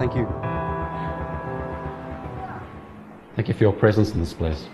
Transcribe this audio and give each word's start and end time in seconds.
Thank 0.00 0.14
you. 0.14 0.26
Thank 3.36 3.48
you 3.48 3.52
for 3.52 3.64
your 3.64 3.72
presence 3.74 4.14
in 4.14 4.20
this 4.20 4.32
place. 4.32 4.64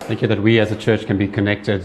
Thank 0.00 0.20
you 0.20 0.28
that 0.28 0.42
we 0.42 0.60
as 0.60 0.70
a 0.70 0.76
church 0.76 1.06
can 1.06 1.16
be 1.16 1.26
connected 1.26 1.82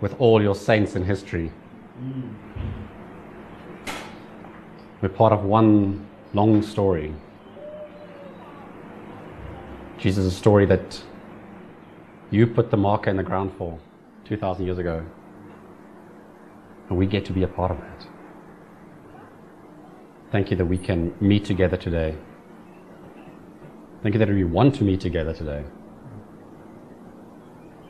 with 0.00 0.14
all 0.20 0.40
your 0.40 0.54
saints 0.54 0.94
in 0.94 1.02
history. 1.02 1.50
We're 5.02 5.08
part 5.08 5.32
of 5.32 5.42
one 5.42 6.06
long 6.32 6.62
story. 6.62 7.12
Jesus' 9.98 10.18
is 10.18 10.26
a 10.26 10.36
story 10.36 10.64
that 10.66 11.02
you 12.30 12.46
put 12.46 12.70
the 12.70 12.76
marker 12.76 13.10
in 13.10 13.16
the 13.16 13.24
ground 13.24 13.52
for 13.58 13.80
2,000 14.26 14.64
years 14.64 14.78
ago. 14.78 15.04
And 16.88 16.98
we 16.98 17.06
get 17.06 17.24
to 17.26 17.32
be 17.32 17.42
a 17.42 17.48
part 17.48 17.70
of 17.70 17.78
that. 17.78 18.06
Thank 20.32 20.50
you 20.50 20.56
that 20.56 20.66
we 20.66 20.78
can 20.78 21.14
meet 21.20 21.44
together 21.44 21.76
today. 21.76 22.16
Thank 24.02 24.14
you 24.14 24.18
that 24.18 24.28
we 24.28 24.44
want 24.44 24.74
to 24.76 24.84
meet 24.84 25.00
together 25.00 25.32
today. 25.32 25.64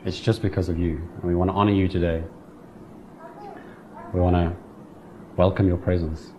It's 0.05 0.19
just 0.19 0.41
because 0.41 0.69
of 0.69 0.79
you. 0.79 0.97
And 1.15 1.23
we 1.23 1.35
want 1.35 1.49
to 1.49 1.55
honor 1.55 1.73
you 1.73 1.87
today. 1.87 2.23
We 4.13 4.19
want 4.19 4.35
to 4.35 4.55
welcome 5.35 5.67
your 5.67 5.77
presence. 5.77 6.31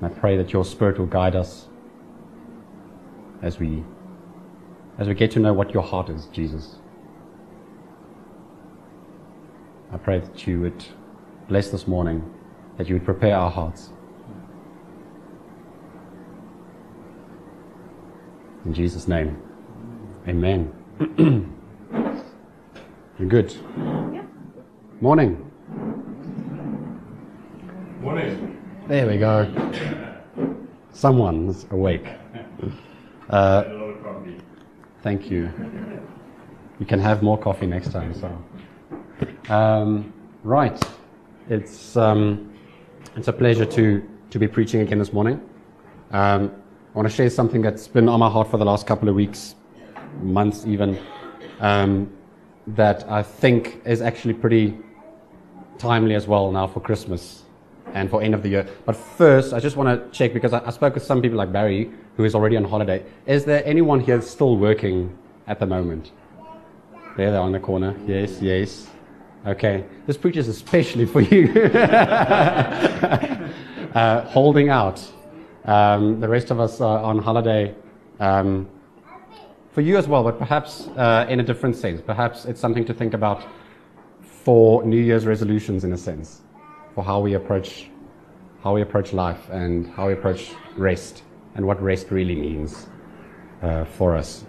And 0.00 0.06
I 0.06 0.08
pray 0.08 0.36
that 0.36 0.52
your 0.52 0.64
spirit 0.64 0.98
will 0.98 1.06
guide 1.06 1.34
us 1.34 1.68
as 3.42 3.58
we 3.58 3.82
as 4.98 5.06
we 5.06 5.14
get 5.14 5.30
to 5.30 5.38
know 5.38 5.52
what 5.52 5.72
your 5.72 5.82
heart 5.82 6.08
is, 6.10 6.26
Jesus. 6.26 6.76
I 9.92 9.96
pray 9.96 10.20
that 10.20 10.46
you 10.46 10.60
would 10.60 10.84
bless 11.48 11.70
this 11.70 11.86
morning, 11.86 12.22
that 12.76 12.88
you 12.88 12.94
would 12.94 13.04
prepare 13.04 13.34
our 13.36 13.50
hearts. 13.50 13.90
In 18.64 18.74
Jesus' 18.74 19.08
name, 19.08 19.40
amen. 20.26 20.72
You're 23.18 23.28
good. 23.28 23.56
Morning. 25.00 25.50
Morning. 28.00 28.60
There 28.88 29.06
we 29.06 29.16
go. 29.16 29.72
Someone's 30.92 31.66
awake. 31.70 32.06
Uh, 33.30 33.62
a 33.66 33.72
lot 33.74 33.90
of 33.90 34.02
coffee. 34.02 34.38
Thank 35.02 35.30
you. 35.30 35.52
You 36.80 36.86
can 36.86 36.98
have 36.98 37.22
more 37.22 37.36
coffee 37.36 37.66
next 37.66 37.92
time. 37.92 38.14
So, 38.14 38.42
um, 39.48 40.12
right, 40.44 40.82
it's 41.48 41.96
um, 41.96 42.52
it's 43.16 43.28
a 43.28 43.32
pleasure 43.32 43.64
to 43.64 44.02
to 44.30 44.38
be 44.38 44.46
preaching 44.46 44.80
again 44.80 44.98
this 44.98 45.12
morning. 45.12 45.40
Um, 46.10 46.52
I 46.94 46.98
want 46.98 47.08
to 47.08 47.14
share 47.14 47.30
something 47.30 47.62
that's 47.62 47.88
been 47.88 48.08
on 48.08 48.20
my 48.20 48.30
heart 48.30 48.50
for 48.50 48.56
the 48.56 48.64
last 48.64 48.86
couple 48.86 49.08
of 49.08 49.14
weeks, 49.14 49.54
months 50.22 50.66
even, 50.66 50.98
um, 51.60 52.10
that 52.68 53.10
I 53.10 53.22
think 53.22 53.80
is 53.84 54.02
actually 54.02 54.34
pretty 54.34 54.76
timely 55.78 56.14
as 56.14 56.26
well 56.26 56.50
now 56.50 56.66
for 56.66 56.80
Christmas 56.80 57.44
and 57.94 58.10
for 58.10 58.22
end 58.22 58.34
of 58.34 58.42
the 58.42 58.48
year. 58.48 58.66
But 58.84 58.96
first, 58.96 59.52
I 59.52 59.60
just 59.60 59.76
want 59.76 59.88
to 59.88 60.18
check 60.18 60.34
because 60.34 60.52
I, 60.52 60.66
I 60.66 60.70
spoke 60.70 60.94
with 60.94 61.04
some 61.04 61.22
people 61.22 61.38
like 61.38 61.52
Barry, 61.52 61.90
who 62.16 62.24
is 62.24 62.34
already 62.34 62.56
on 62.56 62.64
holiday. 62.64 63.04
Is 63.26 63.44
there 63.44 63.62
anyone 63.64 64.00
here 64.00 64.20
still 64.20 64.56
working 64.56 65.16
at 65.46 65.58
the 65.58 65.66
moment? 65.66 66.12
There 67.16 67.30
they 67.30 67.36
are 67.36 67.46
in 67.46 67.52
the 67.52 67.60
corner. 67.60 67.96
Yes, 68.06 68.42
yes. 68.42 68.88
Okay. 69.46 69.84
This 70.06 70.16
preacher 70.16 70.40
is 70.40 70.48
especially 70.48 71.06
for 71.06 71.20
you. 71.20 71.52
uh, 73.94 74.22
holding 74.28 74.68
out. 74.68 75.00
Um, 75.64 76.20
the 76.20 76.28
rest 76.28 76.50
of 76.50 76.60
us 76.60 76.80
are 76.80 76.98
on 77.00 77.18
holiday. 77.18 77.74
Um, 78.20 78.68
for 79.72 79.82
you 79.82 79.96
as 79.96 80.08
well, 80.08 80.24
but 80.24 80.38
perhaps 80.38 80.88
uh, 80.96 81.26
in 81.28 81.38
a 81.40 81.42
different 81.42 81.76
sense. 81.76 82.00
Perhaps 82.00 82.46
it's 82.46 82.60
something 82.60 82.84
to 82.84 82.92
think 82.92 83.14
about 83.14 83.44
for 84.22 84.82
New 84.82 85.00
Year's 85.00 85.24
resolutions, 85.24 85.84
in 85.84 85.92
a 85.92 85.96
sense, 85.96 86.42
for 86.94 87.04
how 87.04 87.20
we 87.20 87.34
approach 87.34 87.90
how 88.64 88.74
we 88.74 88.82
approach 88.82 89.12
life 89.12 89.48
and 89.50 89.86
how 89.90 90.08
we 90.08 90.14
approach 90.14 90.50
rest 90.76 91.22
and 91.54 91.64
what 91.64 91.80
rest 91.80 92.10
really 92.10 92.34
means 92.34 92.88
uh, 93.62 93.84
for 93.84 94.16
us. 94.16 94.44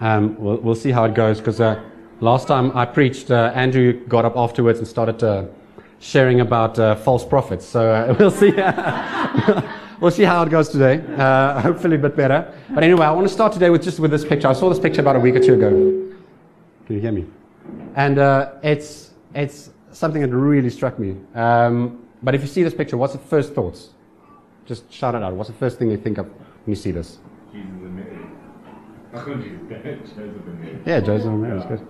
Um, 0.00 0.34
we'll, 0.38 0.56
we'll, 0.56 0.74
see 0.74 0.90
how 0.90 1.04
it 1.04 1.14
goes 1.14 1.40
because 1.40 1.60
uh, 1.60 1.82
last 2.20 2.48
time 2.48 2.76
I 2.76 2.84
preached, 2.84 3.30
uh, 3.30 3.52
Andrew 3.54 3.92
got 4.06 4.24
up 4.24 4.36
afterwards 4.36 4.78
and 4.78 4.88
started 4.88 5.22
uh, 5.22 5.46
sharing 6.00 6.40
about 6.40 6.78
uh, 6.78 6.94
false 6.96 7.24
prophets. 7.24 7.64
So 7.64 7.92
uh, 7.92 8.14
we'll 8.18 8.30
see. 8.30 8.52
we'll 10.00 10.10
see 10.10 10.24
how 10.24 10.42
it 10.42 10.50
goes 10.50 10.68
today. 10.68 10.96
hopefully, 11.62 11.96
a 11.96 11.98
bit 11.98 12.16
better. 12.16 12.52
But 12.70 12.84
anyway, 12.84 13.06
I 13.06 13.12
want 13.12 13.26
to 13.26 13.32
start 13.32 13.52
today 13.52 13.70
with 13.70 13.82
just 13.82 14.00
with 14.00 14.10
this 14.10 14.24
picture. 14.24 14.48
I 14.48 14.52
saw 14.52 14.68
this 14.68 14.80
picture 14.80 15.00
about 15.00 15.16
a 15.16 15.20
week 15.20 15.34
or 15.34 15.40
two 15.40 15.54
ago. 15.54 15.70
Can 16.86 16.96
you 16.96 17.00
hear 17.00 17.12
me? 17.12 17.26
And 17.96 18.18
it's 18.62 19.10
it's 19.34 19.70
something 19.92 20.22
that 20.22 20.28
really 20.28 20.70
struck 20.70 20.98
me. 20.98 21.16
Um, 21.34 22.00
but 22.22 22.34
if 22.34 22.40
you 22.40 22.48
see 22.48 22.62
this 22.62 22.74
picture, 22.74 22.96
what's 22.96 23.12
the 23.12 23.18
first 23.18 23.54
thoughts? 23.54 23.90
Just 24.66 24.90
shout 24.90 25.14
it 25.14 25.22
out. 25.22 25.34
What's 25.34 25.50
the 25.50 25.56
first 25.56 25.78
thing 25.78 25.90
you 25.90 25.98
think 25.98 26.18
of 26.18 26.26
when 26.26 26.36
you 26.68 26.74
see 26.74 26.90
this? 26.90 27.18
Jesus 27.52 27.70
and 27.70 27.96
Mary. 27.96 28.18
Joseph 29.12 30.16
and 30.16 30.60
Mary. 30.60 30.78
Yeah, 30.86 31.00
Joseph 31.00 31.26
and 31.26 31.42
Mary. 31.42 31.58
That's 31.58 31.70
good. 31.70 31.86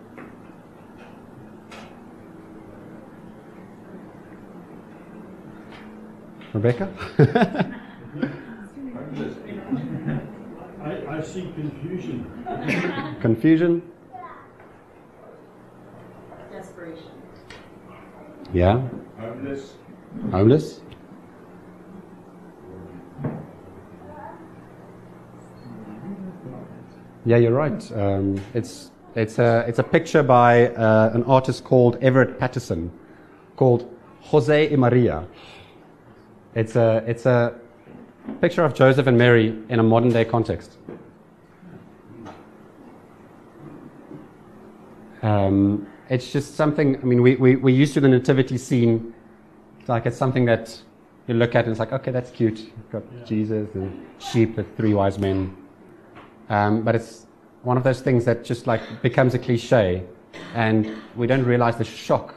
Rebecca? 6.55 6.89
I, 10.85 11.17
I 11.17 11.21
see 11.21 11.51
confusion. 11.55 13.19
Confusion? 13.21 13.83
Desperation. 16.53 17.11
Yeah. 18.53 18.83
Homeless. 19.19 19.75
Homeless? 20.31 20.81
Yeah, 27.27 27.39
you're 27.39 27.53
right. 27.53 27.93
Um, 27.93 28.41
it's, 28.53 28.93
it's, 29.17 29.41
a, 29.41 29.65
it's 29.67 29.81
a 29.81 29.83
picture 29.83 30.23
by 30.23 30.69
uh, 30.69 31.11
an 31.15 31.25
artist 31.25 31.65
called 31.65 31.97
Everett 32.01 32.39
Patterson 32.39 32.93
called 33.57 33.91
Jose 34.21 34.71
y 34.71 34.77
Maria. 34.77 35.27
It's 36.55 36.77
a, 36.77 37.03
it's 37.07 37.27
a 37.27 37.55
picture 38.41 38.65
of 38.65 38.75
Joseph 38.75 39.07
and 39.07 39.19
Mary 39.19 39.57
in 39.69 39.81
a 39.81 39.83
modern 39.83 40.11
day 40.11 40.25
context. 40.25 40.77
Um, 45.23 45.87
it's 46.11 46.31
just 46.31 46.55
something, 46.55 46.97
I 46.97 47.05
mean, 47.05 47.23
we, 47.23 47.37
we, 47.37 47.57
we're 47.57 47.75
used 47.75 47.95
to 47.95 48.01
the 48.01 48.09
nativity 48.09 48.59
scene. 48.59 49.15
It's 49.81 49.89
like 49.89 50.07
it's 50.07 50.19
something 50.19 50.45
that 50.45 50.81
you 51.27 51.35
look 51.35 51.55
at 51.55 51.65
and 51.65 51.71
it's 51.71 51.81
like, 51.81 51.93
okay, 51.93 52.11
that's 52.11 52.31
cute. 52.31 52.59
You've 52.59 52.91
got 52.91 53.03
yeah. 53.11 53.25
Jesus 53.25 53.69
and 53.75 54.07
sheep 54.19 54.57
with 54.57 54.77
three 54.77 54.95
wise 54.95 55.19
men. 55.19 55.57
Um, 56.51 56.83
but 56.83 56.95
it's 56.95 57.27
one 57.63 57.79
of 57.79 57.85
those 57.85 58.01
things 58.01 58.25
that 58.27 58.45
just 58.45 58.67
like 58.67 58.83
becomes 59.03 59.35
a 59.35 59.39
cliche, 59.39 60.05
and 60.55 60.95
we 61.17 61.27
don't 61.27 61.45
realize 61.45 61.77
the 61.77 61.85
shock 61.85 62.35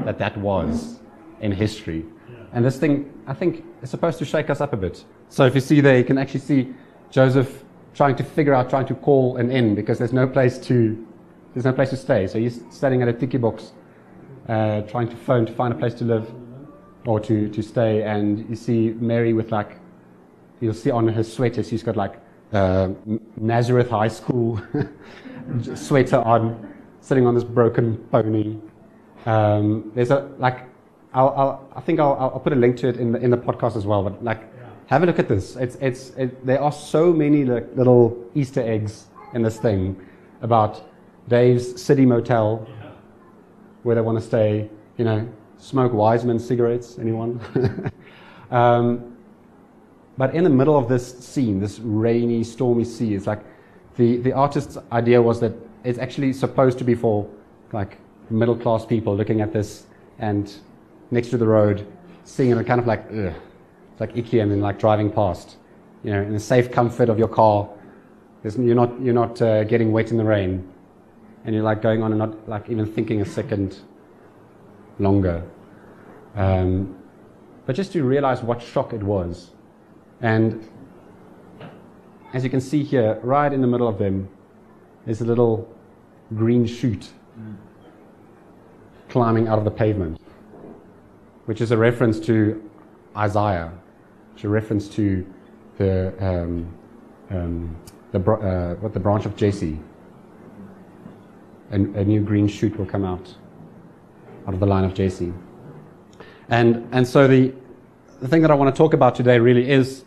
that 0.00 0.18
that 0.18 0.36
was 0.36 0.98
in 1.40 1.50
history. 1.52 2.04
And 2.52 2.64
this 2.64 2.78
thing, 2.78 3.12
I 3.26 3.34
think, 3.34 3.64
is 3.82 3.90
supposed 3.90 4.18
to 4.18 4.24
shake 4.24 4.50
us 4.50 4.60
up 4.60 4.72
a 4.72 4.76
bit. 4.76 5.04
So 5.28 5.44
if 5.44 5.54
you 5.54 5.60
see 5.60 5.80
there, 5.80 5.98
you 5.98 6.04
can 6.04 6.18
actually 6.18 6.40
see 6.40 6.74
Joseph 7.10 7.64
trying 7.94 8.16
to 8.16 8.24
figure 8.24 8.54
out, 8.54 8.70
trying 8.70 8.86
to 8.86 8.94
call 8.94 9.36
an 9.36 9.50
inn 9.50 9.74
because 9.74 9.98
there's 9.98 10.12
no 10.12 10.26
place 10.26 10.58
to, 10.58 11.06
there's 11.52 11.64
no 11.64 11.72
place 11.72 11.90
to 11.90 11.96
stay. 11.96 12.26
So 12.26 12.38
he's 12.38 12.62
standing 12.70 13.02
at 13.02 13.08
a 13.08 13.12
tickey 13.12 13.38
box, 13.38 13.72
uh, 14.48 14.82
trying 14.82 15.08
to 15.08 15.16
phone 15.16 15.44
to 15.46 15.52
find 15.52 15.74
a 15.74 15.76
place 15.76 15.94
to 15.94 16.04
live 16.04 16.32
or 17.06 17.20
to, 17.20 17.48
to 17.48 17.62
stay. 17.62 18.02
And 18.02 18.48
you 18.48 18.56
see 18.56 18.90
Mary 18.90 19.32
with 19.32 19.50
like, 19.52 19.78
you'll 20.60 20.74
see 20.74 20.90
on 20.90 21.08
her 21.08 21.22
sweater, 21.22 21.62
she's 21.62 21.82
got 21.82 21.96
like 21.96 22.20
uh, 22.52 22.90
Nazareth 23.36 23.90
High 23.90 24.08
School 24.08 24.60
sweater 25.74 26.18
on, 26.18 26.74
sitting 27.00 27.26
on 27.26 27.34
this 27.34 27.44
broken 27.44 27.98
pony. 28.10 28.56
Um, 29.26 29.92
there's 29.94 30.10
a 30.10 30.30
like, 30.38 30.66
I'll, 31.14 31.28
I'll, 31.30 31.72
i 31.76 31.80
think 31.80 32.00
I'll, 32.00 32.14
I'll, 32.14 32.40
put 32.40 32.52
a 32.52 32.56
link 32.56 32.76
to 32.78 32.88
it 32.88 32.96
in 32.96 33.12
the 33.12 33.18
in 33.18 33.30
the 33.30 33.36
podcast 33.36 33.76
as 33.76 33.86
well. 33.86 34.02
But 34.02 34.22
like, 34.22 34.40
yeah. 34.40 34.68
have 34.86 35.02
a 35.02 35.06
look 35.06 35.18
at 35.18 35.28
this. 35.28 35.56
It's 35.56 35.76
it's 35.76 36.10
it, 36.10 36.44
there 36.44 36.60
are 36.60 36.72
so 36.72 37.12
many 37.12 37.44
like, 37.44 37.68
little 37.74 38.16
Easter 38.34 38.60
eggs 38.60 39.06
in 39.34 39.42
this 39.42 39.58
thing 39.58 39.96
about 40.42 40.82
Dave's 41.28 41.80
city 41.82 42.04
motel 42.04 42.66
yeah. 42.68 42.90
where 43.82 43.94
they 43.94 44.02
want 44.02 44.18
to 44.18 44.24
stay. 44.24 44.68
You 44.96 45.04
know, 45.04 45.28
smoke 45.56 45.92
Wiseman 45.92 46.38
cigarettes. 46.38 46.98
Anyone? 46.98 47.40
um, 48.50 49.16
but 50.18 50.34
in 50.34 50.42
the 50.42 50.50
middle 50.50 50.76
of 50.76 50.88
this 50.88 51.18
scene, 51.20 51.60
this 51.60 51.78
rainy, 51.78 52.42
stormy 52.42 52.84
sea, 52.84 53.14
it's 53.14 53.26
like 53.26 53.44
the, 53.96 54.16
the 54.18 54.32
artist's 54.32 54.76
idea 54.90 55.22
was 55.22 55.38
that 55.40 55.52
it's 55.84 55.98
actually 55.98 56.32
supposed 56.32 56.76
to 56.78 56.84
be 56.84 56.94
for 56.94 57.28
like 57.72 57.98
middle 58.28 58.56
class 58.56 58.84
people 58.84 59.16
looking 59.16 59.40
at 59.40 59.52
this 59.52 59.86
and 60.18 60.56
next 61.10 61.28
to 61.30 61.38
the 61.38 61.46
road, 61.46 61.86
seeing 62.24 62.50
it 62.50 62.66
kind 62.66 62.80
of 62.80 62.86
like, 62.86 63.04
ugh, 63.10 63.34
it's 63.92 64.00
like 64.00 64.16
icky 64.16 64.40
and 64.40 64.50
then 64.50 64.60
like 64.60 64.78
driving 64.78 65.10
past. 65.10 65.56
You 66.04 66.12
know, 66.12 66.22
in 66.22 66.32
the 66.32 66.40
safe 66.40 66.70
comfort 66.70 67.08
of 67.08 67.18
your 67.18 67.28
car, 67.28 67.68
There's, 68.42 68.56
you're 68.56 68.74
not, 68.74 69.00
you're 69.00 69.14
not 69.14 69.42
uh, 69.42 69.64
getting 69.64 69.90
wet 69.92 70.10
in 70.10 70.16
the 70.16 70.24
rain. 70.24 70.68
And 71.44 71.54
you're 71.54 71.64
like 71.64 71.82
going 71.82 72.02
on 72.02 72.12
and 72.12 72.18
not 72.18 72.48
like 72.48 72.68
even 72.68 72.86
thinking 72.86 73.20
a 73.20 73.24
second 73.24 73.78
longer. 74.98 75.42
Um, 76.36 76.96
but 77.66 77.74
just 77.74 77.92
to 77.92 78.04
realize 78.04 78.42
what 78.42 78.62
shock 78.62 78.92
it 78.92 79.02
was. 79.02 79.50
And 80.20 80.68
as 82.32 82.44
you 82.44 82.50
can 82.50 82.60
see 82.60 82.82
here, 82.82 83.18
right 83.22 83.52
in 83.52 83.60
the 83.60 83.66
middle 83.66 83.88
of 83.88 83.98
them, 83.98 84.28
is 85.06 85.20
a 85.20 85.24
little 85.24 85.66
green 86.34 86.66
shoot 86.66 87.10
climbing 89.08 89.48
out 89.48 89.58
of 89.58 89.64
the 89.64 89.70
pavement, 89.70 90.20
which 91.48 91.62
is 91.62 91.70
a 91.70 91.76
reference 91.78 92.20
to 92.20 92.62
Isaiah, 93.16 93.72
which 94.34 94.42
is 94.42 94.44
a 94.44 94.48
reference 94.50 94.86
to 94.86 95.26
the, 95.78 96.12
um, 96.20 96.68
um, 97.30 97.74
the, 98.12 98.18
uh, 98.18 98.74
what, 98.74 98.92
the 98.92 99.00
branch 99.00 99.24
of 99.24 99.34
Jesse. 99.34 99.78
And 101.70 101.96
a 101.96 102.04
new 102.04 102.20
green 102.20 102.48
shoot 102.48 102.76
will 102.76 102.84
come 102.84 103.02
out 103.02 103.34
out 104.46 104.52
of 104.52 104.60
the 104.60 104.66
line 104.66 104.84
of 104.84 104.92
Jesse. 104.92 105.32
And, 106.50 106.86
and 106.92 107.08
so 107.08 107.26
the, 107.26 107.54
the 108.20 108.28
thing 108.28 108.42
that 108.42 108.50
I 108.50 108.54
want 108.54 108.74
to 108.74 108.76
talk 108.76 108.92
about 108.92 109.14
today 109.14 109.38
really 109.38 109.70
is, 109.70 110.04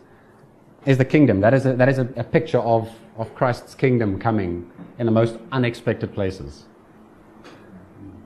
is 0.85 0.99
the 0.99 1.05
kingdom. 1.05 1.41
That 1.41 1.55
is, 1.55 1.65
a, 1.65 1.73
that 1.73 1.89
is 1.89 1.97
a, 1.97 2.07
a 2.17 2.23
picture 2.23 2.59
of, 2.59 2.87
of 3.17 3.33
Christ's 3.33 3.73
kingdom 3.73 4.19
coming 4.19 4.69
in 4.99 5.07
the 5.07 5.11
most 5.11 5.39
unexpected 5.51 6.13
places. 6.13 6.65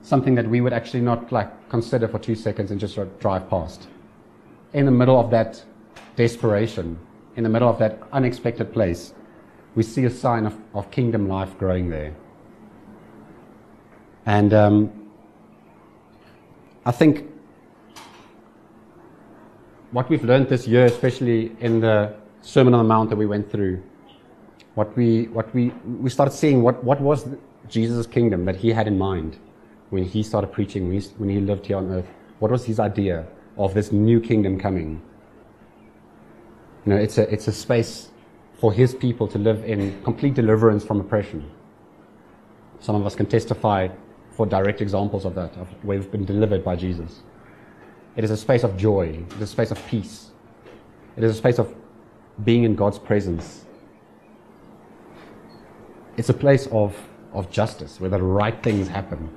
Something 0.06 0.36
that 0.36 0.48
we 0.48 0.60
would 0.60 0.72
actually 0.72 1.00
not 1.00 1.32
like 1.32 1.68
consider 1.68 2.06
for 2.06 2.20
two 2.20 2.36
seconds 2.36 2.70
and 2.70 2.78
just 2.78 2.94
sort 2.94 3.08
of 3.08 3.18
drive 3.18 3.50
past. 3.50 3.88
In 4.72 4.84
the 4.84 4.92
middle 4.92 5.18
of 5.18 5.32
that 5.32 5.64
desperation, 6.14 6.96
in 7.34 7.42
the 7.42 7.48
middle 7.48 7.68
of 7.68 7.76
that 7.80 7.98
unexpected 8.12 8.72
place, 8.72 9.14
we 9.74 9.82
see 9.82 10.04
a 10.04 10.10
sign 10.10 10.46
of, 10.46 10.56
of 10.74 10.92
kingdom 10.92 11.26
life 11.26 11.58
growing 11.58 11.90
there. 11.90 12.14
And 14.26 14.54
um, 14.54 15.10
I 16.84 16.92
think 16.92 17.28
what 19.90 20.08
we've 20.08 20.22
learned 20.22 20.48
this 20.48 20.68
year, 20.68 20.84
especially 20.84 21.50
in 21.58 21.80
the 21.80 22.14
Sermon 22.42 22.74
on 22.74 22.78
the 22.84 22.88
Mount 22.88 23.10
that 23.10 23.16
we 23.16 23.26
went 23.26 23.50
through, 23.50 23.82
what 24.76 24.96
we, 24.96 25.24
what 25.26 25.52
we, 25.52 25.70
we 26.00 26.10
started 26.10 26.30
seeing 26.30 26.62
what, 26.62 26.84
what 26.84 27.00
was 27.00 27.26
Jesus' 27.68 28.06
kingdom 28.06 28.44
that 28.44 28.54
he 28.54 28.70
had 28.70 28.86
in 28.86 28.96
mind 28.96 29.40
when 29.90 30.04
he 30.04 30.22
started 30.22 30.48
preaching, 30.48 30.88
when 30.88 31.00
he, 31.00 31.08
when 31.18 31.28
he 31.28 31.40
lived 31.40 31.66
here 31.66 31.76
on 31.76 31.90
earth. 31.92 32.06
What 32.38 32.50
was 32.50 32.64
his 32.64 32.80
idea 32.80 33.26
of 33.56 33.74
this 33.74 33.92
new 33.92 34.20
kingdom 34.20 34.58
coming? 34.58 35.00
You 36.84 36.92
know, 36.92 36.98
it's 36.98 37.18
a, 37.18 37.32
it's 37.32 37.48
a 37.48 37.52
space 37.52 38.10
for 38.58 38.72
his 38.72 38.94
people 38.94 39.28
to 39.28 39.38
live 39.38 39.64
in 39.64 40.02
complete 40.02 40.34
deliverance 40.34 40.84
from 40.84 41.00
oppression. 41.00 41.50
Some 42.80 42.96
of 42.96 43.06
us 43.06 43.14
can 43.14 43.26
testify 43.26 43.88
for 44.30 44.46
direct 44.46 44.80
examples 44.80 45.24
of 45.24 45.34
that, 45.34 45.56
of 45.56 45.68
where 45.82 45.98
we've 45.98 46.10
been 46.10 46.24
delivered 46.24 46.62
by 46.62 46.76
Jesus. 46.76 47.20
It 48.16 48.24
is 48.24 48.30
a 48.30 48.36
space 48.36 48.64
of 48.64 48.76
joy, 48.76 49.24
it 49.28 49.36
is 49.36 49.42
a 49.42 49.46
space 49.46 49.70
of 49.70 49.86
peace, 49.86 50.30
it 51.16 51.24
is 51.24 51.32
a 51.32 51.34
space 51.34 51.58
of 51.58 51.74
being 52.44 52.64
in 52.64 52.74
God's 52.74 52.98
presence. 52.98 53.64
It's 56.16 56.28
a 56.28 56.34
place 56.34 56.66
of, 56.70 56.96
of 57.32 57.50
justice 57.50 58.00
where 58.00 58.10
the 58.10 58.22
right 58.22 58.62
things 58.62 58.88
happen. 58.88 59.28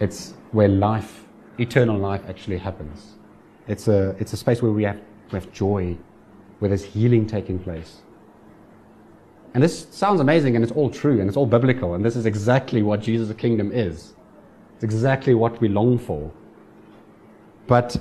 It's 0.00 0.34
where 0.52 0.68
life, 0.68 1.24
eternal 1.58 1.98
life, 1.98 2.22
actually 2.28 2.58
happens. 2.58 3.14
It's 3.66 3.88
a, 3.88 4.16
it's 4.18 4.32
a 4.32 4.36
space 4.36 4.62
where 4.62 4.72
we 4.72 4.84
have, 4.84 5.00
we 5.30 5.38
have 5.38 5.52
joy, 5.52 5.96
where 6.58 6.68
there's 6.68 6.84
healing 6.84 7.26
taking 7.26 7.58
place. 7.58 8.02
And 9.54 9.62
this 9.62 9.88
sounds 9.90 10.20
amazing 10.20 10.56
and 10.56 10.62
it's 10.62 10.72
all 10.72 10.90
true 10.90 11.20
and 11.20 11.28
it's 11.28 11.36
all 11.36 11.46
biblical, 11.46 11.94
and 11.94 12.04
this 12.04 12.16
is 12.16 12.26
exactly 12.26 12.82
what 12.82 13.00
Jesus' 13.00 13.34
kingdom 13.36 13.72
is. 13.72 14.14
It's 14.74 14.84
exactly 14.84 15.34
what 15.34 15.60
we 15.60 15.68
long 15.68 15.98
for. 15.98 16.30
But 17.66 17.96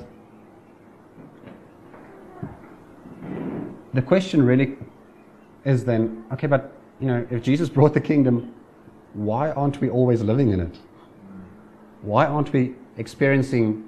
the 3.94 4.02
question 4.02 4.46
really 4.46 4.78
is 5.66 5.84
then 5.84 6.24
okay, 6.32 6.48
but 6.48 6.72
you 7.00 7.08
know, 7.08 7.26
if 7.32 7.42
Jesus 7.42 7.70
brought 7.78 7.94
the 7.94 8.02
kingdom, 8.02 8.54
why 9.14 9.52
aren't 9.52 9.82
we 9.82 9.90
always 9.90 10.22
living 10.22 10.52
in 10.52 10.60
it? 10.60 10.78
Why 12.02 12.26
aren't 12.26 12.54
we 12.54 12.76
experiencing 12.98 13.84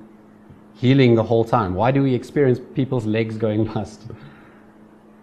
healing 0.76 1.16
the 1.16 1.24
whole 1.24 1.44
time? 1.44 1.74
Why 1.76 1.92
do 1.92 2.04
we 2.04 2.14
experience 2.14 2.60
people's 2.74 3.06
legs 3.06 3.38
going 3.38 3.68
past? 3.74 4.02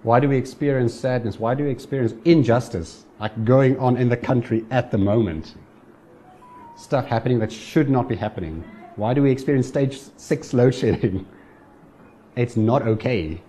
Why 0.02 0.20
do 0.20 0.28
we 0.28 0.36
experience 0.36 0.94
sadness? 0.94 1.40
Why 1.40 1.54
do 1.54 1.64
we 1.64 1.70
experience 1.70 2.14
injustice 2.24 3.04
like 3.18 3.44
going 3.44 3.78
on 3.78 3.96
in 3.96 4.08
the 4.08 4.16
country 4.16 4.64
at 4.70 4.90
the 4.90 4.98
moment? 4.98 5.54
Stuff 6.76 7.06
happening 7.06 7.38
that 7.40 7.50
should 7.50 7.90
not 7.90 8.08
be 8.08 8.14
happening. 8.14 8.62
Why 8.96 9.14
do 9.14 9.22
we 9.22 9.30
experience 9.30 9.66
stage 9.66 10.00
six 10.16 10.52
load 10.54 10.74
shedding? 10.74 11.26
It's 12.36 12.54
not 12.54 12.82
okay. 12.82 13.40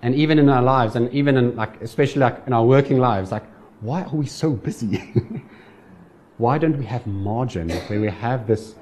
And 0.00 0.14
even 0.14 0.38
in 0.38 0.48
our 0.48 0.62
lives, 0.62 0.96
and 0.96 1.12
even 1.12 1.36
in 1.36 1.54
like, 1.56 1.80
especially 1.82 2.20
like 2.20 2.42
in 2.46 2.54
our 2.54 2.64
working 2.64 2.98
lives, 2.98 3.30
like, 3.30 3.44
why 3.82 4.02
are 4.02 4.14
we 4.14 4.24
so 4.24 4.52
busy? 4.52 5.12
why 6.38 6.58
don't 6.58 6.76
we 6.76 6.84
have 6.84 7.06
margin 7.06 7.70
where 7.70 8.00
we 8.00 8.08
have 8.08 8.46
this 8.46 8.74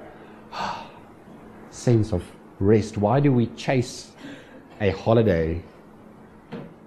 sense 1.70 2.12
of 2.12 2.24
rest? 2.58 2.98
Why 2.98 3.20
do 3.20 3.32
we 3.32 3.46
chase 3.48 4.12
a 4.80 4.90
holiday 4.90 5.62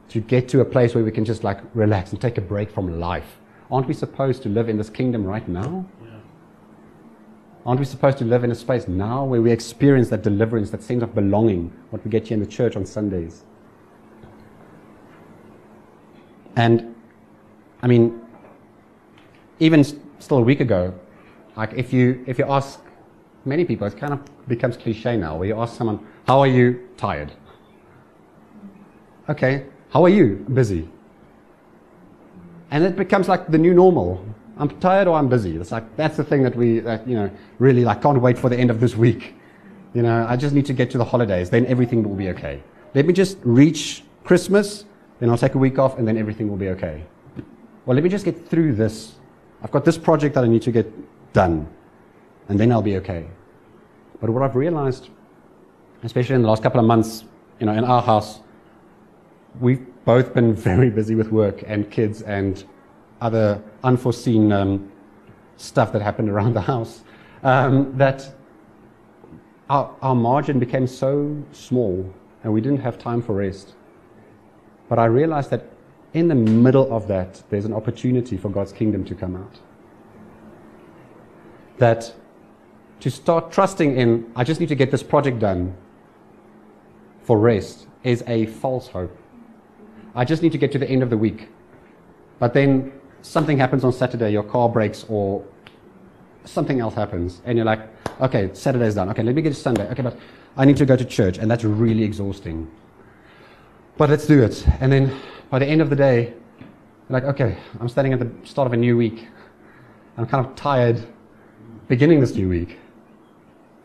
to 0.10 0.20
get 0.20 0.48
to 0.50 0.62
a 0.62 0.66
place 0.66 0.96
where 0.96 1.04
we 1.04 1.12
can 1.12 1.26
just 1.26 1.44
like 1.44 1.60
relax 1.74 2.12
and 2.12 2.22
take 2.22 2.38
a 2.38 2.42
break 2.42 2.70
from 2.70 3.00
life? 3.00 3.40
Aren't 3.72 3.88
we 3.88 3.94
supposed 3.94 4.44
to 4.44 4.50
live 4.50 4.70
in 4.70 4.78
this 4.78 4.90
kingdom 4.90 5.24
right 5.24 5.48
now? 5.48 5.86
Aren't 7.66 7.82
we 7.82 7.86
supposed 7.86 8.18
to 8.20 8.26
live 8.26 8.46
in 8.46 8.52
a 8.52 8.56
space 8.56 8.88
now 8.88 9.26
where 9.26 9.42
we 9.42 9.52
experience 9.52 10.08
that 10.10 10.24
deliverance, 10.24 10.70
that 10.70 10.82
sense 10.82 11.04
of 11.04 11.14
belonging, 11.14 11.74
what 11.90 12.04
we 12.06 12.10
get 12.10 12.28
here 12.28 12.36
in 12.36 12.40
the 12.40 12.50
church 12.50 12.78
on 12.78 12.86
Sundays? 12.86 13.44
And 16.56 16.96
I 17.82 17.88
mean, 17.88 18.22
even 19.60 19.84
still 20.20 20.38
a 20.38 20.42
week 20.42 20.60
ago, 20.60 20.94
like 21.56 21.74
if 21.74 21.94
you 21.94 22.24
if 22.28 22.38
you 22.38 22.46
ask 22.50 22.80
many 23.46 23.66
people, 23.66 23.88
it 23.88 23.98
kind 23.98 24.14
of 24.14 24.20
becomes 24.48 24.78
cliche 24.78 25.18
now. 25.18 25.38
Where 25.38 25.48
you 25.48 25.60
ask 25.60 25.78
someone, 25.78 26.06
"How 26.28 26.40
are 26.40 26.48
you?" 26.48 26.88
Tired. 26.98 27.32
Okay. 29.30 29.66
How 29.90 30.04
are 30.04 30.10
you? 30.10 30.46
Busy. 30.54 30.88
And 32.72 32.84
it 32.84 32.96
becomes 32.96 33.28
like 33.28 33.48
the 33.50 33.58
new 33.58 33.74
normal. 33.74 34.24
I'm 34.58 34.70
tired 34.80 35.08
or 35.08 35.16
I'm 35.18 35.30
busy. 35.30 35.56
It's 35.56 35.72
like 35.72 35.96
that's 35.96 36.18
the 36.18 36.24
thing 36.24 36.44
that 36.44 36.56
we 36.56 36.80
that, 36.80 37.08
you 37.08 37.16
know 37.16 37.30
really 37.60 37.84
like 37.86 38.02
can't 38.02 38.22
wait 38.22 38.38
for 38.38 38.50
the 38.50 38.58
end 38.58 38.70
of 38.70 38.80
this 38.80 38.96
week. 38.96 39.36
You 39.94 40.02
know, 40.04 40.26
I 40.28 40.36
just 40.36 40.54
need 40.54 40.66
to 40.68 40.74
get 40.74 40.92
to 40.92 40.98
the 40.98 41.06
holidays, 41.06 41.50
then 41.50 41.66
everything 41.66 42.04
will 42.08 42.16
be 42.16 42.30
okay. 42.30 42.62
Let 42.94 43.06
me 43.06 43.14
just 43.14 43.38
reach 43.44 44.04
Christmas, 44.24 44.86
then 45.20 45.30
I'll 45.30 45.38
take 45.38 45.56
a 45.56 45.58
week 45.58 45.80
off, 45.80 45.98
and 45.98 46.08
then 46.08 46.18
everything 46.18 46.50
will 46.50 46.58
be 46.58 46.70
okay. 46.70 47.04
Well, 47.86 47.96
let 47.96 48.04
me 48.04 48.10
just 48.10 48.26
get 48.26 48.48
through 48.48 48.74
this. 48.74 49.14
I've 49.64 49.72
got 49.72 49.86
this 49.86 49.98
project 49.98 50.36
that 50.36 50.44
I 50.44 50.48
need 50.48 50.62
to 50.64 50.72
get 50.72 50.92
done, 51.34 51.68
and 52.50 52.60
then 52.60 52.72
I'll 52.72 52.82
be 52.82 52.98
okay. 52.98 53.28
But 54.22 54.30
what 54.30 54.44
I've 54.44 54.56
realized, 54.56 55.10
especially 56.04 56.36
in 56.36 56.42
the 56.42 56.48
last 56.48 56.64
couple 56.64 56.80
of 56.80 56.86
months, 56.86 57.24
you 57.60 57.66
know, 57.66 57.74
in 57.74 57.84
our 57.84 58.02
house, 58.02 58.40
we've 59.60 59.86
both 60.06 60.34
been 60.34 60.54
very 60.72 60.90
busy 60.90 61.16
with 61.16 61.32
work 61.32 61.64
and 61.66 61.90
kids 61.90 62.22
and 62.22 62.64
other 63.22 63.62
unforeseen 63.84 64.52
um, 64.52 64.92
stuff 65.58 65.92
that 65.92 66.02
happened 66.02 66.30
around 66.30 66.54
the 66.54 66.62
house 66.62 67.04
um, 67.44 67.98
that 67.98 68.32
our, 69.70 69.94
our 70.02 70.16
margin 70.16 70.60
became 70.60 70.88
so 70.88 71.44
small 71.52 72.14
and 72.44 72.54
we 72.54 72.62
didn't 72.62 72.80
have 72.80 72.98
time 72.98 73.22
for 73.22 73.34
rest. 73.34 73.74
But 74.88 75.00
I 75.00 75.06
realized 75.06 75.50
that 75.50 75.66
in 76.18 76.28
the 76.28 76.36
middle 76.36 76.92
of 76.92 77.08
that, 77.08 77.44
there's 77.50 77.66
an 77.66 77.74
opportunity 77.74 78.38
for 78.38 78.50
God's 78.50 78.72
kingdom 78.72 79.06
to 79.06 79.16
come 79.16 79.36
out. 79.36 79.60
That 81.78 82.14
to 83.02 83.12
start 83.12 83.52
trusting 83.52 83.96
in, 83.96 84.32
I 84.36 84.44
just 84.44 84.60
need 84.60 84.70
to 84.70 84.76
get 84.76 84.90
this 84.90 85.04
project 85.04 85.40
done 85.40 85.76
for 87.22 87.38
rest, 87.38 87.88
is 88.04 88.24
a 88.28 88.48
false 88.48 88.88
hope. 88.88 89.16
I 90.16 90.26
just 90.26 90.42
need 90.42 90.52
to 90.54 90.58
get 90.58 90.72
to 90.72 90.80
the 90.80 90.90
end 90.90 91.04
of 91.04 91.10
the 91.10 91.18
week. 91.18 91.50
But 92.40 92.54
then 92.54 92.92
something 93.22 93.58
happens 93.58 93.84
on 93.84 93.94
Saturday, 93.94 94.32
your 94.32 94.44
car 94.44 94.70
breaks 94.70 95.06
or 95.10 95.46
something 96.46 96.80
else 96.80 96.96
happens, 96.96 97.42
and 97.46 97.58
you're 97.58 97.66
like, 97.66 97.82
okay, 98.22 98.50
Saturday's 98.54 98.96
done. 98.96 99.10
Okay, 99.10 99.22
let 99.22 99.36
me 99.36 99.42
get 99.42 99.50
to 99.50 99.56
Sunday. 99.56 99.88
Okay, 99.92 100.02
but 100.02 100.18
I 100.56 100.66
need 100.66 100.78
to 100.78 100.86
go 100.86 100.96
to 100.96 101.06
church, 101.06 101.38
and 101.38 101.52
that's 101.52 101.64
really 101.64 102.04
exhausting. 102.04 102.72
But 103.98 104.10
let's 104.10 104.26
do 104.26 104.42
it. 104.42 104.66
And 104.80 104.92
then 104.92 105.20
by 105.50 105.60
the 105.60 105.66
end 105.66 105.82
of 105.82 105.90
the 105.90 105.96
day, 105.96 106.34
Like, 107.10 107.24
okay, 107.24 107.58
I'm 107.80 107.88
standing 107.88 108.14
at 108.14 108.20
the 108.20 108.30
start 108.46 108.66
of 108.66 108.74
a 108.74 108.78
new 108.78 108.98
week. 108.98 109.28
I'm 110.18 110.26
kind 110.26 110.46
of 110.46 110.56
tired 110.56 111.02
beginning 111.88 112.20
this 112.20 112.36
new 112.36 112.50
week. 112.50 112.78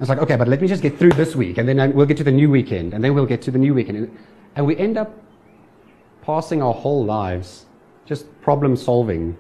It's 0.01 0.09
like, 0.09 0.19
okay, 0.19 0.35
but 0.35 0.49
let 0.49 0.61
me 0.61 0.67
just 0.67 0.83
get 0.83 0.99
through 0.99 1.13
this 1.13 1.37
week, 1.37 1.59
and 1.59 1.69
then 1.69 1.95
we'll 1.95 2.07
get 2.07 2.17
to 2.17 2.25
the 2.25 2.33
new 2.33 2.51
weekend, 2.51 2.95
and 2.95 3.05
then 3.05 3.15
we'll 3.15 3.27
get 3.27 3.41
to 3.43 3.53
the 3.53 3.59
new 3.59 3.75
weekend. 3.75 4.19
And 4.57 4.67
we 4.67 4.77
end 4.77 4.99
up 4.99 5.17
passing 6.23 6.63
our 6.63 6.75
whole 6.75 7.05
lives 7.05 7.67
just 8.07 8.27
problem 8.41 8.75
solving, 8.75 9.39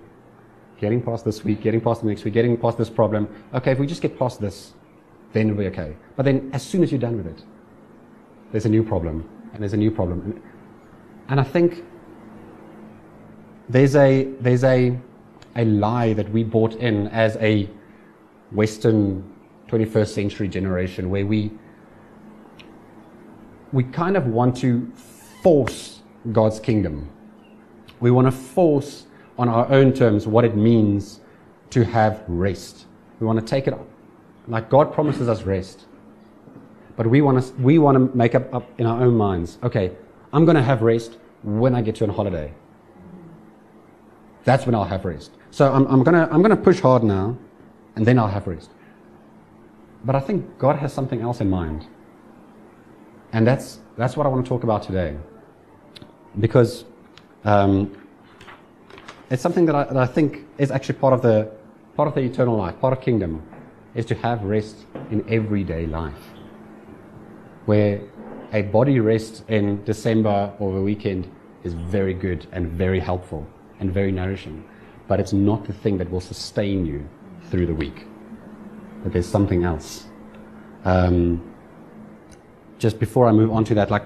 getting 0.78 1.02
past 1.02 1.24
this 1.24 1.42
week, 1.42 1.60
getting 1.60 1.80
past 1.80 2.02
the 2.02 2.06
next 2.06 2.22
week, 2.24 2.34
getting 2.34 2.56
past 2.56 2.78
this 2.78 2.90
problem. 2.90 3.28
Okay, 3.54 3.72
if 3.72 3.80
we 3.80 3.86
just 3.86 4.02
get 4.02 4.16
past 4.16 4.40
this, 4.40 4.74
then 5.32 5.48
it'll 5.48 5.58
be 5.58 5.66
okay. 5.66 5.96
But 6.14 6.24
then 6.24 6.50
as 6.52 6.62
soon 6.62 6.84
as 6.84 6.92
you're 6.92 7.00
done 7.00 7.16
with 7.16 7.26
it, 7.26 7.42
there's 8.52 8.66
a 8.66 8.68
new 8.68 8.84
problem, 8.84 9.28
and 9.52 9.60
there's 9.60 9.72
a 9.72 9.78
new 9.78 9.90
problem. 9.90 10.40
And 11.28 11.40
I 11.40 11.44
think 11.44 11.84
there's 13.72 13.96
a, 13.96 14.24
there's 14.40 14.64
a, 14.64 14.98
a 15.56 15.64
lie 15.64 16.12
that 16.12 16.30
we 16.30 16.44
bought 16.44 16.74
in 16.74 17.08
as 17.08 17.36
a 17.36 17.68
Western 18.50 19.24
21st 19.68 20.08
century 20.08 20.46
generation 20.46 21.08
where 21.08 21.24
we, 21.24 21.50
we 23.72 23.82
kind 23.82 24.18
of 24.18 24.26
want 24.26 24.54
to 24.58 24.86
force 25.42 26.02
God's 26.32 26.60
kingdom. 26.60 27.08
We 28.00 28.10
want 28.10 28.26
to 28.26 28.30
force 28.30 29.06
on 29.38 29.48
our 29.48 29.66
own 29.72 29.94
terms 29.94 30.26
what 30.26 30.44
it 30.44 30.54
means 30.54 31.20
to 31.70 31.82
have 31.82 32.22
rest. 32.28 32.84
We 33.20 33.26
want 33.26 33.40
to 33.40 33.44
take 33.44 33.66
it 33.66 33.74
like 34.48 34.68
God 34.68 34.92
promises 34.92 35.30
us 35.30 35.44
rest. 35.44 35.86
But 36.94 37.06
we 37.06 37.22
want 37.22 37.42
to, 37.42 37.52
we 37.54 37.78
want 37.78 37.96
to 37.96 38.14
make 38.14 38.34
up, 38.34 38.54
up 38.54 38.68
in 38.78 38.84
our 38.84 39.02
own 39.02 39.16
minds, 39.16 39.56
okay, 39.62 39.92
I'm 40.34 40.44
going 40.44 40.56
to 40.56 40.62
have 40.62 40.82
rest 40.82 41.16
when 41.42 41.74
I 41.74 41.80
get 41.80 41.94
to 41.96 42.04
a 42.04 42.12
holiday. 42.12 42.52
That's 44.44 44.66
when 44.66 44.74
I'll 44.74 44.84
have 44.84 45.04
rest. 45.04 45.32
So 45.50 45.72
I'm, 45.72 45.86
I'm 45.86 46.02
going 46.02 46.14
to 46.14 46.32
I'm 46.32 46.42
to 46.42 46.56
push 46.56 46.80
hard 46.80 47.04
now, 47.04 47.36
and 47.96 48.06
then 48.06 48.18
I'll 48.18 48.28
have 48.28 48.46
rest. 48.46 48.70
But 50.04 50.16
I 50.16 50.20
think 50.20 50.58
God 50.58 50.76
has 50.76 50.92
something 50.92 51.20
else 51.20 51.40
in 51.40 51.48
mind. 51.48 51.86
And 53.32 53.46
that's, 53.46 53.80
that's 53.96 54.16
what 54.16 54.26
I 54.26 54.28
want 54.28 54.44
to 54.44 54.48
talk 54.48 54.64
about 54.64 54.82
today. 54.82 55.16
Because 56.38 56.84
um, 57.44 57.96
it's 59.30 59.42
something 59.42 59.64
that 59.66 59.74
I, 59.74 59.84
that 59.84 59.96
I 59.96 60.06
think 60.06 60.46
is 60.58 60.70
actually 60.70 60.98
part 60.98 61.14
of, 61.14 61.22
the, 61.22 61.50
part 61.96 62.08
of 62.08 62.14
the 62.14 62.20
eternal 62.20 62.56
life, 62.56 62.78
part 62.80 62.92
of 62.92 63.00
kingdom, 63.00 63.46
is 63.94 64.04
to 64.06 64.14
have 64.16 64.42
rest 64.42 64.86
in 65.10 65.24
everyday 65.28 65.86
life. 65.86 66.32
Where 67.66 68.00
a 68.52 68.62
body 68.62 68.98
rest 68.98 69.44
in 69.48 69.84
December 69.84 70.52
or 70.58 70.74
the 70.74 70.80
weekend 70.80 71.30
is 71.62 71.74
very 71.74 72.12
good 72.12 72.46
and 72.52 72.66
very 72.66 72.98
helpful 72.98 73.46
and 73.82 73.92
very 73.92 74.12
nourishing. 74.12 74.64
But 75.08 75.20
it's 75.20 75.34
not 75.34 75.66
the 75.66 75.74
thing 75.74 75.98
that 75.98 76.10
will 76.10 76.20
sustain 76.20 76.86
you 76.86 77.06
through 77.50 77.66
the 77.66 77.74
week 77.74 78.06
that 79.02 79.12
there's 79.12 79.28
something 79.28 79.64
else. 79.64 80.06
Um, 80.84 81.42
just 82.78 82.98
before 82.98 83.26
I 83.26 83.32
move 83.32 83.50
on 83.52 83.64
to 83.66 83.74
that, 83.74 83.90
like 83.90 84.04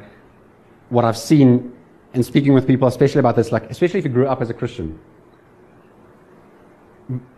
what 0.89 1.05
I've 1.05 1.17
seen 1.17 1.73
in 2.15 2.23
speaking 2.23 2.55
with 2.55 2.67
people, 2.67 2.89
especially 2.89 3.21
about 3.21 3.37
this, 3.37 3.53
like 3.53 3.71
especially 3.71 3.99
if 3.99 4.05
you 4.05 4.11
grew 4.11 4.27
up 4.27 4.41
as 4.41 4.51
a 4.51 4.55
Christian, 4.55 4.99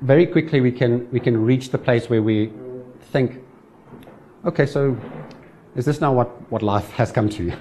very 0.00 0.26
quickly 0.26 0.60
we 0.60 0.72
can 0.72 1.10
we 1.10 1.20
can 1.20 1.44
reach 1.44 1.70
the 1.70 1.78
place 1.78 2.08
where 2.08 2.22
we 2.22 2.52
think, 3.12 3.42
okay, 4.44 4.66
so 4.66 4.96
is 5.76 5.84
this 5.84 6.00
now 6.00 6.12
what, 6.12 6.28
what 6.50 6.62
life 6.62 6.90
has 6.92 7.12
come 7.12 7.28
to? 7.30 7.52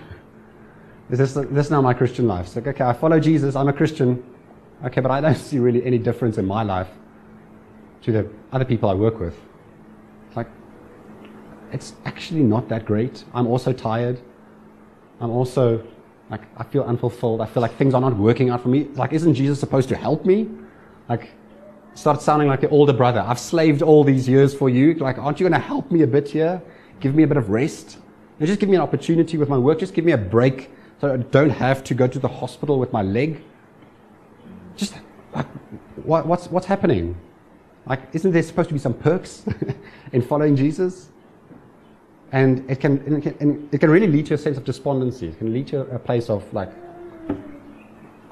is 1.10 1.20
this 1.20 1.34
this 1.34 1.70
now 1.70 1.82
my 1.82 1.94
Christian 1.94 2.28
life? 2.28 2.56
Like, 2.56 2.68
okay, 2.68 2.84
I 2.84 2.94
follow 2.94 3.20
Jesus, 3.20 3.56
I'm 3.56 3.68
a 3.68 3.74
Christian, 3.74 4.24
okay, 4.86 5.02
but 5.02 5.12
I 5.12 5.22
don't 5.22 5.36
see 5.36 5.60
really 5.60 5.86
any 5.86 5.98
difference 5.98 6.38
in 6.38 6.46
my 6.46 6.64
life 6.64 6.90
to 8.04 8.12
the 8.12 8.30
other 8.52 8.66
people 8.66 8.90
I 8.90 8.94
work 8.94 9.20
with 9.20 9.36
it's 10.28 10.36
like, 10.36 10.48
it's 11.72 11.94
actually 12.06 12.44
not 12.44 12.70
that 12.70 12.86
great. 12.86 13.24
I'm 13.34 13.48
also 13.48 13.74
tired. 13.74 14.20
I'm 15.20 15.32
also 15.32 15.86
like 16.30 16.42
I 16.58 16.64
feel 16.64 16.84
unfulfilled. 16.84 17.42
I 17.42 17.46
feel 17.46 17.62
like 17.62 17.76
things 17.76 17.94
are 17.94 18.02
not 18.02 18.16
working 18.16 18.50
out 18.50 18.62
for 18.62 18.70
me. 18.70 18.86
Like, 18.96 19.14
isn't 19.14 19.34
Jesus 19.34 19.60
supposed 19.60 19.90
to 19.90 19.96
help 19.96 20.26
me? 20.26 20.50
Like, 21.08 21.30
start 21.94 22.22
sounding 22.22 22.50
like 22.50 22.62
the 22.62 22.70
older 22.70 22.94
brother. 22.94 23.24
I've 23.26 23.40
slaved 23.40 23.82
all 23.82 24.04
these 24.04 24.28
years 24.28 24.54
for 24.54 24.70
you. 24.70 24.94
Like, 24.96 25.18
aren't 25.18 25.40
you 25.40 25.48
going 25.48 25.60
to 25.60 25.66
help 25.66 25.90
me 25.90 26.02
a 26.02 26.08
bit 26.08 26.28
here? 26.28 26.62
Give 27.00 27.16
me 27.16 27.24
a 27.24 27.28
bit 27.28 27.38
of 27.38 27.50
rest. 27.50 27.98
Just 28.42 28.60
give 28.60 28.70
me 28.70 28.76
an 28.76 28.82
opportunity 28.82 29.38
with 29.38 29.50
my 29.50 29.58
work. 29.58 29.80
Just 29.80 29.94
give 29.94 30.06
me 30.06 30.12
a 30.12 30.18
break 30.18 30.70
so 31.00 31.14
I 31.14 31.18
don't 31.18 31.50
have 31.50 31.84
to 31.86 31.94
go 31.94 32.08
to 32.08 32.20
the 32.20 32.28
hospital 32.28 32.78
with 32.78 32.92
my 32.92 33.02
leg. 33.02 33.42
Just 34.78 34.96
like, 35.34 35.46
what, 35.98 36.26
what's 36.26 36.48
what's 36.48 36.66
happening? 36.66 37.18
Like, 37.86 38.02
isn't 38.14 38.32
there 38.32 38.44
supposed 38.44 38.70
to 38.70 38.74
be 38.74 38.80
some 38.80 38.94
perks 38.94 39.46
in 40.12 40.22
following 40.22 40.56
Jesus? 40.56 41.10
And 42.32 42.70
it 42.70 42.82
can, 42.82 43.24
it 43.24 43.40
can, 43.40 43.70
it 43.72 43.80
can 43.80 43.90
really 43.90 44.08
lead 44.08 44.26
to 44.26 44.34
a 44.34 44.38
sense 44.38 44.58
of 44.58 44.66
despondency. 44.66 45.30
It 45.30 45.38
can 45.38 45.54
lead 45.54 45.68
to 45.68 45.82
a 45.82 46.00
place 46.00 46.30
of 46.30 46.54
like, 46.54 46.70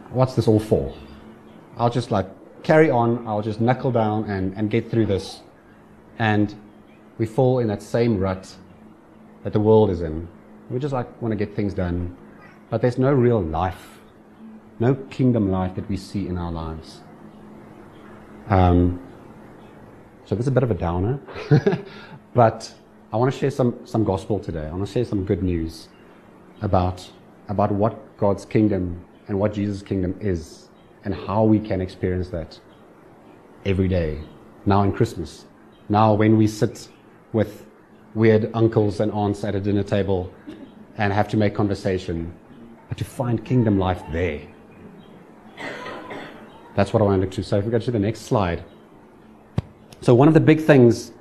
what's 0.09 0.35
this 0.35 0.47
all 0.49 0.59
for? 0.59 0.93
I'll 1.77 1.89
just 1.89 2.11
like 2.11 2.27
carry 2.63 2.89
on, 2.89 3.25
I'll 3.25 3.41
just 3.41 3.61
knuckle 3.61 3.91
down 3.91 4.29
and, 4.29 4.53
and 4.57 4.69
get 4.69 4.91
through 4.91 5.05
this. 5.05 5.41
And 6.19 6.53
we 7.17 7.25
fall 7.25 7.59
in 7.59 7.67
that 7.67 7.81
same 7.81 8.19
rut 8.19 8.53
that 9.43 9.53
the 9.53 9.59
world 9.59 9.89
is 9.89 10.01
in. 10.01 10.27
We 10.69 10.79
just 10.79 10.93
like 10.93 11.21
want 11.21 11.31
to 11.31 11.35
get 11.35 11.55
things 11.55 11.73
done. 11.73 12.17
But 12.69 12.81
there's 12.81 12.97
no 12.97 13.13
real 13.13 13.41
life, 13.41 13.94
no 14.79 14.95
kingdom 15.09 15.51
life 15.51 15.75
that 15.75 15.87
we 15.89 15.97
see 15.97 16.27
in 16.27 16.37
our 16.37 16.51
lives. 16.51 17.01
Um, 18.49 19.01
so 20.25 20.35
this 20.35 20.43
is 20.43 20.47
a 20.47 20.51
bit 20.51 20.63
of 20.63 20.71
a 20.71 20.75
downer, 20.75 21.19
but 22.33 22.73
I 23.13 23.17
want 23.17 23.31
to 23.31 23.39
share 23.39 23.51
some, 23.51 23.79
some 23.85 24.03
gospel 24.03 24.39
today. 24.39 24.67
I 24.67 24.71
want 24.71 24.85
to 24.85 24.91
share 24.91 25.05
some 25.05 25.23
good 25.23 25.41
news 25.41 25.87
about, 26.61 27.09
about 27.47 27.71
what 27.71 28.17
God's 28.17 28.45
kingdom 28.45 29.05
and 29.27 29.39
what 29.39 29.53
Jesus' 29.53 29.81
kingdom 29.81 30.15
is 30.19 30.69
and 31.03 31.13
how 31.13 31.43
we 31.43 31.59
can 31.59 31.81
experience 31.81 32.29
that 32.29 32.59
every 33.65 33.87
day. 33.87 34.19
Now 34.65 34.81
in 34.83 34.91
Christmas. 34.91 35.45
Now 35.89 36.13
when 36.13 36.37
we 36.37 36.47
sit 36.47 36.89
with 37.33 37.65
weird 38.15 38.49
uncles 38.53 38.99
and 38.99 39.11
aunts 39.11 39.43
at 39.43 39.55
a 39.55 39.59
dinner 39.59 39.83
table 39.83 40.33
and 40.97 41.13
have 41.13 41.27
to 41.29 41.37
make 41.37 41.53
conversation, 41.53 42.33
but 42.89 42.97
to 42.97 43.03
find 43.03 43.43
kingdom 43.45 43.77
life 43.77 44.01
there. 44.11 44.41
That's 46.75 46.93
what 46.93 47.01
I 47.01 47.05
want 47.05 47.21
to 47.21 47.25
look 47.25 47.31
to. 47.35 47.43
So 47.43 47.57
if 47.57 47.65
we 47.65 47.71
go 47.71 47.79
to 47.79 47.91
the 47.91 47.99
next 47.99 48.21
slide. 48.21 48.63
So 50.01 50.13
one 50.13 50.27
of 50.27 50.33
the 50.33 50.39
big 50.39 50.61
things 50.61 51.11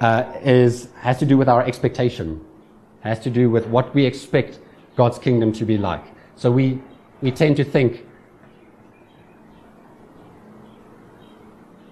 uh, 0.00 0.32
is, 0.42 0.88
has 1.00 1.18
to 1.18 1.26
do 1.26 1.38
with 1.38 1.48
our 1.48 1.62
expectation, 1.62 2.44
has 3.00 3.20
to 3.20 3.30
do 3.30 3.48
with 3.48 3.66
what 3.66 3.94
we 3.94 4.04
expect 4.04 4.58
God's 4.96 5.18
kingdom 5.18 5.52
to 5.52 5.64
be 5.64 5.78
like. 5.78 6.04
So 6.36 6.50
we, 6.50 6.80
we 7.22 7.30
tend 7.30 7.56
to 7.56 7.64
think 7.64 8.06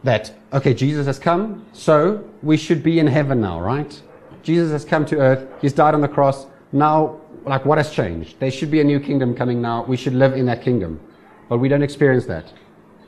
that, 0.04 0.34
okay, 0.52 0.74
Jesus 0.74 1.06
has 1.06 1.18
come, 1.18 1.64
so 1.72 2.28
we 2.42 2.56
should 2.56 2.82
be 2.82 2.98
in 2.98 3.06
heaven 3.06 3.40
now, 3.40 3.60
right? 3.60 4.02
Jesus 4.42 4.72
has 4.72 4.84
come 4.84 5.06
to 5.06 5.18
earth, 5.18 5.48
he's 5.60 5.72
died 5.72 5.94
on 5.94 6.00
the 6.00 6.08
cross, 6.08 6.46
now, 6.72 7.20
like, 7.44 7.64
what 7.64 7.78
has 7.78 7.90
changed? 7.90 8.40
There 8.40 8.50
should 8.50 8.70
be 8.70 8.80
a 8.80 8.84
new 8.84 8.98
kingdom 8.98 9.34
coming 9.34 9.62
now, 9.62 9.84
we 9.84 9.96
should 9.96 10.14
live 10.14 10.32
in 10.32 10.46
that 10.46 10.62
kingdom. 10.62 11.00
But 11.48 11.58
we 11.58 11.68
don't 11.68 11.82
experience 11.82 12.26
that. 12.26 12.52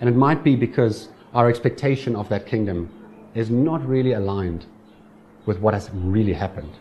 And 0.05 0.15
it 0.15 0.19
might 0.19 0.45
be 0.45 0.55
because 0.55 1.09
our 1.33 1.49
expectation 1.49 2.15
of 2.15 2.29
that 2.29 2.45
kingdom 2.45 2.91
is 3.35 3.49
not 3.49 3.83
really 3.89 4.13
aligned 4.13 4.67
with 5.47 5.61
what 5.61 5.73
has 5.73 5.89
really 5.95 6.35
happened. 6.35 6.75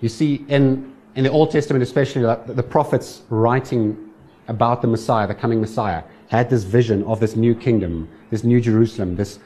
You 0.00 0.08
see, 0.08 0.44
in, 0.46 0.94
in 1.16 1.24
the 1.24 1.30
Old 1.30 1.50
Testament, 1.50 1.82
especially, 1.82 2.24
uh, 2.24 2.36
the 2.46 2.62
prophets 2.62 3.22
writing 3.30 4.10
about 4.46 4.80
the 4.80 4.86
Messiah, 4.86 5.26
the 5.26 5.34
coming 5.34 5.60
Messiah, 5.60 6.04
had 6.28 6.48
this 6.48 6.62
vision 6.62 7.02
of 7.02 7.18
this 7.18 7.34
new 7.34 7.56
kingdom, 7.56 8.08
this 8.30 8.44
new 8.44 8.60
Jerusalem, 8.60 9.16
this, 9.16 9.40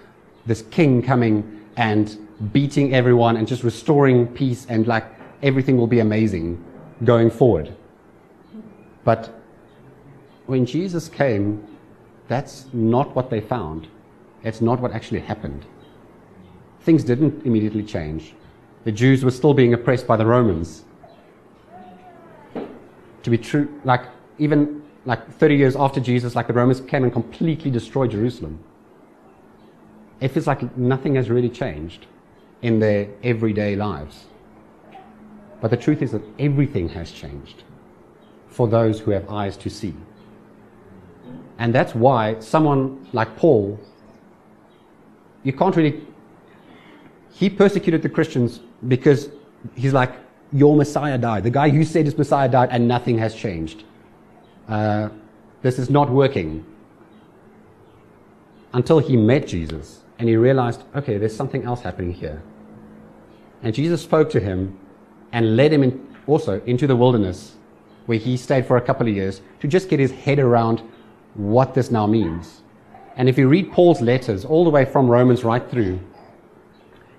this 0.44 0.60
king 0.70 1.00
coming 1.00 1.64
and 1.78 2.18
beating 2.52 2.94
everyone 2.94 3.38
and 3.38 3.48
just 3.48 3.64
restoring 3.64 4.26
peace 4.26 4.66
and 4.68 4.86
like 4.86 5.06
everything 5.42 5.78
will 5.78 5.86
be 5.86 6.00
amazing 6.00 6.62
going 7.04 7.30
forward. 7.30 7.74
But 9.04 9.40
when 10.44 10.66
Jesus 10.66 11.08
came, 11.08 11.66
that's 12.28 12.66
not 12.72 13.14
what 13.14 13.30
they 13.30 13.40
found. 13.40 13.88
It's 14.42 14.60
not 14.60 14.80
what 14.80 14.92
actually 14.92 15.20
happened 15.20 15.64
things 16.84 17.02
didn't 17.02 17.44
immediately 17.46 17.82
change. 17.82 18.34
The 18.84 18.92
Jews 18.92 19.24
were 19.24 19.30
still 19.30 19.54
being 19.54 19.72
oppressed 19.72 20.06
by 20.06 20.16
the 20.16 20.26
Romans. 20.26 20.84
To 23.22 23.30
be 23.30 23.38
true, 23.38 23.80
like 23.84 24.02
even 24.38 24.82
like 25.06 25.30
30 25.32 25.56
years 25.56 25.76
after 25.76 26.00
Jesus, 26.00 26.34
like 26.34 26.46
the 26.46 26.52
Romans 26.52 26.82
came 26.82 27.02
and 27.02 27.12
completely 27.12 27.70
destroyed 27.70 28.10
Jerusalem. 28.10 28.62
It 30.20 30.28
feels 30.28 30.46
like 30.46 30.76
nothing 30.76 31.14
has 31.14 31.30
really 31.30 31.48
changed 31.48 32.06
in 32.60 32.78
their 32.78 33.08
everyday 33.22 33.76
lives. 33.76 34.26
But 35.60 35.70
the 35.70 35.76
truth 35.78 36.02
is 36.02 36.12
that 36.12 36.22
everything 36.38 36.90
has 36.90 37.10
changed 37.10 37.64
for 38.48 38.68
those 38.68 39.00
who 39.00 39.10
have 39.12 39.28
eyes 39.30 39.56
to 39.58 39.70
see. 39.70 39.94
And 41.58 41.74
that's 41.74 41.94
why 41.94 42.38
someone 42.40 43.06
like 43.12 43.36
Paul, 43.36 43.78
you 45.42 45.52
can't 45.52 45.74
really. 45.76 46.02
He 47.32 47.50
persecuted 47.50 48.02
the 48.02 48.08
Christians 48.08 48.60
because 48.86 49.28
he's 49.74 49.92
like, 49.92 50.12
Your 50.52 50.76
Messiah 50.76 51.18
died. 51.18 51.44
The 51.44 51.50
guy 51.50 51.68
who 51.68 51.84
said 51.84 52.04
his 52.04 52.16
Messiah 52.16 52.48
died 52.48 52.68
and 52.70 52.86
nothing 52.88 53.18
has 53.18 53.34
changed. 53.34 53.84
Uh, 54.68 55.08
this 55.62 55.78
is 55.78 55.90
not 55.90 56.10
working. 56.10 56.64
Until 58.72 58.98
he 58.98 59.16
met 59.16 59.46
Jesus 59.46 60.02
and 60.18 60.28
he 60.28 60.36
realized, 60.36 60.82
okay, 60.94 61.16
there's 61.18 61.34
something 61.34 61.64
else 61.64 61.80
happening 61.80 62.12
here. 62.12 62.42
And 63.62 63.74
Jesus 63.74 64.02
spoke 64.02 64.30
to 64.30 64.40
him 64.40 64.78
and 65.32 65.56
led 65.56 65.72
him 65.72 65.82
in, 65.82 66.16
also 66.26 66.60
into 66.62 66.86
the 66.86 66.96
wilderness 66.96 67.54
where 68.06 68.18
he 68.18 68.36
stayed 68.36 68.66
for 68.66 68.76
a 68.76 68.80
couple 68.80 69.08
of 69.08 69.14
years 69.14 69.40
to 69.60 69.68
just 69.68 69.88
get 69.88 69.98
his 69.98 70.12
head 70.12 70.38
around 70.38 70.82
what 71.34 71.74
this 71.74 71.90
now 71.90 72.06
means. 72.06 72.62
And 73.16 73.28
if 73.28 73.38
you 73.38 73.48
read 73.48 73.72
Paul's 73.72 74.00
letters 74.00 74.44
all 74.44 74.64
the 74.64 74.70
way 74.70 74.84
from 74.84 75.08
Romans 75.08 75.44
right 75.44 75.68
through, 75.70 76.00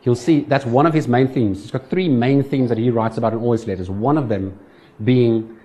you'll 0.04 0.16
see 0.16 0.42
that's 0.42 0.66
one 0.66 0.86
of 0.86 0.94
his 0.94 1.08
main 1.08 1.28
themes. 1.28 1.62
He's 1.62 1.72
got 1.72 1.90
three 1.90 2.10
main 2.10 2.44
themes 2.44 2.70
that 2.70 2.78
he 2.78 2.90
writes 2.90 3.18
about 3.18 3.34
in 3.34 3.40
all 3.40 3.52
his 3.52 3.68
letters. 3.68 3.90
One 3.90 4.18
of 4.18 4.30
them 4.30 4.58
being 5.04 5.58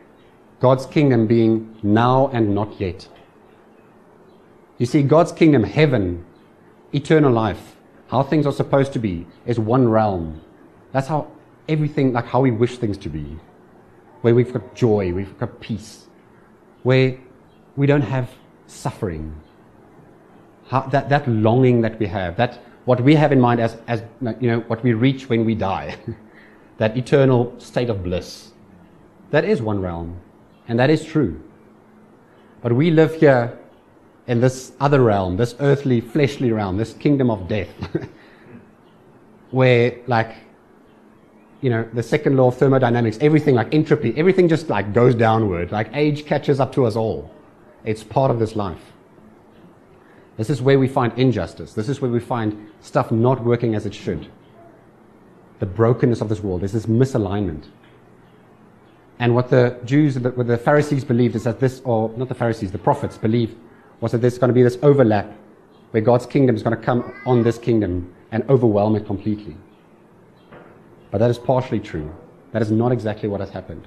God's 0.61 0.87
kingdom 0.87 1.27
being 1.27 1.77
now 1.83 2.29
and 2.29 2.55
not 2.55 2.81
yet. 2.81 3.09
You 4.79 4.87
see, 4.87 5.03
God's 5.03 5.33
kingdom, 5.33 5.63
heaven, 5.65 6.25
eternal 6.93 7.33
life, 7.33 7.77
how 8.09 8.23
things 8.23 8.47
are 8.47 8.53
supposed 8.53 8.93
to 8.95 8.99
be, 8.99 9.27
is 9.47 9.59
one 9.59 9.89
realm. 9.89 10.41
That's 10.93 11.07
how 11.07 11.31
everything, 11.69 12.13
like 12.13 12.27
how 12.27 12.41
we 12.41 12.51
wish 12.51 12.79
things 12.79 12.97
to 12.99 13.09
be. 13.09 13.39
Where 14.23 14.35
we've 14.35 14.53
got 14.53 14.75
joy, 14.75 15.13
we've 15.13 15.39
got 15.39 15.61
peace. 15.61 16.07
Where 16.83 17.19
we 17.77 17.87
don't 17.87 18.03
have 18.03 18.31
suffering. 18.71 19.35
How, 20.69 20.83
that, 20.83 21.09
that 21.09 21.29
longing 21.29 21.81
that 21.81 21.99
we 21.99 22.07
have, 22.07 22.37
that 22.37 22.61
what 22.85 23.01
we 23.01 23.15
have 23.15 23.33
in 23.33 23.41
mind 23.41 23.61
as, 23.61 23.77
as 23.89 24.03
you 24.41 24.49
know, 24.49 24.61
what 24.61 24.83
we 24.83 24.93
reach 24.93 25.29
when 25.29 25.45
we 25.45 25.55
die, 25.55 25.97
that 26.79 26.97
eternal 26.97 27.55
state 27.59 27.91
of 27.91 28.03
bliss, 28.03 28.53
that 29.31 29.45
is 29.45 29.61
one 29.61 29.81
realm. 29.81 30.19
And 30.69 30.79
that 30.79 30.91
is 30.91 31.05
true. 31.05 31.43
But 32.63 32.73
we 32.73 32.91
live 32.91 33.15
here 33.17 33.59
in 34.27 34.41
this 34.41 34.73
other 34.81 35.03
realm, 35.03 35.37
this 35.37 35.57
earthly, 35.59 36.01
fleshly 36.01 36.53
realm, 36.53 36.77
this 36.77 36.93
kingdom 36.93 37.31
of 37.31 37.49
death, 37.49 37.69
where, 39.51 39.97
like, 40.07 40.37
you 41.61 41.71
know, 41.71 41.89
the 41.93 42.03
second 42.03 42.37
law 42.37 42.49
of 42.49 42.57
thermodynamics, 42.57 43.19
everything 43.21 43.55
like 43.55 43.75
entropy, 43.75 44.15
everything 44.17 44.49
just 44.49 44.69
like 44.69 44.93
goes 44.93 45.15
downward. 45.15 45.73
Like 45.73 45.91
age 45.93 46.25
catches 46.25 46.61
up 46.61 46.73
to 46.75 46.87
us 46.87 46.97
all. 46.97 47.31
It's 47.85 48.05
part 48.05 48.31
of 48.31 48.39
this 48.39 48.57
life. 48.57 48.93
This 50.37 50.51
is 50.51 50.63
where 50.63 50.79
we 50.79 50.89
find 50.89 51.13
injustice. 51.19 51.75
This 51.75 51.89
is 51.89 52.01
where 52.01 52.11
we 52.11 52.21
find 52.21 52.71
stuff 52.81 53.11
not 53.11 53.45
working 53.45 53.75
as 53.75 53.87
it 53.87 53.95
should. 53.95 54.31
The 55.59 55.67
brokenness 55.67 56.21
of 56.21 56.29
this 56.29 56.41
world. 56.41 56.63
There's 56.63 56.73
this 56.73 56.87
misalignment. 56.87 57.65
And 59.19 59.35
what 59.35 59.51
the 59.51 59.79
Jews, 59.85 60.19
what 60.19 60.47
the 60.47 60.57
Pharisees 60.57 61.05
believed 61.05 61.37
is 61.37 61.45
that 61.45 61.61
this, 61.61 61.83
or 61.85 62.09
not 62.17 62.29
the 62.29 62.35
Pharisees, 62.35 62.73
the 62.73 62.79
prophets 62.79 63.19
believed, 63.19 63.55
was 64.01 64.13
that 64.13 64.19
there's 64.19 64.39
going 64.39 64.49
to 64.49 64.55
be 64.55 64.63
this 64.63 64.79
overlap 64.83 65.37
where 65.91 66.03
God's 66.03 66.25
kingdom 66.25 66.57
is 66.57 66.63
going 66.63 66.77
to 66.77 66.83
come 66.83 67.13
on 67.27 67.43
this 67.43 67.59
kingdom 67.59 68.15
and 68.33 68.49
overwhelm 68.49 68.97
it 68.97 69.05
completely. 69.05 69.57
But 71.11 71.19
that 71.19 71.31
is 71.31 71.39
partially 71.39 71.81
true. 71.81 72.15
That 72.53 72.63
is 72.63 72.71
not 72.71 72.93
exactly 72.93 73.29
what 73.29 73.41
has 73.41 73.51
happened. 73.51 73.87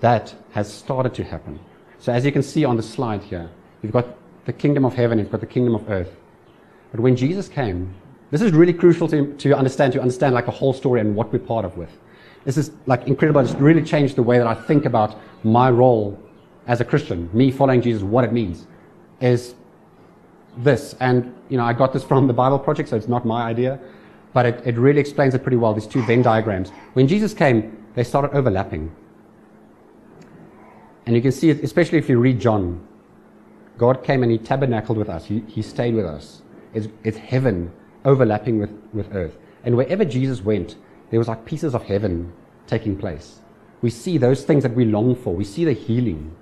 That 0.00 0.34
has 0.50 0.70
started 0.70 1.14
to 1.14 1.24
happen. 1.24 1.58
So 2.04 2.12
as 2.12 2.22
you 2.22 2.32
can 2.32 2.42
see 2.42 2.66
on 2.66 2.76
the 2.76 2.82
slide 2.82 3.22
here, 3.22 3.48
you've 3.80 3.92
got 3.92 4.06
the 4.44 4.52
kingdom 4.52 4.84
of 4.84 4.92
heaven, 4.92 5.18
you've 5.18 5.30
got 5.30 5.40
the 5.40 5.46
kingdom 5.46 5.74
of 5.74 5.88
earth. 5.88 6.14
But 6.90 7.00
when 7.00 7.16
Jesus 7.16 7.48
came, 7.48 7.94
this 8.30 8.42
is 8.42 8.52
really 8.52 8.74
crucial 8.74 9.08
to, 9.08 9.32
to 9.38 9.56
understand, 9.56 9.94
to 9.94 10.02
understand 10.02 10.34
like 10.34 10.44
the 10.44 10.52
whole 10.52 10.74
story 10.74 11.00
and 11.00 11.16
what 11.16 11.32
we're 11.32 11.38
part 11.38 11.64
of 11.64 11.78
with. 11.78 11.88
This 12.44 12.58
is 12.58 12.72
like 12.84 13.06
incredible. 13.06 13.40
It's 13.40 13.54
really 13.54 13.82
changed 13.82 14.16
the 14.16 14.22
way 14.22 14.36
that 14.36 14.46
I 14.46 14.52
think 14.52 14.84
about 14.84 15.18
my 15.44 15.70
role 15.70 16.20
as 16.66 16.82
a 16.82 16.84
Christian, 16.84 17.30
me 17.32 17.50
following 17.50 17.80
Jesus, 17.80 18.02
what 18.02 18.22
it 18.22 18.34
means 18.34 18.66
is 19.22 19.54
this. 20.58 20.96
And, 21.00 21.34
you 21.48 21.56
know, 21.56 21.64
I 21.64 21.72
got 21.72 21.94
this 21.94 22.04
from 22.04 22.26
the 22.26 22.34
Bible 22.34 22.58
Project, 22.58 22.90
so 22.90 22.96
it's 22.96 23.08
not 23.08 23.24
my 23.24 23.44
idea, 23.44 23.80
but 24.34 24.44
it, 24.44 24.62
it 24.66 24.76
really 24.76 25.00
explains 25.00 25.34
it 25.34 25.42
pretty 25.42 25.56
well, 25.56 25.72
these 25.72 25.86
two 25.86 26.04
Venn 26.04 26.20
diagrams. 26.20 26.68
When 26.92 27.08
Jesus 27.08 27.32
came, 27.32 27.82
they 27.94 28.04
started 28.04 28.36
overlapping. 28.36 28.94
And 31.06 31.14
you 31.14 31.22
can 31.22 31.32
see 31.32 31.50
it, 31.50 31.62
especially 31.62 31.98
if 31.98 32.08
you 32.08 32.18
read 32.18 32.40
John. 32.40 32.86
God 33.76 34.04
came 34.04 34.22
and 34.22 34.32
he 34.32 34.38
tabernacled 34.38 34.96
with 34.96 35.08
us. 35.08 35.26
He, 35.26 35.40
he 35.46 35.62
stayed 35.62 35.94
with 35.94 36.06
us. 36.06 36.42
It's, 36.72 36.88
it's 37.02 37.18
heaven 37.18 37.72
overlapping 38.04 38.58
with, 38.58 38.70
with 38.92 39.14
earth. 39.14 39.36
And 39.64 39.76
wherever 39.76 40.04
Jesus 40.04 40.42
went, 40.42 40.76
there 41.10 41.18
was 41.18 41.28
like 41.28 41.44
pieces 41.44 41.74
of 41.74 41.82
heaven 41.84 42.32
taking 42.66 42.96
place. 42.96 43.40
We 43.82 43.90
see 43.90 44.16
those 44.18 44.44
things 44.44 44.62
that 44.62 44.74
we 44.74 44.84
long 44.84 45.14
for. 45.14 45.34
We 45.34 45.44
see 45.44 45.64
the 45.64 45.72
healing. 45.72 46.34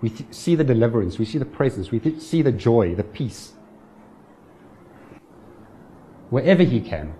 We 0.00 0.10
th- 0.10 0.32
see 0.32 0.54
the 0.54 0.64
deliverance. 0.64 1.18
We 1.18 1.24
see 1.24 1.38
the 1.38 1.44
presence. 1.44 1.90
We 1.90 1.98
th- 1.98 2.20
see 2.20 2.42
the 2.42 2.52
joy, 2.52 2.94
the 2.94 3.04
peace. 3.04 3.54
Wherever 6.30 6.62
he 6.62 6.80
can. 6.80 7.14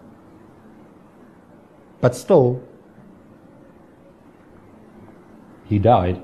But 2.00 2.14
still, 2.14 2.62
he 5.64 5.78
died, 5.78 6.22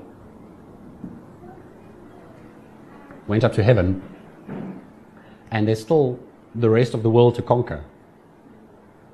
went 3.31 3.45
up 3.45 3.53
to 3.53 3.63
heaven, 3.63 4.01
and 5.51 5.65
there's 5.65 5.79
still 5.79 6.19
the 6.53 6.69
rest 6.69 6.93
of 6.93 7.01
the 7.01 7.09
world 7.09 7.33
to 7.33 7.41
conquer. 7.41 7.81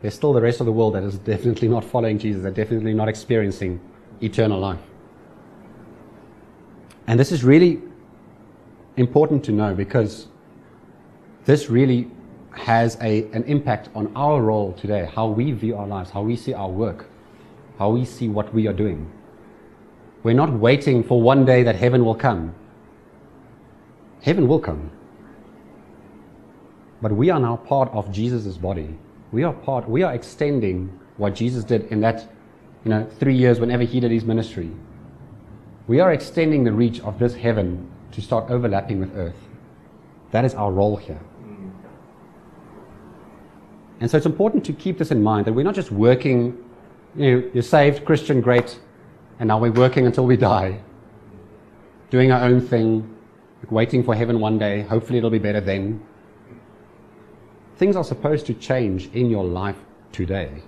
There's 0.01 0.15
still 0.15 0.33
the 0.33 0.41
rest 0.41 0.59
of 0.59 0.65
the 0.65 0.71
world 0.71 0.95
that 0.95 1.03
is 1.03 1.19
definitely 1.19 1.67
not 1.67 1.85
following 1.85 2.17
Jesus, 2.17 2.41
they're 2.41 2.59
definitely 2.63 2.95
not 2.95 3.07
experiencing 3.09 3.79
eternal 4.19 4.59
life. 4.59 4.79
And 7.05 7.19
this 7.19 7.31
is 7.31 7.43
really 7.43 7.79
important 8.95 9.45
to 9.45 9.51
know 9.51 9.75
because 9.75 10.25
this 11.45 11.69
really 11.69 12.09
has 12.53 12.97
a, 12.99 13.29
an 13.33 13.43
impact 13.43 13.89
on 13.93 14.11
our 14.15 14.41
role 14.41 14.73
today, 14.73 15.07
how 15.13 15.27
we 15.27 15.51
view 15.51 15.77
our 15.77 15.85
lives, 15.85 16.09
how 16.09 16.23
we 16.23 16.35
see 16.35 16.55
our 16.55 16.69
work, 16.69 17.07
how 17.77 17.91
we 17.91 18.03
see 18.03 18.27
what 18.27 18.51
we 18.51 18.67
are 18.67 18.73
doing. 18.73 19.11
We're 20.23 20.33
not 20.33 20.51
waiting 20.53 21.03
for 21.03 21.21
one 21.21 21.45
day 21.45 21.61
that 21.61 21.75
heaven 21.75 22.03
will 22.03 22.15
come. 22.15 22.55
Heaven 24.21 24.47
will 24.47 24.59
come. 24.59 24.91
But 27.01 27.11
we 27.11 27.29
are 27.29 27.39
now 27.39 27.57
part 27.57 27.91
of 27.93 28.11
Jesus' 28.11 28.57
body. 28.57 28.97
We 29.31 29.43
are 29.43 29.53
part, 29.53 29.89
we 29.89 30.03
are 30.03 30.13
extending 30.13 30.99
what 31.17 31.35
Jesus 31.35 31.63
did 31.63 31.85
in 31.91 31.99
that, 32.01 32.27
you 32.83 32.89
know, 32.89 33.05
three 33.19 33.35
years 33.35 33.59
whenever 33.59 33.83
he 33.83 33.99
did 33.99 34.11
his 34.11 34.23
ministry. 34.23 34.71
We 35.87 35.99
are 35.99 36.11
extending 36.11 36.63
the 36.63 36.71
reach 36.71 36.99
of 37.01 37.19
this 37.19 37.35
heaven 37.35 37.89
to 38.11 38.21
start 38.21 38.49
overlapping 38.49 38.99
with 38.99 39.15
earth. 39.15 39.39
That 40.31 40.45
is 40.45 40.53
our 40.55 40.71
role 40.71 40.95
here. 40.95 41.19
And 43.99 44.09
so 44.09 44.17
it's 44.17 44.25
important 44.25 44.63
to 44.65 44.73
keep 44.73 44.97
this 44.97 45.11
in 45.11 45.23
mind 45.23 45.45
that 45.45 45.53
we're 45.53 45.63
not 45.63 45.75
just 45.75 45.91
working, 45.91 46.57
you 47.15 47.41
know, 47.41 47.49
you're 47.53 47.63
saved, 47.63 48.05
Christian, 48.05 48.41
great, 48.41 48.79
and 49.39 49.47
now 49.47 49.59
we're 49.59 49.71
working 49.71 50.05
until 50.05 50.25
we 50.25 50.37
die, 50.37 50.79
doing 52.09 52.31
our 52.31 52.43
own 52.43 52.61
thing, 52.61 53.16
waiting 53.69 54.03
for 54.03 54.15
heaven 54.15 54.39
one 54.39 54.57
day. 54.57 54.81
Hopefully 54.83 55.17
it'll 55.17 55.29
be 55.29 55.39
better 55.39 55.61
then. 55.61 56.01
Things 57.77 57.95
are 57.95 58.03
supposed 58.03 58.45
to 58.47 58.53
change 58.53 59.09
in 59.13 59.29
your 59.29 59.43
life 59.45 59.77
today. 60.11 60.61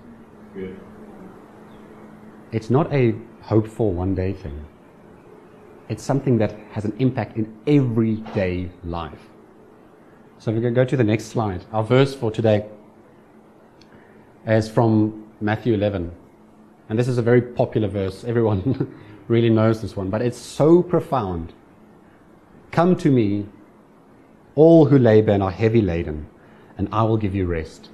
It's 2.52 2.69
not 2.69 2.91
a 2.93 3.15
hope 3.41 3.67
for 3.67 3.91
one 3.91 4.15
day 4.15 4.34
thing. 4.34 4.65
It's 5.88 6.04
something 6.04 6.38
that 6.38 6.56
has 6.71 6.86
an 6.86 6.95
impact 6.99 7.38
in 7.38 7.56
everyday 7.65 8.69
life. 8.84 9.19
So 10.38 10.52
we 10.52 10.62
can 10.62 10.73
go 10.73 10.86
to 10.86 10.95
the 10.95 11.04
next 11.04 11.25
slide. 11.25 11.65
Our 11.73 11.84
verse 11.84 12.15
for 12.15 12.32
today 12.32 12.65
is 14.45 14.69
from 14.69 15.28
Matthew 15.41 15.73
11. 15.73 16.12
And 16.89 16.97
this 16.97 17.08
is 17.08 17.17
a 17.17 17.21
very 17.21 17.41
popular 17.41 17.88
verse. 17.88 18.23
Everyone 18.23 18.95
really 19.28 19.49
knows 19.49 19.82
this 19.82 19.95
one, 19.95 20.10
but 20.10 20.21
it's 20.21 20.38
so 20.38 20.82
profound. 20.82 21.54
Come 22.71 22.95
to 22.97 23.10
me, 23.10 23.47
all 24.55 24.86
who 24.86 24.99
labor 24.99 25.32
and 25.32 25.41
are 25.41 25.51
heavy 25.51 25.82
laden, 25.82 26.27
and 26.77 26.88
I 26.91 27.03
will 27.03 27.17
give 27.17 27.34
you 27.34 27.45
rest. 27.45 27.89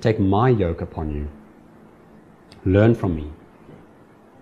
Take 0.00 0.18
my 0.18 0.48
yoke 0.48 0.80
upon 0.80 1.14
you. 1.14 1.28
Learn 2.64 2.94
from 2.94 3.14
me, 3.14 3.30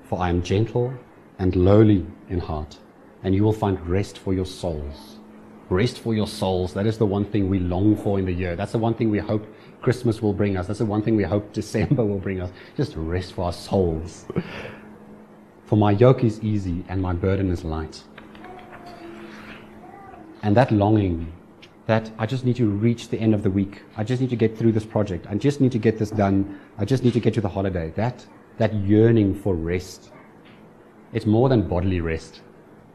for 0.05 0.18
I 0.18 0.31
am 0.31 0.42
gentle 0.42 0.94
and 1.38 1.55
lowly 1.55 2.07
in 2.29 2.38
heart, 2.38 2.79
and 3.22 3.35
you 3.35 3.44
will 3.44 3.53
find 3.53 3.79
rest 3.87 4.18
for 4.18 4.33
your 4.33 4.46
souls. 4.46 5.18
Rest 5.68 5.98
for 5.98 6.14
your 6.14 6.27
souls. 6.27 6.72
That 6.74 6.87
is 6.87 6.98
the 6.98 7.07
one 7.07 7.24
thing 7.24 7.48
we 7.48 7.59
long 7.59 7.96
for 7.96 8.18
in 8.18 8.24
the 8.24 8.33
year. 8.33 8.57
That's 8.57 8.72
the 8.72 8.79
one 8.79 8.94
thing 8.94 9.11
we 9.11 9.18
hope 9.18 9.46
Christmas 9.83 10.22
will 10.22 10.33
bring 10.33 10.57
us. 10.57 10.66
That's 10.66 10.79
the 10.79 10.87
one 10.87 11.03
thing 11.03 11.16
we 11.16 11.24
hope 11.24 11.53
December 11.61 12.05
will 12.05 12.18
bring 12.18 12.40
us. 12.40 12.50
Just 12.77 12.96
rest 12.96 13.35
for 13.35 13.44
our 13.44 13.53
souls. 13.53 14.27
For 15.66 15.77
my 15.77 15.92
yoke 15.92 16.24
is 16.24 16.42
easy 16.42 16.85
and 16.88 17.00
my 17.00 17.12
burden 17.14 17.50
is 17.50 17.64
light. 17.64 18.03
And 20.44 20.54
that 20.59 20.70
longing, 20.70 21.33
that 21.87 22.11
I 22.18 22.26
just 22.26 22.44
need 22.44 22.57
to 22.57 22.68
reach 22.68 23.09
the 23.09 23.18
end 23.18 23.35
of 23.35 23.42
the 23.42 23.50
week. 23.50 23.83
I 23.96 24.04
just 24.04 24.20
need 24.20 24.28
to 24.28 24.37
get 24.37 24.59
through 24.59 24.72
this 24.72 24.85
project. 24.85 25.26
I 25.26 25.37
just 25.37 25.59
need 25.59 25.72
to 25.72 25.78
get 25.78 25.98
this 25.98 26.11
done. 26.11 26.61
I 26.76 26.85
just 26.85 27.02
need 27.02 27.14
to 27.14 27.20
get 27.20 27.33
to 27.35 27.40
the 27.40 27.48
holiday. 27.48 27.94
That, 27.96 28.26
that 28.59 28.74
yearning 28.74 29.35
for 29.35 29.54
rest. 29.54 30.12
It's 31.14 31.24
more 31.24 31.48
than 31.48 31.66
bodily 31.66 32.02
rest. 32.02 32.42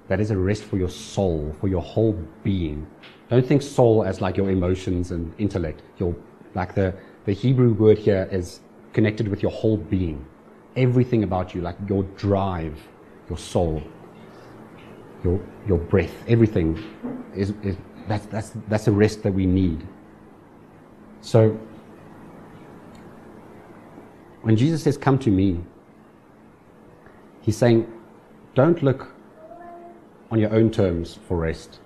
That 0.10 0.20
is 0.20 0.30
a 0.30 0.38
rest 0.38 0.64
for 0.64 0.78
your 0.78 0.90
soul, 0.90 1.56
for 1.60 1.68
your 1.68 1.82
whole 1.82 2.14
being. 2.44 2.86
Don't 3.30 3.46
think 3.46 3.64
soul 3.64 4.04
as 4.04 4.22
like 4.22 4.38
your 4.38 4.52
emotions 4.52 5.10
and 5.10 5.34
intellect. 5.40 5.82
Your, 5.98 6.16
like 6.54 6.76
the, 6.76 6.94
the 7.26 7.34
Hebrew 7.34 7.74
word 7.74 7.98
here 7.98 8.30
is 8.32 8.60
connected 8.94 9.28
with 9.28 9.42
your 9.42 9.52
whole 9.52 9.78
being. 9.78 10.24
Everything 10.76 11.24
about 11.24 11.56
you, 11.56 11.62
like 11.62 11.78
your 11.88 12.04
drive, 12.16 12.78
your 13.28 13.40
soul, 13.40 13.82
your, 15.24 15.44
your 15.68 15.80
breath, 15.80 16.14
everything 16.28 16.78
is, 17.36 17.54
is 17.64 17.76
that's, 18.08 18.26
that's, 18.28 18.52
that's 18.68 18.88
a 18.88 18.92
rest 18.92 19.24
that 19.24 19.34
we 19.34 19.46
need. 19.46 19.86
So, 21.22 21.60
when 24.42 24.56
Jesus 24.56 24.84
says, 24.84 24.98
Come 24.98 25.20
to 25.20 25.30
me, 25.30 25.60
he's 27.42 27.58
saying, 27.58 27.92
Don't 28.56 28.82
look 28.82 29.14
on 30.32 30.40
your 30.40 30.54
own 30.54 30.72
terms 30.72 31.20
for 31.28 31.38
rest. 31.38 31.80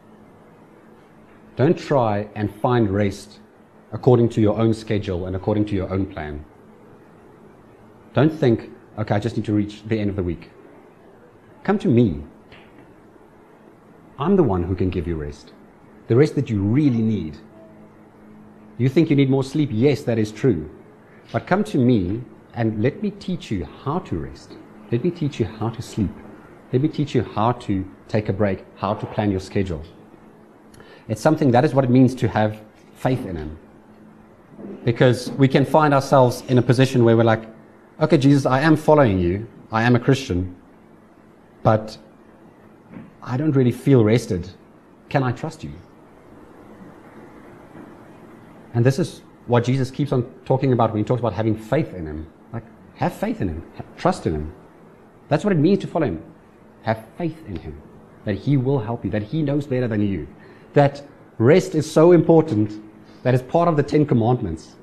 Don't 1.55 1.77
try 1.77 2.27
and 2.35 2.53
find 2.61 2.89
rest 2.89 3.39
according 3.91 4.27
to 4.29 4.41
your 4.41 4.59
own 4.59 4.73
schedule 4.73 5.27
and 5.27 5.35
according 5.35 5.65
to 5.65 5.75
your 5.75 5.91
own 5.91 6.05
plan. 6.05 6.43
Don't 8.13 8.31
think, 8.31 8.71
okay, 8.97 9.15
I 9.15 9.19
just 9.19 9.37
need 9.37 9.45
to 9.45 9.53
reach 9.53 9.83
the 9.83 9.99
end 9.99 10.09
of 10.09 10.15
the 10.15 10.23
week. 10.23 10.51
Come 11.63 11.79
to 11.79 11.87
me. 11.87 12.23
I'm 14.19 14.35
the 14.35 14.43
one 14.43 14.63
who 14.63 14.75
can 14.75 14.89
give 14.89 15.07
you 15.07 15.15
rest. 15.15 15.53
The 16.07 16.15
rest 16.15 16.35
that 16.35 16.49
you 16.49 16.61
really 16.61 17.01
need. 17.01 17.37
You 18.77 18.89
think 18.89 19.09
you 19.09 19.15
need 19.15 19.29
more 19.29 19.43
sleep? 19.43 19.69
Yes, 19.71 20.03
that 20.03 20.17
is 20.17 20.31
true. 20.31 20.69
But 21.31 21.47
come 21.47 21.63
to 21.65 21.77
me 21.77 22.21
and 22.53 22.81
let 22.81 23.01
me 23.01 23.11
teach 23.11 23.49
you 23.49 23.65
how 23.83 23.99
to 23.99 24.17
rest. 24.17 24.53
Let 24.91 25.03
me 25.03 25.11
teach 25.11 25.39
you 25.39 25.45
how 25.45 25.69
to 25.69 25.81
sleep. 25.81 26.11
Let 26.71 26.81
me 26.81 26.89
teach 26.89 27.15
you 27.15 27.23
how 27.23 27.53
to 27.53 27.85
take 28.07 28.29
a 28.29 28.33
break, 28.33 28.65
how 28.75 28.93
to 28.93 29.05
plan 29.07 29.31
your 29.31 29.39
schedule. 29.39 29.83
It's 31.07 31.21
something 31.21 31.51
that 31.51 31.65
is 31.65 31.73
what 31.73 31.83
it 31.83 31.89
means 31.89 32.15
to 32.15 32.27
have 32.27 32.61
faith 32.95 33.25
in 33.25 33.35
Him. 33.35 33.57
Because 34.83 35.31
we 35.31 35.47
can 35.47 35.65
find 35.65 35.93
ourselves 35.93 36.43
in 36.47 36.57
a 36.57 36.61
position 36.61 37.03
where 37.03 37.17
we're 37.17 37.23
like, 37.23 37.43
okay, 37.99 38.17
Jesus, 38.17 38.45
I 38.45 38.61
am 38.61 38.75
following 38.75 39.19
you. 39.19 39.47
I 39.71 39.83
am 39.83 39.95
a 39.95 39.99
Christian. 39.99 40.55
But 41.63 41.97
I 43.23 43.37
don't 43.37 43.53
really 43.53 43.71
feel 43.71 44.03
rested. 44.03 44.49
Can 45.09 45.23
I 45.23 45.31
trust 45.31 45.63
you? 45.63 45.71
And 48.73 48.85
this 48.85 48.99
is 48.99 49.21
what 49.47 49.63
Jesus 49.63 49.91
keeps 49.91 50.11
on 50.11 50.23
talking 50.45 50.73
about 50.73 50.91
when 50.91 50.99
he 50.99 51.03
talks 51.03 51.19
about 51.19 51.33
having 51.33 51.55
faith 51.55 51.93
in 51.93 52.05
him. 52.05 52.27
Like, 52.51 52.63
have 52.95 53.13
faith 53.13 53.41
in 53.41 53.47
him, 53.47 53.63
trust 53.97 54.25
in 54.25 54.33
him. 54.33 54.53
That's 55.29 55.43
what 55.43 55.53
it 55.53 55.57
means 55.57 55.79
to 55.79 55.87
follow 55.87 56.07
him. 56.07 56.23
Have 56.81 57.05
faith 57.17 57.37
in 57.47 57.55
him, 57.55 57.81
that 58.25 58.35
he 58.35 58.57
will 58.57 58.79
help 58.79 59.05
you, 59.05 59.11
that 59.11 59.23
he 59.23 59.41
knows 59.41 59.65
better 59.65 59.87
than 59.87 60.05
you. 60.05 60.27
That 60.73 61.01
rest 61.37 61.75
is 61.75 61.89
so 61.89 62.11
important 62.11 62.81
that 63.23 63.33
it's 63.33 63.43
part 63.43 63.69
of 63.69 63.77
the 63.77 63.83
Ten 63.83 64.05
Commandments. 64.05 64.75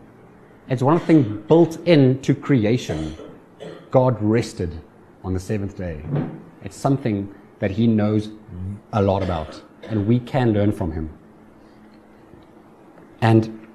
It's 0.69 0.83
one 0.83 1.01
thing 1.01 1.43
built 1.43 1.79
into 1.87 2.35
creation. 2.35 3.17
God 3.91 4.17
rested 4.23 4.73
on 5.25 5.35
the 5.35 5.41
seventh 5.41 5.77
day. 5.77 6.03
It's 6.63 6.77
something 6.77 7.35
that 7.61 7.71
he 7.71 7.87
knows 7.87 8.31
a 8.93 9.01
lot 9.01 9.23
about, 9.23 9.63
and 9.85 10.07
we 10.07 10.19
can 10.19 10.53
learn 10.53 10.73
from 10.73 10.93
him. 10.93 11.11
And 13.21 13.67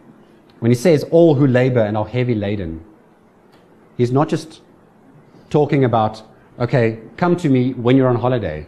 when 0.60 0.72
he 0.72 0.76
says, 0.76 1.04
all 1.12 1.36
who 1.36 1.48
labor 1.48 1.82
and 1.82 1.96
are 1.96 2.08
heavy 2.08 2.36
laden, 2.36 2.84
he's 3.98 4.12
not 4.12 4.28
just 4.28 4.62
talking 5.50 5.86
about, 5.86 6.24
okay, 6.60 7.00
come 7.18 7.36
to 7.38 7.50
me 7.50 7.74
when 7.74 7.96
you're 7.96 8.10
on 8.10 8.16
holiday, 8.16 8.66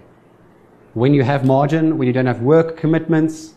when 0.94 1.14
you 1.14 1.24
have 1.24 1.46
margin, 1.46 1.98
when 1.98 2.08
you 2.08 2.14
don't 2.14 2.26
have 2.26 2.42
work 2.42 2.78
commitments, 2.78 3.56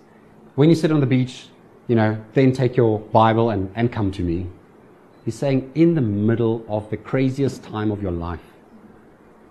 when 0.54 0.68
you 0.68 0.74
sit 0.74 0.90
on 0.90 1.00
the 1.00 1.06
beach, 1.06 1.48
you 1.88 1.96
know, 1.96 2.22
then 2.34 2.52
take 2.52 2.76
your 2.76 2.98
Bible 2.98 3.50
and, 3.50 3.70
and 3.74 3.92
come 3.92 4.10
to 4.12 4.22
me. 4.22 4.46
He's 5.24 5.34
saying, 5.34 5.70
in 5.74 5.94
the 5.94 6.00
middle 6.00 6.64
of 6.68 6.88
the 6.90 6.96
craziest 6.96 7.62
time 7.62 7.90
of 7.90 8.00
your 8.00 8.12
life, 8.12 8.40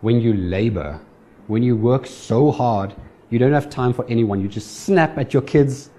when 0.02 0.20
you 0.20 0.34
labor, 0.34 1.00
when 1.50 1.64
you 1.64 1.76
work 1.76 2.06
so 2.06 2.52
hard, 2.52 2.94
you 3.32 3.40
don't 3.40 3.54
have 3.54 3.72
time 3.72 3.92
for 3.92 4.06
anyone. 4.08 4.40
You 4.40 4.48
just 4.48 4.86
snap 4.86 5.18
at 5.18 5.34
your 5.34 5.42
kids 5.42 5.90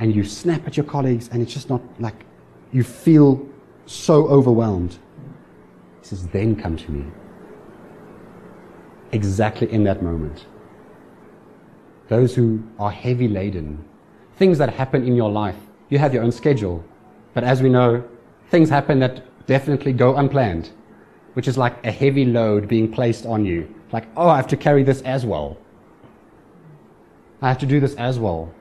and 0.00 0.12
you 0.14 0.24
snap 0.24 0.66
at 0.66 0.76
your 0.76 0.84
colleagues, 0.84 1.28
and 1.28 1.40
it's 1.40 1.54
just 1.54 1.70
not 1.70 1.80
like 2.00 2.26
you 2.72 2.82
feel 2.82 3.48
so 3.86 4.26
overwhelmed. 4.26 4.98
He 6.00 6.08
says, 6.08 6.26
Then 6.28 6.56
come 6.56 6.76
to 6.76 6.90
me. 6.90 7.04
Exactly 9.12 9.70
in 9.72 9.84
that 9.84 10.02
moment. 10.02 10.46
Those 12.08 12.34
who 12.34 12.64
are 12.78 12.90
heavy 12.90 13.28
laden, 13.28 13.84
things 14.36 14.58
that 14.58 14.74
happen 14.74 15.06
in 15.06 15.14
your 15.14 15.30
life, 15.30 15.58
you 15.90 15.98
have 15.98 16.12
your 16.12 16.24
own 16.24 16.32
schedule. 16.32 16.84
But 17.34 17.44
as 17.44 17.62
we 17.62 17.68
know, 17.68 18.02
things 18.50 18.68
happen 18.68 18.98
that 18.98 19.46
definitely 19.46 19.92
go 19.92 20.16
unplanned, 20.16 20.70
which 21.38 21.46
is 21.46 21.56
like 21.56 21.86
a 21.86 21.92
heavy 21.92 22.24
load 22.24 22.66
being 22.66 22.90
placed 22.90 23.24
on 23.24 23.46
you. 23.46 23.72
Like, 23.92 24.08
oh, 24.16 24.28
I 24.28 24.34
have 24.34 24.48
to 24.48 24.56
carry 24.56 24.82
this 24.82 25.02
as 25.02 25.24
well. 25.24 25.56
I 27.40 27.46
have 27.46 27.58
to 27.58 27.66
do 27.66 27.78
this 27.78 27.94
as 27.94 28.18
well. 28.18 28.52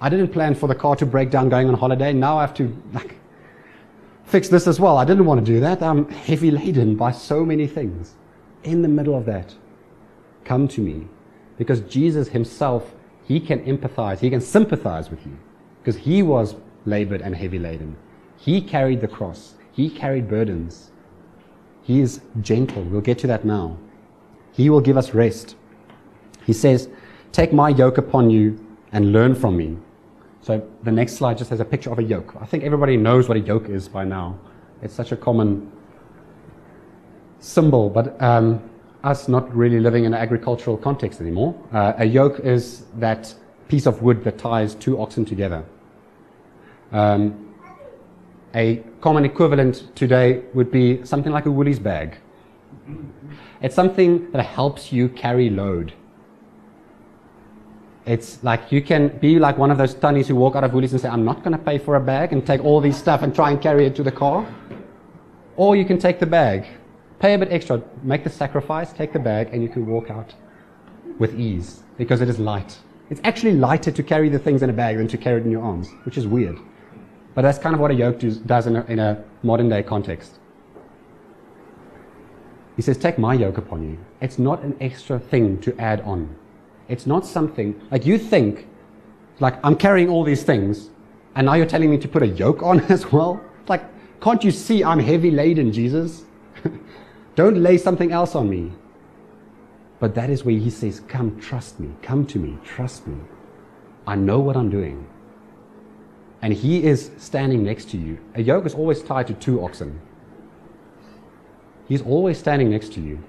I 0.00 0.08
didn't 0.08 0.28
plan 0.28 0.54
for 0.54 0.68
the 0.68 0.76
car 0.76 0.94
to 0.94 1.04
break 1.04 1.30
down 1.30 1.48
going 1.48 1.66
on 1.66 1.74
holiday. 1.74 2.12
Now 2.12 2.38
I 2.38 2.42
have 2.42 2.54
to 2.54 2.80
like 2.92 3.16
fix 4.22 4.46
this 4.46 4.68
as 4.68 4.78
well. 4.78 4.98
I 4.98 5.04
didn't 5.04 5.24
want 5.24 5.44
to 5.44 5.52
do 5.52 5.58
that. 5.58 5.82
I'm 5.82 6.08
heavy 6.10 6.52
laden 6.52 6.94
by 6.94 7.10
so 7.10 7.44
many 7.44 7.66
things. 7.66 8.14
In 8.62 8.80
the 8.80 8.86
middle 8.86 9.16
of 9.16 9.24
that, 9.24 9.52
come 10.44 10.68
to 10.68 10.80
me. 10.80 11.08
Because 11.56 11.80
Jesus 11.80 12.28
himself, 12.28 12.94
he 13.24 13.40
can 13.40 13.64
empathize, 13.64 14.20
he 14.20 14.30
can 14.30 14.40
sympathize 14.40 15.10
with 15.10 15.26
you. 15.26 15.36
Because 15.82 15.96
he 15.96 16.22
was 16.22 16.54
labored 16.84 17.20
and 17.20 17.34
heavy 17.34 17.58
laden. 17.58 17.96
He 18.36 18.60
carried 18.60 19.00
the 19.00 19.08
cross, 19.08 19.54
he 19.72 19.90
carried 19.90 20.28
burdens. 20.28 20.92
He 21.88 22.00
is 22.00 22.20
gentle. 22.42 22.82
We'll 22.82 23.00
get 23.00 23.18
to 23.20 23.26
that 23.28 23.46
now. 23.46 23.78
He 24.52 24.68
will 24.68 24.82
give 24.82 24.98
us 24.98 25.14
rest. 25.14 25.56
He 26.44 26.52
says, 26.52 26.90
Take 27.32 27.50
my 27.50 27.70
yoke 27.70 27.96
upon 27.96 28.28
you 28.28 28.62
and 28.92 29.10
learn 29.10 29.34
from 29.34 29.56
me, 29.56 29.78
so 30.42 30.62
the 30.82 30.92
next 30.92 31.14
slide 31.14 31.38
just 31.38 31.48
has 31.48 31.60
a 31.60 31.64
picture 31.64 31.90
of 31.90 31.98
a 31.98 32.02
yoke. 32.02 32.36
I 32.38 32.44
think 32.44 32.62
everybody 32.62 32.98
knows 32.98 33.26
what 33.26 33.38
a 33.38 33.40
yoke 33.40 33.70
is 33.70 33.88
by 33.88 34.04
now. 34.04 34.38
It's 34.82 34.92
such 34.92 35.12
a 35.12 35.16
common 35.16 35.72
symbol, 37.38 37.88
but 37.88 38.20
um, 38.22 38.68
us 39.02 39.26
not 39.26 39.54
really 39.56 39.80
living 39.80 40.04
in 40.04 40.12
an 40.12 40.20
agricultural 40.20 40.76
context 40.76 41.22
anymore. 41.22 41.54
Uh, 41.72 41.94
a 41.96 42.04
yoke 42.04 42.40
is 42.40 42.84
that 42.96 43.34
piece 43.68 43.86
of 43.86 44.02
wood 44.02 44.22
that 44.24 44.36
ties 44.36 44.74
two 44.74 45.00
oxen 45.00 45.24
together. 45.24 45.64
Um, 46.92 47.54
a 48.54 48.82
common 49.00 49.24
equivalent 49.24 49.94
today 49.94 50.42
would 50.54 50.70
be 50.70 51.04
something 51.04 51.32
like 51.32 51.46
a 51.46 51.50
Woolies 51.50 51.78
bag. 51.78 52.16
It's 53.60 53.74
something 53.74 54.30
that 54.32 54.42
helps 54.42 54.92
you 54.92 55.08
carry 55.08 55.50
load. 55.50 55.92
It's 58.06 58.42
like 58.42 58.72
you 58.72 58.80
can 58.80 59.08
be 59.18 59.38
like 59.38 59.58
one 59.58 59.70
of 59.70 59.78
those 59.78 59.94
tunnies 59.94 60.26
who 60.26 60.34
walk 60.34 60.56
out 60.56 60.64
of 60.64 60.72
Woolies 60.72 60.92
and 60.92 61.00
say, 61.00 61.08
I'm 61.08 61.24
not 61.24 61.44
going 61.44 61.52
to 61.52 61.62
pay 61.62 61.78
for 61.78 61.96
a 61.96 62.00
bag 62.00 62.32
and 62.32 62.46
take 62.46 62.64
all 62.64 62.80
these 62.80 62.96
stuff 62.96 63.22
and 63.22 63.34
try 63.34 63.50
and 63.50 63.60
carry 63.60 63.86
it 63.86 63.94
to 63.96 64.02
the 64.02 64.12
car. 64.12 64.46
Or 65.56 65.76
you 65.76 65.84
can 65.84 65.98
take 65.98 66.18
the 66.18 66.26
bag, 66.26 66.66
pay 67.18 67.34
a 67.34 67.38
bit 67.38 67.52
extra, 67.52 67.82
make 68.02 68.24
the 68.24 68.30
sacrifice, 68.30 68.92
take 68.92 69.12
the 69.12 69.18
bag, 69.18 69.50
and 69.52 69.62
you 69.62 69.68
can 69.68 69.86
walk 69.86 70.10
out 70.10 70.34
with 71.18 71.38
ease 71.38 71.82
because 71.98 72.20
it 72.20 72.28
is 72.28 72.38
light. 72.38 72.78
It's 73.10 73.20
actually 73.24 73.52
lighter 73.52 73.90
to 73.90 74.02
carry 74.02 74.28
the 74.28 74.38
things 74.38 74.62
in 74.62 74.70
a 74.70 74.72
bag 74.72 74.96
than 74.96 75.08
to 75.08 75.18
carry 75.18 75.40
it 75.40 75.44
in 75.44 75.50
your 75.50 75.62
arms, 75.62 75.88
which 76.04 76.16
is 76.16 76.26
weird. 76.26 76.58
But 77.34 77.42
that's 77.42 77.58
kind 77.58 77.74
of 77.74 77.80
what 77.80 77.90
a 77.90 77.94
yoke 77.94 78.18
does 78.46 78.66
in 78.66 78.76
a, 78.76 78.84
in 78.86 78.98
a 78.98 79.22
modern 79.42 79.68
day 79.68 79.82
context. 79.82 80.38
He 82.76 82.82
says, 82.82 82.96
Take 82.96 83.18
my 83.18 83.34
yoke 83.34 83.58
upon 83.58 83.82
you. 83.82 83.98
It's 84.20 84.38
not 84.38 84.62
an 84.62 84.76
extra 84.80 85.18
thing 85.18 85.60
to 85.62 85.76
add 85.80 86.00
on. 86.02 86.34
It's 86.88 87.06
not 87.06 87.26
something 87.26 87.80
like 87.90 88.06
you 88.06 88.18
think, 88.18 88.66
like 89.40 89.58
I'm 89.64 89.76
carrying 89.76 90.08
all 90.08 90.24
these 90.24 90.42
things, 90.42 90.90
and 91.34 91.46
now 91.46 91.54
you're 91.54 91.66
telling 91.66 91.90
me 91.90 91.98
to 91.98 92.08
put 92.08 92.22
a 92.22 92.26
yoke 92.26 92.62
on 92.62 92.80
as 92.88 93.12
well. 93.12 93.40
Like, 93.68 93.82
can't 94.20 94.42
you 94.42 94.50
see 94.50 94.82
I'm 94.82 94.98
heavy 94.98 95.30
laden, 95.30 95.72
Jesus? 95.72 96.24
Don't 97.34 97.62
lay 97.62 97.78
something 97.78 98.10
else 98.10 98.34
on 98.34 98.48
me. 98.48 98.72
But 100.00 100.14
that 100.14 100.30
is 100.30 100.44
where 100.44 100.56
he 100.56 100.70
says, 100.70 101.00
Come, 101.00 101.38
trust 101.40 101.80
me. 101.80 101.90
Come 102.02 102.26
to 102.26 102.38
me. 102.38 102.58
Trust 102.64 103.06
me. 103.06 103.16
I 104.06 104.14
know 104.14 104.38
what 104.38 104.56
I'm 104.56 104.70
doing. 104.70 105.06
And 106.40 106.52
he 106.52 106.84
is 106.84 107.10
standing 107.18 107.64
next 107.64 107.90
to 107.90 107.96
you. 107.96 108.18
A 108.34 108.42
yoke 108.42 108.66
is 108.66 108.74
always 108.74 109.02
tied 109.02 109.26
to 109.26 109.34
two 109.34 109.62
oxen. 109.62 110.00
He's 111.88 112.02
always 112.02 112.38
standing 112.38 112.70
next 112.70 112.92
to 112.94 113.00
you. 113.00 113.22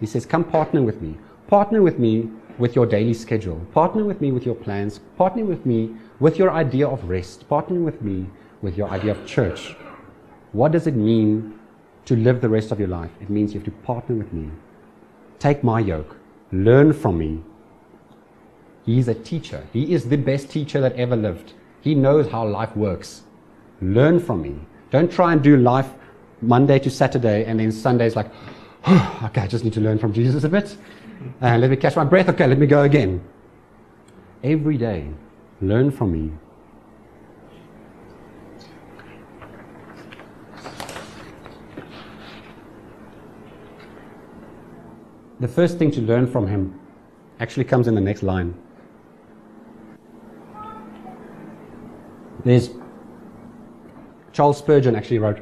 He 0.00 0.06
says, 0.06 0.26
Come 0.26 0.44
partner 0.44 0.82
with 0.82 1.00
me 1.00 1.16
partner 1.48 1.80
with 1.80 1.98
me 1.98 2.28
with 2.58 2.74
your 2.74 2.86
daily 2.86 3.14
schedule. 3.14 3.60
Partner 3.72 4.04
with 4.04 4.20
me 4.20 4.32
with 4.32 4.44
your 4.44 4.54
plans. 4.54 4.98
Partner 5.16 5.44
with 5.44 5.64
me 5.66 5.94
with 6.18 6.38
your 6.38 6.50
idea 6.50 6.88
of 6.88 7.08
rest. 7.08 7.48
Partner 7.48 7.80
with 7.80 8.02
me 8.02 8.26
with 8.62 8.76
your 8.76 8.88
idea 8.88 9.12
of 9.12 9.26
church. 9.26 9.76
What 10.52 10.72
does 10.72 10.86
it 10.86 10.96
mean 10.96 11.58
to 12.06 12.16
live 12.16 12.40
the 12.40 12.48
rest 12.48 12.72
of 12.72 12.78
your 12.78 12.88
life? 12.88 13.10
It 13.20 13.30
means 13.30 13.52
you 13.52 13.60
have 13.60 13.66
to 13.66 13.82
partner 13.82 14.16
with 14.16 14.32
me. 14.32 14.50
Take 15.38 15.62
my 15.62 15.80
yoke. 15.80 16.16
Learn 16.50 16.92
from 16.92 17.18
me. 17.18 17.42
He's 18.84 19.08
a 19.08 19.14
teacher. 19.14 19.66
He 19.72 19.92
is 19.92 20.08
the 20.08 20.16
best 20.16 20.50
teacher 20.50 20.80
that 20.80 20.94
ever 20.94 21.16
lived. 21.16 21.52
He 21.86 21.94
knows 21.94 22.26
how 22.26 22.44
life 22.44 22.76
works. 22.76 23.22
Learn 23.80 24.18
from 24.18 24.42
me. 24.42 24.56
Don't 24.90 25.08
try 25.08 25.32
and 25.32 25.40
do 25.40 25.56
life 25.56 25.88
Monday 26.42 26.80
to 26.80 26.90
Saturday 26.90 27.44
and 27.44 27.60
then 27.60 27.70
Sunday's 27.70 28.16
like, 28.16 28.28
oh, 28.86 29.20
okay, 29.26 29.42
I 29.42 29.46
just 29.46 29.62
need 29.62 29.72
to 29.74 29.80
learn 29.80 29.96
from 29.96 30.12
Jesus 30.12 30.42
a 30.42 30.48
bit. 30.48 30.76
And 31.40 31.60
let 31.60 31.70
me 31.70 31.76
catch 31.76 31.94
my 31.94 32.02
breath. 32.02 32.28
Okay, 32.28 32.44
let 32.48 32.58
me 32.58 32.66
go 32.66 32.82
again. 32.82 33.22
Every 34.42 34.76
day, 34.76 35.10
learn 35.60 35.92
from 35.92 36.10
me. 36.10 36.32
The 45.38 45.46
first 45.46 45.78
thing 45.78 45.92
to 45.92 46.00
learn 46.00 46.26
from 46.26 46.48
him 46.48 46.80
actually 47.38 47.66
comes 47.66 47.86
in 47.86 47.94
the 47.94 48.00
next 48.00 48.24
line. 48.24 48.60
There's 52.46 52.70
Charles 54.32 54.56
Spurgeon 54.56 54.94
actually 54.94 55.18
wrote, 55.18 55.40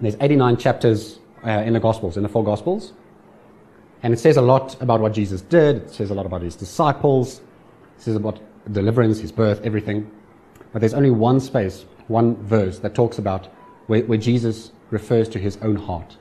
there's 0.00 0.16
89 0.22 0.56
chapters 0.56 1.18
uh, 1.46 1.50
in 1.50 1.74
the 1.74 1.80
Gospels, 1.80 2.16
in 2.16 2.22
the 2.22 2.30
four 2.30 2.42
Gospels. 2.42 2.94
And 4.02 4.14
it 4.14 4.18
says 4.18 4.38
a 4.38 4.40
lot 4.40 4.80
about 4.80 5.00
what 5.00 5.12
Jesus 5.12 5.42
did, 5.42 5.76
it 5.76 5.90
says 5.90 6.10
a 6.10 6.14
lot 6.14 6.24
about 6.24 6.40
his 6.40 6.56
disciples, 6.56 7.42
it 7.96 8.02
says 8.02 8.16
about 8.16 8.40
deliverance, 8.72 9.20
his 9.20 9.32
birth, 9.32 9.60
everything. 9.64 10.10
But 10.72 10.78
there's 10.78 10.94
only 10.94 11.10
one 11.10 11.40
space, 11.40 11.84
one 12.08 12.36
verse 12.36 12.78
that 12.78 12.94
talks 12.94 13.18
about 13.18 13.48
where, 13.88 14.02
where 14.04 14.16
Jesus 14.16 14.72
refers 14.88 15.28
to 15.28 15.38
his 15.38 15.58
own 15.58 15.76
heart, 15.76 16.16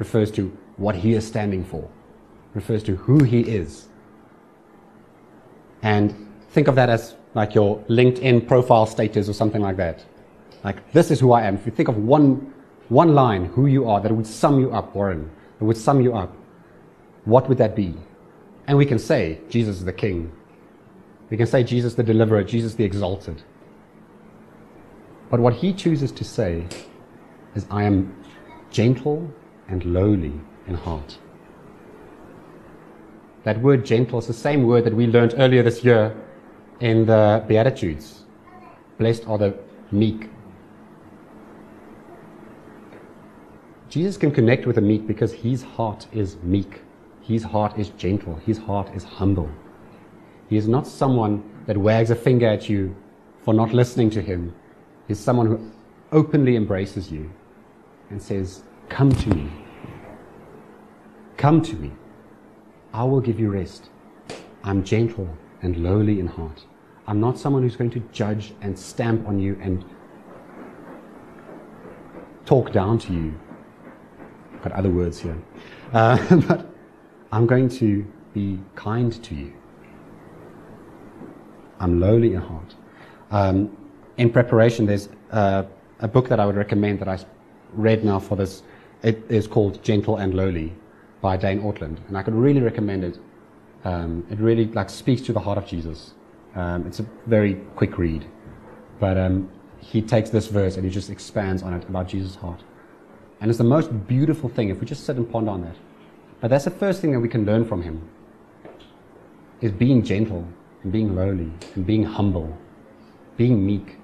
refers 0.00 0.32
to 0.32 0.48
what 0.78 0.96
he 0.96 1.12
is 1.12 1.24
standing 1.24 1.64
for, 1.64 1.88
refers 2.54 2.82
to 2.82 2.96
who 2.96 3.22
he 3.22 3.42
is. 3.42 3.86
And 5.82 6.12
think 6.50 6.66
of 6.66 6.74
that 6.74 6.88
as 6.90 7.14
like 7.34 7.54
your 7.54 7.78
LinkedIn 7.88 8.46
profile 8.46 8.86
status 8.86 9.28
or 9.28 9.32
something 9.32 9.60
like 9.60 9.76
that. 9.76 10.04
Like, 10.62 10.92
this 10.92 11.10
is 11.10 11.20
who 11.20 11.32
I 11.32 11.42
am. 11.42 11.56
If 11.56 11.66
you 11.66 11.72
think 11.72 11.88
of 11.88 11.98
one, 11.98 12.54
one 12.88 13.14
line, 13.14 13.46
who 13.46 13.66
you 13.66 13.88
are, 13.88 14.00
that 14.00 14.12
would 14.12 14.26
sum 14.26 14.60
you 14.60 14.72
up, 14.72 14.94
Warren, 14.94 15.30
that 15.58 15.64
would 15.64 15.76
sum 15.76 16.00
you 16.00 16.14
up, 16.14 16.34
what 17.24 17.48
would 17.48 17.58
that 17.58 17.76
be? 17.76 17.94
And 18.66 18.78
we 18.78 18.86
can 18.86 18.98
say, 18.98 19.40
Jesus 19.50 19.78
is 19.78 19.84
the 19.84 19.92
King. 19.92 20.32
We 21.28 21.36
can 21.36 21.46
say, 21.46 21.64
Jesus 21.64 21.94
the 21.94 22.02
Deliverer, 22.02 22.44
Jesus 22.44 22.74
the 22.74 22.84
Exalted. 22.84 23.42
But 25.30 25.40
what 25.40 25.54
he 25.54 25.72
chooses 25.72 26.12
to 26.12 26.24
say 26.24 26.64
is, 27.54 27.66
I 27.70 27.84
am 27.84 28.16
gentle 28.70 29.30
and 29.68 29.84
lowly 29.84 30.32
in 30.66 30.74
heart. 30.74 31.18
That 33.42 33.60
word 33.60 33.84
gentle 33.84 34.18
is 34.18 34.26
the 34.26 34.32
same 34.32 34.66
word 34.66 34.84
that 34.84 34.94
we 34.94 35.06
learned 35.06 35.34
earlier 35.36 35.62
this 35.62 35.84
year 35.84 36.16
in 36.80 37.06
the 37.06 37.44
Beatitudes. 37.46 38.24
Blessed 38.98 39.26
are 39.26 39.38
the 39.38 39.56
meek. 39.90 40.28
Jesus 43.88 44.16
can 44.16 44.30
connect 44.32 44.66
with 44.66 44.76
the 44.76 44.82
meek 44.82 45.06
because 45.06 45.32
his 45.32 45.62
heart 45.62 46.06
is 46.12 46.36
meek. 46.42 46.80
His 47.20 47.42
heart 47.44 47.78
is 47.78 47.90
gentle. 47.90 48.36
His 48.36 48.58
heart 48.58 48.90
is 48.94 49.04
humble. 49.04 49.50
He 50.48 50.56
is 50.56 50.68
not 50.68 50.86
someone 50.86 51.42
that 51.66 51.76
wags 51.76 52.10
a 52.10 52.16
finger 52.16 52.48
at 52.48 52.68
you 52.68 52.94
for 53.42 53.54
not 53.54 53.72
listening 53.72 54.10
to 54.10 54.20
him. 54.20 54.54
He's 55.06 55.20
someone 55.20 55.46
who 55.46 55.70
openly 56.12 56.56
embraces 56.56 57.10
you 57.10 57.30
and 58.10 58.20
says, 58.20 58.62
Come 58.88 59.12
to 59.12 59.28
me. 59.30 59.50
Come 61.36 61.62
to 61.62 61.76
me. 61.76 61.92
I 62.92 63.04
will 63.04 63.20
give 63.20 63.40
you 63.40 63.50
rest. 63.50 63.90
I'm 64.62 64.84
gentle 64.84 65.28
and 65.64 65.82
lowly 65.82 66.20
in 66.20 66.26
heart. 66.26 66.64
I'm 67.06 67.20
not 67.20 67.38
someone 67.38 67.62
who's 67.62 67.76
going 67.76 67.90
to 67.90 68.00
judge 68.12 68.54
and 68.60 68.78
stamp 68.78 69.26
on 69.26 69.38
you 69.38 69.58
and 69.60 69.84
talk 72.44 72.72
down 72.72 72.98
to 72.98 73.12
you. 73.12 73.34
I've 74.54 74.62
got 74.62 74.72
other 74.72 74.90
words 74.90 75.18
here. 75.18 75.36
Uh, 75.92 76.36
but 76.48 76.66
I'm 77.32 77.46
going 77.46 77.68
to 77.70 78.06
be 78.32 78.60
kind 78.74 79.22
to 79.24 79.34
you. 79.34 79.52
I'm 81.80 82.00
lowly 82.00 82.34
in 82.34 82.40
heart. 82.40 82.74
Um, 83.30 83.76
in 84.16 84.30
preparation, 84.30 84.86
there's 84.86 85.08
uh, 85.32 85.64
a 86.00 86.08
book 86.08 86.28
that 86.28 86.38
I 86.38 86.46
would 86.46 86.56
recommend 86.56 87.00
that 87.00 87.08
I 87.08 87.18
read 87.72 88.04
now 88.04 88.18
for 88.18 88.36
this. 88.36 88.62
It 89.02 89.22
is 89.28 89.46
called 89.46 89.82
Gentle 89.82 90.16
and 90.18 90.34
Lowly 90.34 90.72
by 91.20 91.36
Dane 91.36 91.60
Ortlund, 91.60 91.98
and 92.08 92.16
I 92.16 92.22
could 92.22 92.34
really 92.34 92.60
recommend 92.60 93.04
it. 93.04 93.18
Um, 93.84 94.26
it 94.30 94.38
really 94.38 94.66
like 94.66 94.90
speaks 94.90 95.22
to 95.22 95.32
the 95.32 95.40
heart 95.40 95.58
of 95.58 95.66
Jesus. 95.66 96.14
Um, 96.54 96.86
it's 96.86 97.00
a 97.00 97.06
very 97.26 97.54
quick 97.76 97.98
read, 97.98 98.24
but 98.98 99.16
um, 99.18 99.50
he 99.78 100.00
takes 100.00 100.30
this 100.30 100.46
verse 100.46 100.76
and 100.76 100.84
he 100.84 100.90
just 100.90 101.10
expands 101.10 101.62
on 101.62 101.74
it 101.74 101.88
about 101.88 102.08
Jesus' 102.08 102.36
heart, 102.36 102.62
and 103.40 103.50
it's 103.50 103.58
the 103.58 103.64
most 103.64 104.06
beautiful 104.06 104.48
thing 104.48 104.70
if 104.70 104.80
we 104.80 104.86
just 104.86 105.04
sit 105.04 105.16
and 105.16 105.30
ponder 105.30 105.50
on 105.50 105.62
that. 105.62 105.76
But 106.40 106.48
that's 106.48 106.64
the 106.64 106.70
first 106.70 107.00
thing 107.00 107.12
that 107.12 107.20
we 107.20 107.28
can 107.28 107.44
learn 107.44 107.64
from 107.64 107.82
him: 107.82 108.08
is 109.60 109.72
being 109.72 110.02
gentle 110.02 110.46
and 110.82 110.92
being 110.92 111.14
lowly 111.14 111.50
and 111.74 111.84
being 111.84 112.04
humble, 112.04 112.56
being 113.36 113.66
meek. 113.66 113.96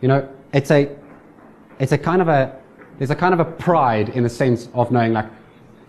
You 0.00 0.08
know, 0.08 0.28
it's 0.52 0.70
a, 0.70 0.96
it's 1.78 1.92
a 1.92 1.98
kind 1.98 2.20
of 2.20 2.28
a, 2.28 2.58
there's 2.98 3.10
a 3.10 3.14
kind 3.14 3.32
of 3.32 3.40
a 3.40 3.44
pride 3.44 4.08
in 4.10 4.24
the 4.24 4.28
sense 4.30 4.68
of 4.74 4.90
knowing 4.90 5.12
like, 5.12 5.26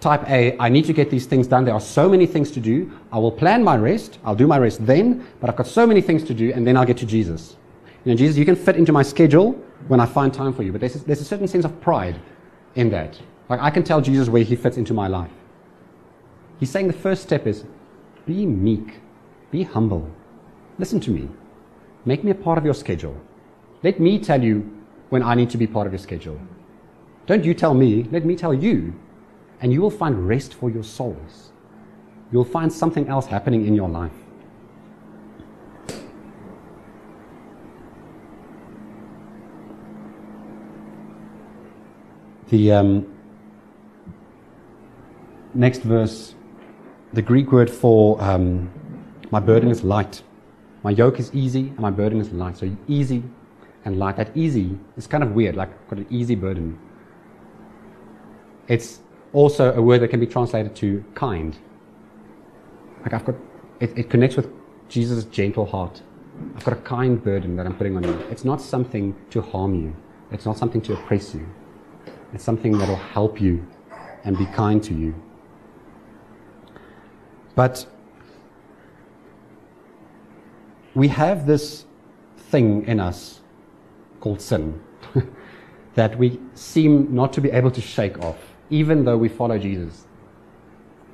type 0.01 0.27
A, 0.27 0.57
I 0.57 0.67
need 0.67 0.85
to 0.85 0.93
get 0.93 1.09
these 1.09 1.25
things 1.25 1.47
done. 1.47 1.63
There 1.63 1.73
are 1.73 1.79
so 1.79 2.09
many 2.09 2.25
things 2.25 2.51
to 2.51 2.59
do. 2.59 2.91
I 3.11 3.19
will 3.19 3.31
plan 3.31 3.63
my 3.63 3.77
rest. 3.77 4.17
I'll 4.25 4.35
do 4.35 4.47
my 4.47 4.57
rest 4.57 4.85
then, 4.85 5.25
but 5.39 5.49
I've 5.49 5.55
got 5.55 5.67
so 5.67 5.85
many 5.87 6.01
things 6.01 6.23
to 6.25 6.33
do, 6.33 6.51
and 6.51 6.65
then 6.67 6.75
I'll 6.75 6.85
get 6.85 6.97
to 6.97 7.05
Jesus. 7.05 7.55
You 8.03 8.11
know, 8.11 8.17
Jesus, 8.17 8.35
you 8.35 8.45
can 8.45 8.55
fit 8.55 8.75
into 8.75 8.91
my 8.91 9.03
schedule 9.03 9.51
when 9.87 9.99
I 9.99 10.07
find 10.07 10.33
time 10.33 10.53
for 10.53 10.63
you, 10.63 10.71
but 10.71 10.81
there's 10.81 10.95
a, 10.95 10.99
there's 11.05 11.21
a 11.21 11.25
certain 11.25 11.47
sense 11.47 11.65
of 11.65 11.79
pride 11.81 12.19
in 12.75 12.89
that. 12.89 13.19
Like, 13.47 13.59
I 13.61 13.69
can 13.69 13.83
tell 13.83 14.01
Jesus 14.01 14.27
where 14.27 14.43
he 14.43 14.55
fits 14.55 14.77
into 14.77 14.93
my 14.93 15.07
life. 15.07 15.31
He's 16.59 16.71
saying 16.71 16.87
the 16.87 16.93
first 16.93 17.21
step 17.21 17.45
is 17.45 17.63
be 18.25 18.45
meek, 18.45 18.99
be 19.51 19.63
humble, 19.63 20.09
listen 20.79 20.99
to 21.01 21.11
me, 21.11 21.29
make 22.05 22.23
me 22.23 22.31
a 22.31 22.35
part 22.35 22.57
of 22.57 22.65
your 22.65 22.73
schedule. 22.73 23.15
Let 23.83 23.99
me 23.99 24.17
tell 24.19 24.43
you 24.43 24.69
when 25.09 25.21
I 25.21 25.35
need 25.35 25.49
to 25.51 25.57
be 25.57 25.67
part 25.67 25.85
of 25.85 25.93
your 25.93 25.99
schedule. 25.99 26.39
Don't 27.27 27.43
you 27.43 27.53
tell 27.53 27.73
me, 27.75 28.03
let 28.11 28.25
me 28.25 28.35
tell 28.35 28.53
you 28.53 28.93
and 29.61 29.71
you 29.71 29.79
will 29.79 29.91
find 29.91 30.27
rest 30.27 30.55
for 30.55 30.69
your 30.69 30.83
souls. 30.83 31.51
You'll 32.31 32.43
find 32.43 32.73
something 32.73 33.07
else 33.07 33.27
happening 33.27 33.65
in 33.65 33.75
your 33.75 33.89
life. 33.89 34.11
The 42.49 42.71
um, 42.73 43.07
next 45.53 45.83
verse, 45.83 46.35
the 47.13 47.21
Greek 47.21 47.51
word 47.51 47.69
for 47.69 48.21
um, 48.21 48.69
my 49.29 49.39
burden 49.39 49.69
is 49.69 49.83
light. 49.83 50.23
My 50.83 50.91
yoke 50.91 51.19
is 51.19 51.33
easy 51.33 51.67
and 51.69 51.79
my 51.79 51.91
burden 51.91 52.19
is 52.19 52.31
light. 52.31 52.57
So 52.57 52.75
easy 52.87 53.23
and 53.85 53.99
light. 53.99 54.17
That 54.17 54.35
easy 54.35 54.77
is 54.97 55.07
kind 55.07 55.23
of 55.23 55.31
weird, 55.31 55.55
like 55.55 55.69
I've 55.69 55.87
got 55.87 55.99
an 55.99 56.07
easy 56.09 56.35
burden. 56.35 56.77
It's 58.67 58.99
also 59.33 59.73
a 59.73 59.81
word 59.81 60.01
that 60.01 60.09
can 60.09 60.19
be 60.19 60.27
translated 60.27 60.75
to 60.77 61.03
kind. 61.15 61.57
Like 63.01 63.13
I've 63.13 63.25
got, 63.25 63.35
it, 63.79 63.97
it 63.97 64.09
connects 64.09 64.35
with 64.35 64.49
Jesus' 64.89 65.23
gentle 65.25 65.65
heart. 65.65 66.01
I've 66.55 66.63
got 66.63 66.73
a 66.73 66.81
kind 66.81 67.23
burden 67.23 67.55
that 67.55 67.65
I'm 67.65 67.75
putting 67.75 67.95
on 67.95 68.03
you. 68.03 68.13
It's 68.29 68.43
not 68.43 68.61
something 68.61 69.15
to 69.29 69.41
harm 69.41 69.75
you. 69.75 69.95
It's 70.31 70.45
not 70.45 70.57
something 70.57 70.81
to 70.81 70.93
oppress 70.93 71.33
you. 71.33 71.47
It's 72.33 72.43
something 72.43 72.77
that 72.77 72.87
will 72.87 72.95
help 72.95 73.41
you 73.41 73.65
and 74.23 74.37
be 74.37 74.45
kind 74.47 74.83
to 74.83 74.93
you. 74.93 75.15
But 77.55 77.85
we 80.93 81.07
have 81.09 81.45
this 81.45 81.85
thing 82.37 82.85
in 82.85 82.99
us 82.99 83.41
called 84.19 84.41
sin 84.41 84.81
that 85.95 86.17
we 86.17 86.39
seem 86.53 87.13
not 87.13 87.33
to 87.33 87.41
be 87.41 87.49
able 87.51 87.71
to 87.71 87.81
shake 87.81 88.19
off 88.19 88.50
even 88.71 89.05
though 89.05 89.17
we 89.17 89.29
follow 89.29 89.59
Jesus. 89.59 90.07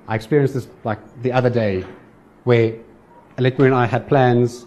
I 0.07 0.15
experienced 0.15 0.53
this 0.53 0.67
like 0.85 0.99
the 1.21 1.33
other 1.33 1.49
day 1.49 1.83
where 2.45 2.75
Aletma 3.37 3.65
and 3.65 3.75
I 3.75 3.85
had 3.85 4.07
plans 4.07 4.65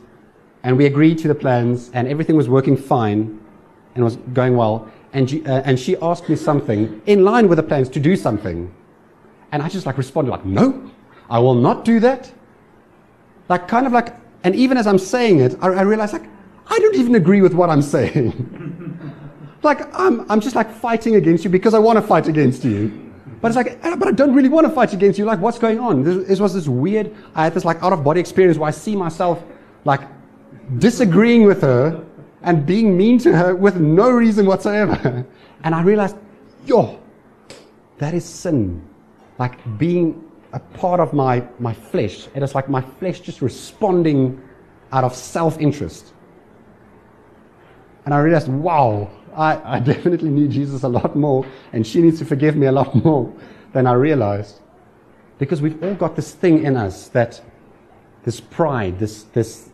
and 0.63 0.77
we 0.77 0.85
agreed 0.85 1.17
to 1.19 1.29
the 1.29 1.35
plans 1.35 1.91
and 1.95 2.07
everything 2.07 2.37
was 2.37 2.49
working 2.49 2.77
fine 2.77 3.41
and 3.95 4.05
was 4.05 4.17
going 4.35 4.57
well. 4.57 4.91
And 5.13 5.31
she, 5.31 5.45
uh, 5.47 5.63
and 5.65 5.81
she 5.81 5.97
asked 6.03 6.29
me 6.29 6.37
something 6.37 7.01
in 7.07 7.25
line 7.25 7.49
with 7.49 7.57
the 7.57 7.63
plans 7.63 7.89
to 7.91 8.01
do 8.01 8.17
something. 8.17 8.73
And 9.53 9.63
I 9.63 9.69
just 9.69 9.87
like 9.87 9.97
responded 9.97 10.31
like, 10.31 10.45
no, 10.45 10.91
I 11.31 11.39
will 11.39 11.55
not 11.55 11.85
do 11.85 12.01
that. 12.01 12.31
like 13.49 13.67
kind 13.67 13.87
of 13.87 13.93
like, 13.93 14.15
and 14.45 14.55
even 14.55 14.77
as 14.77 14.87
I'm 14.87 14.99
saying 14.99 15.41
it, 15.41 15.57
I, 15.61 15.69
I 15.69 15.83
realize 15.83 16.13
like, 16.13 16.29
I 16.67 16.79
don't 16.79 16.95
even 16.97 17.15
agree 17.15 17.41
with 17.41 17.55
what 17.55 17.71
I'm 17.71 17.83
saying. 17.97 18.60
Like, 19.63 19.93
I'm, 19.99 20.31
I'm 20.31 20.41
just 20.41 20.57
like 20.57 20.73
fighting 20.73 21.17
against 21.17 21.45
you 21.45 21.51
because 21.51 21.75
I 21.75 21.79
want 21.79 21.97
to 21.97 22.03
fight 22.03 22.29
against 22.29 22.65
you. 22.65 23.11
But 23.41 23.49
it's 23.49 23.57
like, 23.57 23.79
"Ah, 23.83 23.97
but 23.97 24.09
I 24.09 24.13
don't 24.13 24.35
really 24.35 24.49
want 24.49 24.67
to 24.67 24.73
fight 24.73 24.93
against 24.93 25.19
you. 25.19 25.25
Like, 25.25 25.41
what's 25.41 25.59
going 25.59 25.79
on? 25.79 26.03
This, 26.03 26.29
this 26.29 26.41
was 26.41 26.53
this 26.55 26.69
weird, 26.69 27.15
I 27.35 27.45
had 27.45 27.55
this 27.55 27.65
like 27.65 27.83
out 27.83 27.93
of 27.93 28.05
body 28.05 28.21
experience 28.21 28.59
where 28.59 28.69
I 28.69 28.73
see 28.73 28.95
myself 28.95 29.43
like 29.85 30.01
disagreeing 30.79 31.45
with 31.45 31.63
her 31.63 32.05
and 32.43 32.67
being 32.67 32.97
mean 32.97 33.19
to 33.21 33.37
her 33.37 33.55
with 33.55 33.77
no 33.81 34.11
reason 34.11 34.47
whatsoever. 34.47 35.27
And 35.63 35.75
I 35.75 35.83
realized, 35.83 36.17
yo, 36.65 36.99
that 37.99 38.15
is 38.15 38.25
sin. 38.25 38.83
Like 39.39 39.59
being 39.79 40.25
a 40.55 40.59
part 40.59 41.01
of 41.01 41.13
my, 41.13 41.47
my 41.59 41.75
flesh. 41.75 42.29
It 42.35 42.43
is 42.43 42.55
like 42.55 42.71
my 42.71 42.81
flesh 42.81 43.21
just 43.21 43.43
responding 43.43 44.41
out 44.93 45.05
of 45.05 45.15
self 45.15 45.59
interest. 45.59 46.15
And 48.07 48.15
I 48.15 48.21
realized, 48.21 48.49
wow, 48.49 49.11
I, 49.37 49.77
I 49.77 49.79
definitely 49.79 50.31
need 50.31 50.51
Jesus 50.51 50.83
a 50.83 50.89
lot 50.89 51.17
more, 51.17 51.47
and 51.73 51.87
she 51.87 52.01
needs 52.01 52.19
to 52.19 52.25
forgive 52.25 52.57
me 52.57 52.67
a 52.67 52.73
lot 52.73 52.95
more 53.05 53.33
than 53.73 53.87
I 53.87 53.93
realized. 53.93 54.61
Because 55.39 55.63
we've 55.63 55.83
all 55.83 55.95
got 55.95 56.17
this 56.17 56.33
thing 56.33 56.65
in 56.65 56.77
us 56.77 57.09
that 57.09 57.41
this 58.25 58.41
pride, 58.41 58.99
this, 58.99 59.25
this 59.33 59.71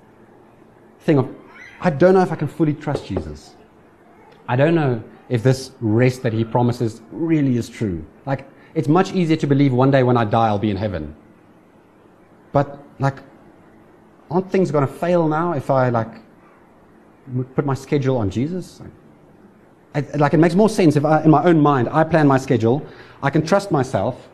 thing 1.00 1.18
of, 1.18 1.28
I 1.80 1.90
don't 1.90 2.14
know 2.14 2.22
if 2.22 2.32
I 2.32 2.36
can 2.36 2.48
fully 2.48 2.74
trust 2.74 3.06
Jesus. 3.06 3.54
I 4.48 4.56
don't 4.56 4.74
know 4.74 5.02
if 5.28 5.42
this 5.42 5.72
rest 5.80 6.22
that 6.22 6.32
he 6.32 6.44
promises 6.44 7.02
really 7.10 7.56
is 7.56 7.68
true. 7.68 8.04
Like, 8.26 8.48
it's 8.74 8.88
much 8.88 9.12
easier 9.12 9.36
to 9.36 9.46
believe 9.46 9.72
one 9.72 9.90
day 9.90 10.02
when 10.02 10.16
I 10.16 10.24
die 10.24 10.46
I'll 10.46 10.58
be 10.58 10.70
in 10.70 10.76
heaven. 10.76 11.16
But, 12.52 12.78
like, 12.98 13.18
aren't 14.30 14.50
things 14.50 14.70
going 14.70 14.86
to 14.86 14.92
fail 14.92 15.26
now 15.26 15.52
if 15.52 15.70
I, 15.70 15.88
like, 15.88 16.22
put 17.54 17.66
my 17.66 17.74
schedule 17.74 18.18
on 18.18 18.30
Jesus? 18.30 18.80
Like, 19.96 20.14
it, 20.14 20.20
like, 20.20 20.34
it 20.34 20.38
makes 20.38 20.54
more 20.54 20.68
sense 20.68 20.94
if 20.96 21.06
I, 21.06 21.22
in 21.22 21.30
my 21.30 21.42
own 21.44 21.58
mind, 21.58 21.88
I 21.90 22.04
plan 22.04 22.26
my 22.26 22.36
schedule, 22.36 22.86
I 23.22 23.30
can 23.30 23.46
trust 23.46 23.70
myself, 23.70 24.28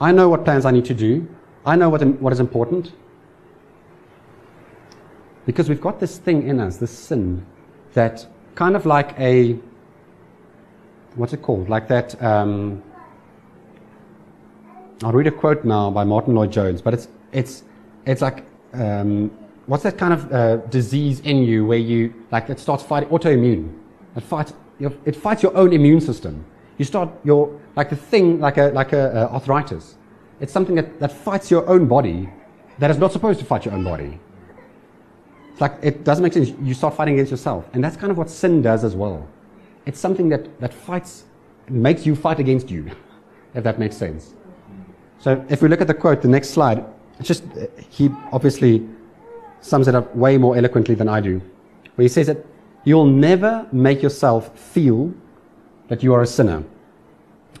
I 0.00 0.12
know 0.12 0.28
what 0.28 0.44
plans 0.44 0.64
I 0.64 0.70
need 0.70 0.84
to 0.84 0.94
do, 0.94 1.28
I 1.66 1.74
know 1.74 1.88
what, 1.88 2.06
what 2.20 2.32
is 2.32 2.38
important. 2.38 2.92
Because 5.46 5.68
we've 5.68 5.80
got 5.80 5.98
this 5.98 6.18
thing 6.18 6.46
in 6.46 6.60
us, 6.60 6.76
this 6.76 6.92
sin, 6.92 7.44
that 7.94 8.24
kind 8.54 8.76
of 8.76 8.86
like 8.86 9.18
a, 9.18 9.58
what's 11.16 11.32
it 11.32 11.42
called? 11.42 11.68
Like 11.68 11.88
that, 11.88 12.22
um, 12.22 12.80
I'll 15.02 15.12
read 15.12 15.26
a 15.26 15.32
quote 15.32 15.64
now 15.64 15.90
by 15.90 16.04
Martyn 16.04 16.36
Lloyd-Jones, 16.36 16.82
but 16.82 16.94
it's, 16.94 17.08
it's, 17.32 17.64
it's 18.06 18.22
like, 18.22 18.44
um, 18.74 19.32
what's 19.66 19.82
that 19.82 19.98
kind 19.98 20.14
of 20.14 20.32
uh, 20.32 20.56
disease 20.68 21.18
in 21.20 21.38
you 21.42 21.66
where 21.66 21.78
you, 21.78 22.14
like, 22.30 22.48
it 22.48 22.60
starts 22.60 22.84
fighting, 22.84 23.08
autoimmune. 23.08 23.76
It 24.16 24.22
fights, 24.22 24.54
it 24.80 25.16
fights 25.16 25.42
your 25.42 25.56
own 25.56 25.72
immune 25.72 26.00
system. 26.00 26.44
You 26.78 26.84
start 26.84 27.08
your, 27.24 27.60
like 27.76 27.90
the 27.90 27.96
thing, 27.96 28.40
like 28.40 28.58
a, 28.58 28.64
like 28.68 28.92
a, 28.92 29.28
uh, 29.30 29.34
arthritis. 29.34 29.96
It's 30.40 30.52
something 30.52 30.74
that, 30.74 30.98
that 31.00 31.12
fights 31.12 31.50
your 31.50 31.66
own 31.68 31.86
body 31.86 32.28
that 32.78 32.90
is 32.90 32.98
not 32.98 33.12
supposed 33.12 33.38
to 33.38 33.44
fight 33.44 33.64
your 33.64 33.74
own 33.74 33.84
body. 33.84 34.18
It's 35.52 35.60
like, 35.60 35.78
it 35.82 36.02
doesn't 36.02 36.22
make 36.22 36.32
sense. 36.32 36.50
You 36.60 36.74
start 36.74 36.96
fighting 36.96 37.14
against 37.14 37.30
yourself. 37.30 37.68
And 37.72 37.84
that's 37.84 37.96
kind 37.96 38.10
of 38.10 38.18
what 38.18 38.28
sin 38.28 38.60
does 38.60 38.82
as 38.82 38.96
well. 38.96 39.28
It's 39.86 40.00
something 40.00 40.28
that, 40.30 40.60
that 40.60 40.74
fights, 40.74 41.24
makes 41.68 42.04
you 42.04 42.16
fight 42.16 42.40
against 42.40 42.70
you, 42.70 42.90
if 43.54 43.62
that 43.62 43.78
makes 43.78 43.96
sense. 43.96 44.34
So 45.20 45.44
if 45.48 45.62
we 45.62 45.68
look 45.68 45.80
at 45.80 45.86
the 45.86 45.94
quote, 45.94 46.22
the 46.22 46.28
next 46.28 46.50
slide, 46.50 46.84
it's 47.20 47.28
just, 47.28 47.44
he 47.88 48.10
obviously 48.32 48.86
sums 49.60 49.86
it 49.86 49.94
up 49.94 50.14
way 50.16 50.36
more 50.36 50.56
eloquently 50.56 50.96
than 50.96 51.08
I 51.08 51.20
do. 51.20 51.40
Where 51.94 52.02
he 52.02 52.08
says 52.08 52.26
that 52.26 52.44
you'll 52.84 53.06
never 53.06 53.66
make 53.72 54.02
yourself 54.02 54.56
feel 54.58 55.12
that 55.88 56.02
you 56.02 56.14
are 56.14 56.22
a 56.22 56.26
sinner 56.26 56.62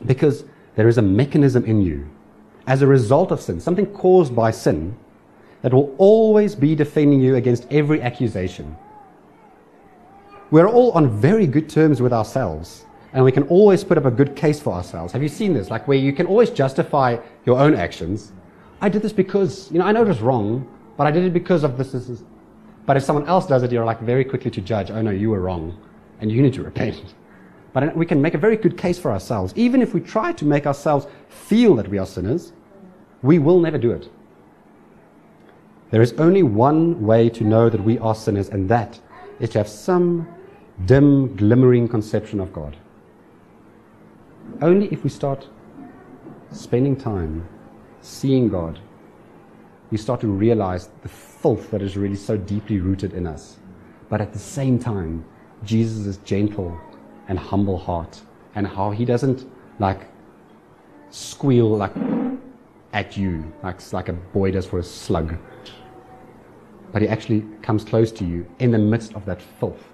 because 0.06 0.44
there 0.76 0.88
is 0.88 0.98
a 0.98 1.02
mechanism 1.02 1.64
in 1.64 1.80
you 1.80 2.08
as 2.66 2.82
a 2.82 2.86
result 2.86 3.30
of 3.30 3.40
sin, 3.40 3.60
something 3.60 3.86
caused 3.86 4.34
by 4.34 4.50
sin, 4.50 4.96
that 5.62 5.72
will 5.72 5.94
always 5.98 6.54
be 6.54 6.74
defending 6.74 7.20
you 7.20 7.36
against 7.36 7.66
every 7.70 8.02
accusation. 8.02 8.76
We're 10.50 10.68
all 10.68 10.92
on 10.92 11.08
very 11.08 11.46
good 11.46 11.68
terms 11.68 12.02
with 12.02 12.12
ourselves, 12.12 12.84
and 13.12 13.24
we 13.24 13.32
can 13.32 13.44
always 13.44 13.82
put 13.82 13.96
up 13.96 14.04
a 14.04 14.10
good 14.10 14.36
case 14.36 14.60
for 14.60 14.72
ourselves. 14.72 15.12
Have 15.12 15.22
you 15.22 15.28
seen 15.28 15.54
this? 15.54 15.70
Like 15.70 15.88
where 15.88 15.98
you 15.98 16.12
can 16.12 16.26
always 16.26 16.50
justify 16.50 17.16
your 17.46 17.58
own 17.58 17.74
actions. 17.74 18.32
I 18.80 18.88
did 18.88 19.02
this 19.02 19.12
because, 19.12 19.70
you 19.72 19.78
know, 19.78 19.86
I 19.86 19.92
know 19.92 20.02
it 20.02 20.08
was 20.08 20.20
wrong, 20.20 20.66
but 20.96 21.06
I 21.06 21.10
did 21.10 21.24
it 21.24 21.32
because 21.32 21.64
of 21.64 21.78
this, 21.78 21.92
this, 21.92 22.06
this. 22.06 22.22
But 22.86 22.96
if 22.96 23.02
someone 23.02 23.26
else 23.26 23.46
does 23.46 23.62
it, 23.62 23.72
you're 23.72 23.84
like 23.84 24.00
very 24.00 24.24
quickly 24.24 24.50
to 24.50 24.60
judge, 24.60 24.90
oh 24.90 25.00
no, 25.00 25.10
you 25.10 25.30
were 25.30 25.40
wrong, 25.40 25.78
and 26.20 26.30
you 26.30 26.42
need 26.42 26.54
to 26.54 26.62
repent. 26.62 27.14
But 27.72 27.96
we 27.96 28.06
can 28.06 28.20
make 28.22 28.34
a 28.34 28.38
very 28.38 28.56
good 28.56 28.76
case 28.76 28.98
for 28.98 29.10
ourselves. 29.10 29.52
Even 29.56 29.82
if 29.82 29.94
we 29.94 30.00
try 30.00 30.32
to 30.32 30.44
make 30.44 30.66
ourselves 30.66 31.06
feel 31.28 31.74
that 31.76 31.88
we 31.88 31.98
are 31.98 32.06
sinners, 32.06 32.52
we 33.22 33.38
will 33.38 33.58
never 33.58 33.78
do 33.78 33.90
it. 33.90 34.08
There 35.90 36.02
is 36.02 36.12
only 36.14 36.42
one 36.42 37.04
way 37.06 37.28
to 37.30 37.44
know 37.44 37.70
that 37.70 37.82
we 37.82 37.98
are 37.98 38.14
sinners, 38.14 38.48
and 38.48 38.68
that 38.68 39.00
is 39.40 39.50
to 39.50 39.58
have 39.58 39.68
some 39.68 40.28
dim, 40.86 41.34
glimmering 41.36 41.88
conception 41.88 42.40
of 42.40 42.52
God. 42.52 42.76
Only 44.60 44.88
if 44.92 45.02
we 45.02 45.10
start 45.10 45.48
spending 46.52 46.96
time 46.96 47.48
seeing 48.00 48.48
God, 48.48 48.78
we 49.94 49.98
start 49.98 50.20
to 50.20 50.26
realize 50.26 50.88
the 51.02 51.08
filth 51.08 51.70
that 51.70 51.80
is 51.80 51.96
really 51.96 52.16
so 52.16 52.36
deeply 52.36 52.80
rooted 52.80 53.12
in 53.12 53.28
us. 53.28 53.58
But 54.08 54.20
at 54.20 54.32
the 54.32 54.40
same 54.40 54.76
time, 54.76 55.24
Jesus' 55.62 56.06
is 56.06 56.16
gentle 56.24 56.76
and 57.28 57.38
humble 57.38 57.78
heart, 57.78 58.20
and 58.56 58.66
how 58.66 58.90
he 58.90 59.04
doesn't 59.04 59.46
like 59.78 60.00
squeal 61.10 61.76
like 61.76 61.94
at 62.92 63.16
you, 63.16 63.52
like, 63.62 63.92
like 63.92 64.08
a 64.08 64.14
boy 64.14 64.50
does 64.50 64.66
for 64.66 64.80
a 64.80 64.82
slug. 64.82 65.36
But 66.90 67.02
he 67.02 67.06
actually 67.06 67.44
comes 67.62 67.84
close 67.84 68.10
to 68.18 68.24
you 68.24 68.44
in 68.58 68.72
the 68.72 68.78
midst 68.78 69.14
of 69.14 69.24
that 69.26 69.40
filth. 69.60 69.84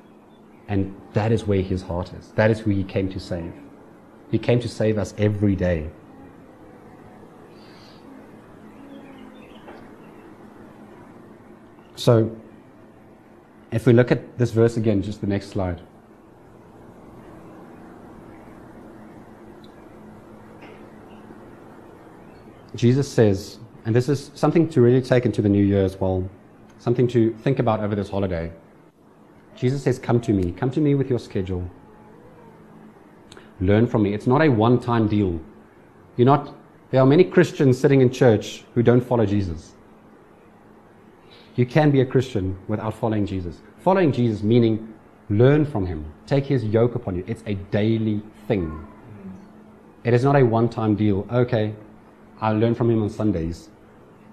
And 0.69 0.99
that 1.13 1.31
is 1.31 1.47
where 1.47 1.61
his 1.61 1.83
heart 1.83 2.15
is. 2.19 2.33
That 2.37 2.51
is 2.51 2.59
who 2.59 2.71
he 2.71 2.85
came 2.85 3.11
to 3.11 3.21
save. 3.21 3.53
He 4.31 4.39
came 4.39 4.61
to 4.61 4.69
save 4.69 4.97
us 4.97 5.13
every 5.19 5.57
day. 5.57 5.91
So, 12.01 12.35
if 13.73 13.85
we 13.85 13.93
look 13.93 14.11
at 14.11 14.39
this 14.39 14.53
verse 14.53 14.79
again, 14.79 15.03
just 15.03 15.21
the 15.21 15.27
next 15.27 15.51
slide. 15.51 15.83
Jesus 22.75 23.07
says, 23.07 23.59
and 23.85 23.95
this 23.95 24.09
is 24.09 24.31
something 24.35 24.67
to 24.71 24.81
really 24.81 25.03
take 25.03 25.27
into 25.27 25.43
the 25.43 25.49
new 25.51 25.63
year 25.63 25.85
as 25.85 26.01
well, 26.01 26.27
something 26.79 27.07
to 27.09 27.35
think 27.43 27.59
about 27.59 27.81
over 27.81 27.95
this 27.95 28.09
holiday. 28.09 28.51
Jesus 29.55 29.83
says, 29.83 29.99
Come 29.99 30.23
to 30.23 30.33
me. 30.33 30.53
Come 30.53 30.71
to 30.71 30.81
me 30.81 30.95
with 30.95 31.11
your 31.11 31.19
schedule. 31.19 31.71
Learn 33.61 33.87
from 33.87 34.05
me. 34.05 34.15
It's 34.15 34.27
not 34.27 34.41
a 34.41 34.49
one 34.49 34.81
time 34.81 35.07
deal. 35.07 35.39
You're 36.17 36.25
not, 36.25 36.55
there 36.93 37.03
are 37.03 37.07
many 37.07 37.25
Christians 37.25 37.79
sitting 37.79 38.01
in 38.01 38.11
church 38.11 38.65
who 38.73 38.83
don't 38.83 39.03
follow 39.03 39.27
Jesus. 39.27 39.75
You 41.57 41.67
can 41.67 41.91
be 41.91 42.01
a 42.01 42.07
Christian 42.07 42.59
without 42.69 42.95
following 42.95 43.27
Jesus. 43.27 43.61
Following 43.79 44.13
Jesus 44.13 44.43
meaning 44.43 44.95
learn 45.29 45.65
from 45.65 45.87
him, 45.87 46.13
take 46.27 46.45
his 46.45 46.65
yoke 46.65 46.95
upon 46.95 47.17
you. 47.17 47.25
It's 47.27 47.43
a 47.47 47.55
daily 47.55 48.23
thing. 48.47 48.87
It 50.05 50.15
is 50.15 50.25
not 50.25 50.37
a 50.37 50.45
one 50.45 50.69
time 50.69 50.95
deal. 50.95 51.27
Okay, 51.31 51.75
I'll 52.41 52.59
learn 52.59 52.75
from 52.75 52.91
him 52.91 53.03
on 53.03 53.11
Sundays. 53.11 53.69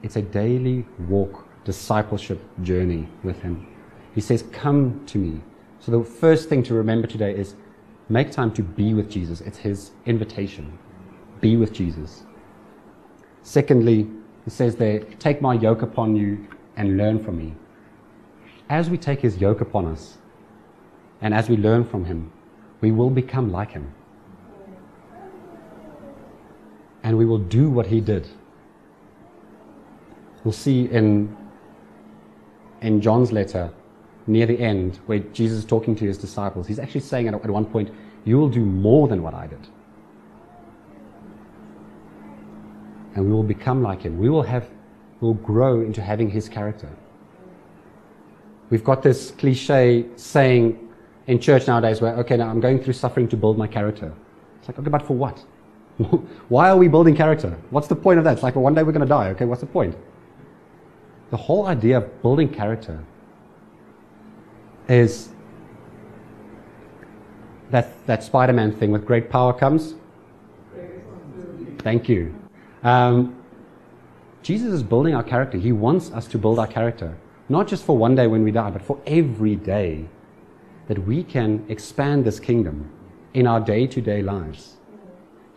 It's 0.03 0.15
a 0.15 0.21
daily 0.21 0.85
walk, 1.09 1.45
discipleship 1.65 2.39
journey 2.63 3.07
with 3.23 3.41
him. 3.41 3.67
He 4.15 4.21
says, 4.21 4.43
Come 4.51 5.05
to 5.07 5.17
me. 5.17 5.41
So 5.79 5.91
the 5.91 6.03
first 6.03 6.49
thing 6.49 6.63
to 6.63 6.73
remember 6.73 7.07
today 7.07 7.33
is 7.35 7.55
make 8.09 8.31
time 8.31 8.51
to 8.53 8.63
be 8.63 8.93
with 8.93 9.09
Jesus. 9.09 9.41
It's 9.41 9.57
his 9.57 9.91
invitation. 10.05 10.77
Be 11.41 11.57
with 11.57 11.73
Jesus. 11.73 12.23
Secondly, 13.43 14.07
he 14.45 14.49
says 14.49 14.75
there, 14.75 14.99
Take 15.19 15.41
my 15.41 15.53
yoke 15.53 15.81
upon 15.81 16.15
you 16.15 16.47
and 16.77 16.95
learn 16.95 17.21
from 17.21 17.37
me. 17.37 17.53
As 18.69 18.89
we 18.89 18.97
take 18.97 19.19
his 19.19 19.37
yoke 19.37 19.59
upon 19.59 19.85
us 19.85 20.17
and 21.21 21.33
as 21.33 21.49
we 21.49 21.57
learn 21.57 21.83
from 21.83 22.05
him, 22.05 22.31
we 22.79 22.91
will 22.91 23.09
become 23.09 23.51
like 23.51 23.71
him. 23.71 23.93
and 27.07 27.17
we 27.17 27.23
will 27.23 27.37
do 27.37 27.69
what 27.69 27.87
he 27.87 28.01
did. 28.01 28.27
We'll 30.43 30.51
see 30.51 30.89
in, 30.89 31.37
in 32.81 32.99
John's 32.99 33.31
letter, 33.31 33.71
near 34.27 34.45
the 34.45 34.59
end, 34.59 34.99
where 35.05 35.19
Jesus 35.19 35.59
is 35.59 35.65
talking 35.65 35.95
to 35.95 36.05
his 36.05 36.17
disciples, 36.17 36.67
he's 36.67 36.79
actually 36.79 36.99
saying 36.99 37.29
at, 37.29 37.33
at 37.33 37.49
one 37.49 37.65
point, 37.65 37.91
You 38.25 38.37
will 38.37 38.49
do 38.49 38.59
more 38.59 39.07
than 39.07 39.23
what 39.23 39.33
I 39.33 39.47
did. 39.47 39.69
And 43.15 43.25
we 43.25 43.31
will 43.31 43.49
become 43.55 43.81
like 43.81 44.01
him. 44.01 44.17
We 44.17 44.29
will 44.29 44.43
have 44.43 44.69
will 45.21 45.33
grow 45.33 45.81
into 45.81 46.01
having 46.01 46.29
his 46.29 46.47
character. 46.47 46.89
We've 48.69 48.83
got 48.83 49.01
this 49.01 49.31
cliche 49.31 50.05
saying 50.15 50.89
in 51.27 51.39
church 51.39 51.67
nowadays 51.67 52.01
where, 52.01 52.15
okay, 52.17 52.37
now 52.37 52.49
I'm 52.49 52.59
going 52.59 52.83
through 52.83 52.93
suffering 52.93 53.27
to 53.29 53.37
build 53.37 53.57
my 53.57 53.67
character. 53.67 54.13
It's 54.59 54.67
like, 54.67 54.79
okay, 54.79 54.89
but 54.89 55.01
for 55.01 55.15
what? 55.15 55.39
Why 56.49 56.69
are 56.69 56.77
we 56.77 56.87
building 56.87 57.15
character? 57.15 57.57
What's 57.69 57.87
the 57.87 57.95
point 57.95 58.19
of 58.19 58.25
that? 58.25 58.33
It's 58.33 58.43
like, 58.43 58.55
well, 58.55 58.63
one 58.63 58.75
day 58.75 58.83
we're 58.83 58.91
going 58.91 59.01
to 59.01 59.07
die. 59.07 59.29
Okay, 59.29 59.45
what's 59.45 59.61
the 59.61 59.67
point? 59.67 59.95
The 61.31 61.37
whole 61.37 61.67
idea 61.67 61.97
of 61.97 62.21
building 62.21 62.49
character 62.49 63.03
is 64.87 65.29
that, 67.71 68.05
that 68.05 68.23
Spider 68.23 68.53
Man 68.53 68.71
thing 68.71 68.91
with 68.91 69.05
great 69.05 69.29
power 69.29 69.53
comes. 69.53 69.95
Thank 71.79 72.07
you. 72.07 72.33
Um, 72.83 73.36
Jesus 74.47 74.71
is 74.71 74.81
building 74.81 75.13
our 75.13 75.23
character. 75.23 75.57
He 75.57 75.73
wants 75.73 76.09
us 76.11 76.25
to 76.27 76.37
build 76.37 76.57
our 76.57 76.67
character, 76.67 77.17
not 77.49 77.67
just 77.67 77.83
for 77.83 77.97
one 77.97 78.15
day 78.15 78.27
when 78.27 78.45
we 78.45 78.51
die, 78.51 78.69
but 78.69 78.81
for 78.81 78.97
every 79.05 79.57
day 79.57 80.05
that 80.87 81.05
we 81.05 81.21
can 81.21 81.65
expand 81.67 82.23
this 82.23 82.39
kingdom 82.39 82.89
in 83.33 83.45
our 83.45 83.59
day 83.59 83.85
to 83.87 83.99
day 83.99 84.21
lives, 84.21 84.77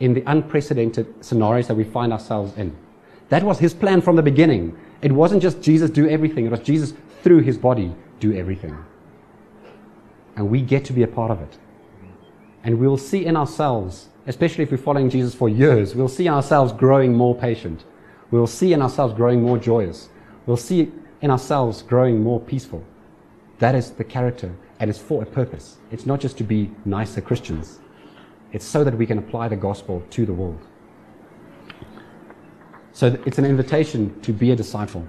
in 0.01 0.12
the 0.12 0.24
unprecedented 0.26 1.24
scenarios 1.24 1.68
that 1.68 1.76
we 1.76 1.84
find 1.84 2.12
ourselves 2.12 2.53
in. 2.57 2.76
That 3.28 3.45
was 3.45 3.61
his 3.61 3.72
plan 3.72 4.01
from 4.01 4.16
the 4.16 4.22
beginning. 4.22 4.76
It 5.03 5.12
wasn't 5.12 5.41
just 5.41 5.62
Jesus 5.62 5.88
do 5.88 6.09
everything, 6.09 6.47
it 6.47 6.51
was 6.51 6.59
Jesus 6.59 6.93
through 7.22 7.43
his 7.43 7.57
body 7.57 7.95
do 8.18 8.32
everything. 8.32 8.76
And 10.34 10.51
we 10.51 10.62
get 10.62 10.84
to 10.86 10.93
be 10.93 11.05
a 11.05 11.12
part 11.20 11.30
of 11.30 11.41
it. 11.41 11.59
And 12.64 12.80
we'll 12.80 12.99
see 12.99 13.24
in 13.24 13.36
ourselves, 13.36 14.09
especially 14.26 14.64
if 14.64 14.72
we're 14.72 14.78
following 14.78 15.11
Jesus 15.11 15.32
for 15.32 15.49
years, 15.49 15.95
we'll 15.95 16.09
see 16.09 16.28
ourselves 16.28 16.72
growing 16.72 17.12
more 17.16 17.36
patient. 17.36 17.84
We'll 18.31 18.47
see 18.47 18.72
in 18.72 18.83
ourselves 18.83 19.14
growing 19.14 19.43
more 19.43 19.59
joyous. 19.59 20.09
We'll 20.47 20.57
see 20.57 20.93
in 21.20 21.31
ourselves 21.31 21.83
growing 21.83 22.22
more 22.22 22.41
peaceful. 22.41 22.85
That 23.59 23.74
is 23.74 23.91
the 23.91 24.05
character, 24.05 24.55
and 24.78 24.89
it's 24.89 24.99
for 24.99 25.22
a 25.22 25.26
purpose. 25.26 25.76
It's 25.91 26.07
not 26.07 26.20
just 26.20 26.39
to 26.39 26.45
be 26.45 26.70
nicer 26.85 27.20
Christians, 27.20 27.81
it's 28.53 28.64
so 28.64 28.85
that 28.85 28.97
we 28.97 29.07
can 29.07 29.18
apply 29.18 29.49
the 29.49 29.57
gospel 29.57 30.03
to 30.11 30.26
the 30.26 30.33
world. 30.33 30.61
So 32.93 33.18
it's 33.24 33.39
an 33.39 33.45
invitation 33.45 34.20
to 34.22 34.33
be 34.33 34.51
a 34.51 34.57
disciple. 34.57 35.07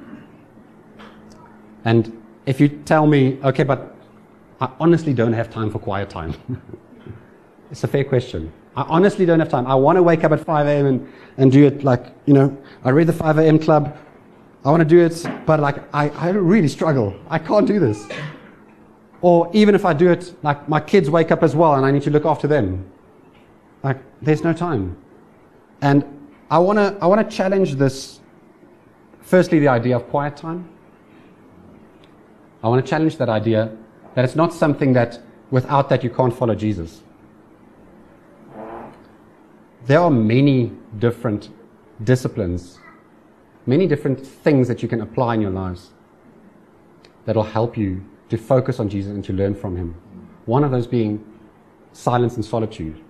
And 1.86 2.22
if 2.46 2.60
you 2.60 2.70
tell 2.70 3.08
me, 3.08 3.40
okay, 3.44 3.64
but 3.64 3.96
I 4.60 4.70
honestly 4.80 5.14
don't 5.14 5.34
have 5.34 5.50
time 5.50 5.72
for 5.72 5.80
quiet 5.80 6.10
time, 6.10 6.36
it's 7.72 7.84
a 7.84 7.88
fair 7.88 8.04
question. 8.04 8.52
I 8.76 8.84
honestly 8.84 9.26
don't 9.26 9.40
have 9.40 9.50
time. 9.50 9.68
I 9.68 9.76
want 9.76 9.98
to 9.98 10.04
wake 10.04 10.24
up 10.24 10.32
at 10.32 10.46
5 10.46 10.68
a.m. 10.68 10.86
And, 10.86 11.14
and 11.38 11.52
do 11.52 11.66
it 11.66 11.84
like, 11.84 12.08
you 12.26 12.34
know, 12.34 12.58
I 12.84 12.90
read 12.92 13.08
the 13.08 13.14
5 13.14 13.38
a.m. 13.40 13.60
club. 13.60 13.98
I 14.64 14.70
want 14.70 14.82
to 14.82 14.88
do 14.88 15.00
it, 15.00 15.26
but 15.46 15.60
like, 15.60 15.84
I, 15.94 16.10
I 16.10 16.30
really 16.30 16.68
struggle. 16.68 17.16
I 17.30 17.40
can't 17.40 17.68
do 17.68 17.80
this. 17.80 18.08
Or 19.22 19.50
even 19.54 19.76
if 19.76 19.86
I 19.86 19.94
do 19.94 20.10
it, 20.12 20.34
like, 20.44 20.70
my 20.70 20.80
kids 20.80 21.10
wake 21.10 21.32
up 21.32 21.44
as 21.44 21.56
well 21.56 21.76
and 21.76 21.86
I 21.86 21.92
need 21.92 22.04
to 22.04 22.12
look 22.12 22.26
after 22.26 22.48
them. 22.48 22.90
Like, 23.84 23.98
there's 24.22 24.44
no 24.44 24.54
time. 24.54 24.96
And 25.82 26.06
I 26.50 26.60
want 26.60 26.78
to 26.78 26.98
I 27.02 27.08
wanna 27.08 27.30
challenge 27.30 27.76
this. 27.76 28.20
Firstly, 29.22 29.60
the 29.60 29.68
idea 29.68 29.96
of 29.96 30.08
quiet 30.10 30.38
time. 30.38 30.68
I 32.64 32.68
want 32.68 32.86
to 32.86 32.90
challenge 32.90 33.18
that 33.18 33.30
idea 33.30 33.76
that 34.14 34.26
it's 34.26 34.36
not 34.36 34.54
something 34.54 34.94
that 34.94 35.20
without 35.50 35.90
that 35.90 36.04
you 36.04 36.10
can't 36.10 36.36
follow 36.36 36.54
Jesus 36.54 37.02
there 39.86 40.00
are 40.00 40.12
many 40.12 40.72
different 41.00 41.50
disciplines, 42.04 42.80
many 43.66 43.88
different 43.88 44.26
things 44.26 44.68
that 44.68 44.82
you 44.82 44.90
can 44.90 45.02
apply 45.02 45.36
in 45.36 45.42
your 45.42 45.52
lives 45.52 45.92
that 47.26 47.36
will 47.36 47.44
help 47.44 47.78
you 47.78 48.04
to 48.30 48.38
focus 48.38 48.80
on 48.80 48.90
Jesus 48.90 49.12
and 49.12 49.24
to 49.26 49.34
learn 49.34 49.56
from 49.56 49.76
Him. 49.76 49.96
One 50.46 50.64
of 50.64 50.72
those 50.72 50.88
being 50.88 51.24
silence 51.94 52.36
and 52.36 52.46
solitude. 52.46 53.04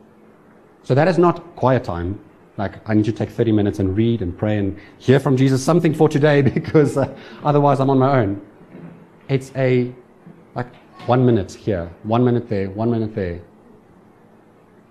So 0.84 0.96
that 0.96 1.08
is 1.08 1.18
not 1.18 1.56
quiet 1.56 1.84
time. 1.84 2.20
Like, 2.58 2.88
I 2.90 2.94
need 2.94 3.06
to 3.06 3.12
take 3.12 3.30
30 3.30 3.52
minutes 3.52 3.80
and 3.80 3.96
read 3.96 4.22
and 4.22 4.38
pray 4.38 4.58
and 4.58 4.78
hear 4.98 5.20
from 5.20 5.38
Jesus 5.38 5.64
something 5.64 5.94
for 5.94 6.10
today 6.10 6.42
because 6.58 6.98
uh, 6.98 7.16
otherwise 7.44 7.80
I'm 7.80 7.90
on 7.90 8.00
my 8.00 8.20
own. 8.20 8.42
It's 9.30 9.52
a, 9.56 9.94
like, 10.56 10.76
one 11.06 11.26
minute 11.26 11.52
here, 11.52 11.92
one 12.04 12.24
minute 12.24 12.50
there, 12.50 12.70
one 12.70 12.92
minute 12.92 13.16
there. 13.16 13.42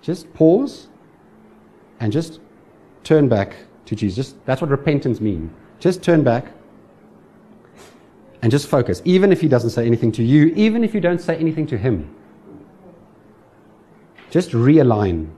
Just 0.01 0.33
pause 0.33 0.89
and 2.01 2.13
just 2.13 2.41
turn 3.05 3.29
back 3.29 3.57
to 3.87 3.95
Jesus. 3.95 4.35
That's 4.47 4.61
what 4.61 4.71
repentance 4.71 5.21
means. 5.21 5.53
Just 5.79 6.03
turn 6.03 6.23
back 6.25 6.47
and 8.43 8.51
just 8.51 8.69
focus. 8.69 9.03
Even 9.05 9.33
if 9.33 9.41
he 9.41 9.49
doesn't 9.49 9.71
say 9.71 9.87
anything 9.87 10.13
to 10.13 10.23
you, 10.23 10.47
even 10.57 10.83
if 10.83 10.95
you 10.95 11.01
don't 11.01 11.21
say 11.21 11.37
anything 11.37 11.67
to 11.69 11.79
him, 11.79 12.15
just 14.31 14.51
realign. 14.51 15.29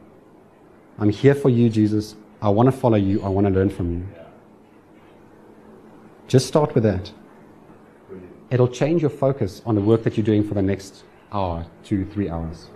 I'm 0.99 1.11
here 1.11 1.35
for 1.35 1.49
you, 1.49 1.69
Jesus. 1.69 2.17
I 2.41 2.49
want 2.49 2.67
to 2.67 2.73
follow 2.73 2.97
you. 2.97 3.23
I 3.23 3.29
want 3.29 3.47
to 3.47 3.53
learn 3.53 3.71
from 3.71 3.93
you. 3.93 4.09
Just 6.29 6.47
start 6.47 6.75
with 6.75 6.85
that. 6.85 7.13
It'll 8.51 8.69
change 8.69 9.01
your 9.01 9.11
focus 9.11 9.63
on 9.65 9.75
the 9.75 9.81
work 9.81 10.03
that 10.03 10.17
you're 10.17 10.27
doing 10.27 10.47
for 10.47 10.55
the 10.55 10.63
next 10.63 11.05
hour, 11.33 11.65
two, 11.85 12.05
three 12.05 12.29
hours. 12.29 12.69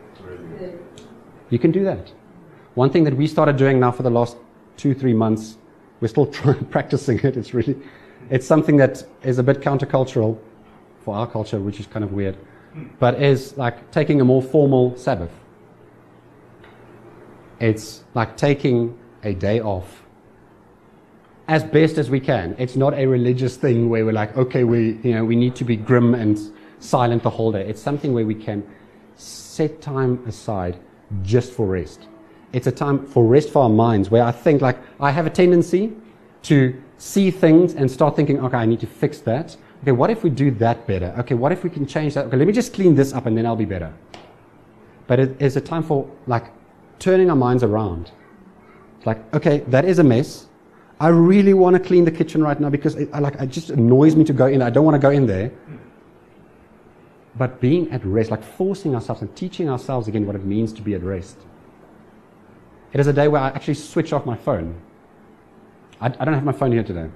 You 1.50 1.58
can 1.58 1.70
do 1.70 1.84
that. 1.84 2.10
One 2.76 2.90
thing 2.90 3.04
that 3.04 3.16
we 3.16 3.26
started 3.26 3.56
doing 3.56 3.80
now 3.80 3.90
for 3.90 4.02
the 4.02 4.10
last 4.10 4.36
two, 4.76 4.92
three 4.92 5.14
months, 5.14 5.56
we're 6.00 6.08
still 6.08 6.26
trying, 6.38 6.62
practicing 6.66 7.18
it. 7.20 7.36
It's 7.36 7.54
really, 7.54 7.74
it's 8.28 8.46
something 8.46 8.76
that 8.76 9.02
is 9.22 9.38
a 9.38 9.42
bit 9.42 9.60
countercultural 9.60 10.38
for 11.00 11.16
our 11.16 11.26
culture, 11.26 11.58
which 11.58 11.80
is 11.80 11.86
kind 11.86 12.04
of 12.04 12.12
weird, 12.12 12.36
but 12.98 13.20
is 13.20 13.56
like 13.56 13.90
taking 13.92 14.20
a 14.20 14.24
more 14.24 14.42
formal 14.42 14.94
Sabbath. 14.94 15.30
It's 17.60 18.04
like 18.12 18.36
taking 18.36 18.98
a 19.22 19.32
day 19.32 19.60
off 19.60 20.02
as 21.48 21.64
best 21.64 21.96
as 21.96 22.10
we 22.10 22.20
can. 22.20 22.54
It's 22.58 22.76
not 22.76 22.92
a 22.92 23.06
religious 23.06 23.56
thing 23.56 23.88
where 23.88 24.04
we're 24.04 24.12
like, 24.12 24.36
okay, 24.36 24.64
we, 24.64 24.98
you 25.02 25.14
know, 25.14 25.24
we 25.24 25.34
need 25.34 25.56
to 25.56 25.64
be 25.64 25.76
grim 25.76 26.14
and 26.14 26.38
silent 26.80 27.22
the 27.22 27.30
whole 27.30 27.52
day. 27.52 27.66
It's 27.66 27.80
something 27.80 28.12
where 28.12 28.26
we 28.26 28.34
can 28.34 28.62
set 29.14 29.80
time 29.80 30.22
aside 30.26 30.78
just 31.22 31.54
for 31.54 31.64
rest. 31.64 32.08
It's 32.52 32.66
a 32.66 32.72
time 32.72 33.06
for 33.06 33.24
rest 33.24 33.50
for 33.50 33.62
our 33.62 33.68
minds 33.68 34.10
where 34.10 34.22
I 34.22 34.32
think, 34.32 34.62
like, 34.62 34.78
I 35.00 35.10
have 35.10 35.26
a 35.26 35.30
tendency 35.30 35.92
to 36.42 36.80
see 36.98 37.30
things 37.30 37.74
and 37.74 37.90
start 37.90 38.16
thinking, 38.16 38.40
okay, 38.40 38.56
I 38.56 38.66
need 38.66 38.80
to 38.80 38.86
fix 38.86 39.18
that. 39.20 39.56
Okay, 39.82 39.92
what 39.92 40.10
if 40.10 40.22
we 40.22 40.30
do 40.30 40.50
that 40.52 40.86
better? 40.86 41.14
Okay, 41.18 41.34
what 41.34 41.52
if 41.52 41.64
we 41.64 41.70
can 41.70 41.86
change 41.86 42.14
that? 42.14 42.26
Okay, 42.26 42.36
let 42.36 42.46
me 42.46 42.52
just 42.52 42.72
clean 42.72 42.94
this 42.94 43.12
up 43.12 43.26
and 43.26 43.36
then 43.36 43.46
I'll 43.46 43.56
be 43.56 43.64
better. 43.64 43.92
But 45.06 45.20
it 45.20 45.40
is 45.40 45.56
a 45.56 45.60
time 45.60 45.82
for, 45.82 46.08
like, 46.26 46.52
turning 46.98 47.30
our 47.30 47.36
minds 47.36 47.62
around. 47.62 48.10
Like, 49.04 49.34
okay, 49.34 49.58
that 49.68 49.84
is 49.84 49.98
a 49.98 50.04
mess. 50.04 50.46
I 50.98 51.08
really 51.08 51.52
want 51.52 51.74
to 51.74 51.80
clean 51.80 52.04
the 52.04 52.10
kitchen 52.10 52.42
right 52.42 52.58
now 52.58 52.70
because 52.70 52.94
it, 52.94 53.10
like, 53.12 53.34
it 53.34 53.48
just 53.48 53.70
annoys 53.70 54.16
me 54.16 54.24
to 54.24 54.32
go 54.32 54.46
in. 54.46 54.62
I 54.62 54.70
don't 54.70 54.84
want 54.84 54.94
to 54.94 54.98
go 54.98 55.10
in 55.10 55.26
there. 55.26 55.52
But 57.36 57.60
being 57.60 57.90
at 57.90 58.02
rest, 58.04 58.30
like 58.30 58.42
forcing 58.42 58.94
ourselves 58.94 59.20
and 59.20 59.34
teaching 59.36 59.68
ourselves 59.68 60.08
again 60.08 60.26
what 60.26 60.36
it 60.36 60.44
means 60.44 60.72
to 60.72 60.80
be 60.80 60.94
at 60.94 61.02
rest. 61.02 61.36
It 62.92 63.00
is 63.00 63.06
a 63.06 63.12
day 63.12 63.28
where 63.28 63.40
I 63.40 63.48
actually 63.48 63.74
switch 63.74 64.12
off 64.12 64.24
my 64.26 64.36
phone. 64.36 64.80
I, 66.00 66.06
I 66.06 66.24
don't 66.24 66.34
have 66.34 66.44
my 66.44 66.52
phone 66.52 66.72
here 66.72 66.84
today. 66.84 67.08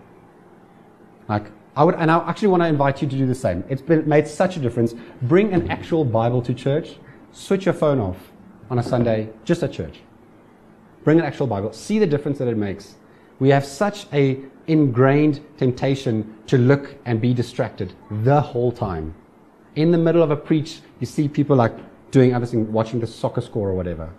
Like, 1.28 1.46
I 1.76 1.84
would, 1.84 1.94
and 1.94 2.10
I 2.10 2.18
actually 2.28 2.48
want 2.48 2.62
to 2.62 2.66
invite 2.66 3.00
you 3.00 3.08
to 3.08 3.16
do 3.16 3.26
the 3.26 3.34
same. 3.34 3.64
It's 3.68 3.82
been, 3.82 4.08
made 4.08 4.26
such 4.26 4.56
a 4.56 4.60
difference. 4.60 4.94
Bring 5.22 5.52
an 5.52 5.70
actual 5.70 6.04
Bible 6.04 6.42
to 6.42 6.52
church. 6.52 6.96
Switch 7.32 7.64
your 7.66 7.74
phone 7.74 8.00
off 8.00 8.16
on 8.68 8.78
a 8.78 8.82
Sunday, 8.82 9.30
just 9.44 9.62
at 9.62 9.72
church. 9.72 10.00
Bring 11.04 11.18
an 11.18 11.24
actual 11.24 11.46
Bible. 11.46 11.72
See 11.72 11.98
the 11.98 12.06
difference 12.06 12.38
that 12.38 12.48
it 12.48 12.56
makes. 12.56 12.96
We 13.38 13.48
have 13.50 13.64
such 13.64 14.06
a 14.12 14.40
ingrained 14.66 15.40
temptation 15.56 16.36
to 16.46 16.58
look 16.58 16.96
and 17.04 17.20
be 17.20 17.32
distracted 17.32 17.94
the 18.10 18.40
whole 18.40 18.72
time. 18.72 19.14
In 19.76 19.92
the 19.92 19.98
middle 19.98 20.22
of 20.22 20.30
a 20.30 20.36
preach, 20.36 20.80
you 20.98 21.06
see 21.06 21.28
people 21.28 21.56
like 21.56 21.72
doing 22.10 22.34
other 22.34 22.44
things, 22.44 22.68
watching 22.68 23.00
the 23.00 23.06
soccer 23.06 23.40
score 23.40 23.68
or 23.68 23.74
whatever 23.74 24.10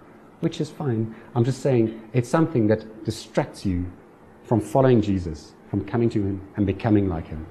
which 0.41 0.59
is 0.59 0.69
fine. 0.69 1.15
I'm 1.33 1.45
just 1.45 1.61
saying 1.61 2.09
it's 2.13 2.27
something 2.27 2.67
that 2.67 3.05
distracts 3.05 3.65
you 3.65 3.85
from 4.43 4.59
following 4.59 5.01
Jesus, 5.01 5.53
from 5.69 5.85
coming 5.85 6.09
to 6.09 6.21
Him 6.21 6.41
and 6.57 6.65
becoming 6.65 7.07
like 7.07 7.27
Him, 7.27 7.45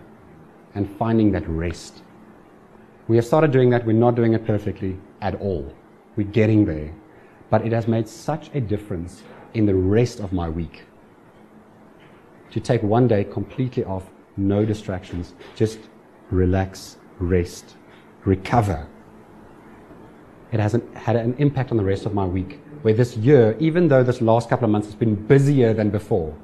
and 0.75 0.89
finding 0.99 1.33
that 1.33 1.49
rest. 1.49 2.03
We 3.09 3.17
have 3.17 3.25
started 3.25 3.51
doing 3.51 3.71
that. 3.71 3.87
We're 3.87 3.93
not 3.93 4.15
doing 4.15 4.35
it 4.35 4.45
perfectly 4.45 4.99
at 5.23 5.35
all. 5.37 5.73
We're 6.17 6.27
getting 6.29 6.65
there. 6.65 6.93
But 7.49 7.65
it 7.65 7.73
has 7.73 7.89
made 7.89 8.07
such 8.09 8.51
a 8.55 8.61
difference 8.61 9.23
in 9.55 9.67
the 9.67 9.75
rest 9.75 10.21
of 10.21 10.33
my 10.33 10.49
week. 10.49 10.85
To 12.51 12.61
take 12.61 12.83
one 12.83 13.09
day 13.09 13.25
completely 13.25 13.85
off, 13.85 14.11
no 14.37 14.65
distractions, 14.65 15.35
just 15.57 15.79
relax, 16.31 16.99
rest, 17.19 17.77
recover. 18.25 18.87
It 20.53 20.61
has 20.61 20.75
an, 20.75 20.93
had 20.95 21.17
an 21.17 21.35
impact 21.39 21.71
on 21.71 21.77
the 21.77 21.85
rest 21.85 22.07
of 22.07 22.15
my 22.15 22.25
week 22.25 22.61
where 22.83 22.95
this 22.95 23.17
year, 23.17 23.57
even 23.61 23.89
though 23.89 24.03
this 24.03 24.21
last 24.21 24.49
couple 24.49 24.65
of 24.65 24.71
months 24.71 24.89
has 24.89 24.95
been 24.95 25.15
busier 25.15 25.75
than 25.75 25.91
before, 25.91 26.35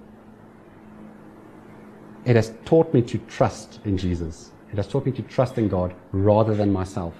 it 2.24 2.36
has 2.36 2.52
taught 2.64 2.92
me 2.92 3.00
to 3.02 3.18
trust 3.18 3.80
in 3.84 3.96
Jesus. 3.96 4.50
It 4.72 4.76
has 4.76 4.88
taught 4.88 5.06
me 5.06 5.12
to 5.12 5.22
trust 5.22 5.58
in 5.58 5.68
God 5.68 5.94
rather 6.12 6.54
than 6.54 6.72
myself. 6.72 7.14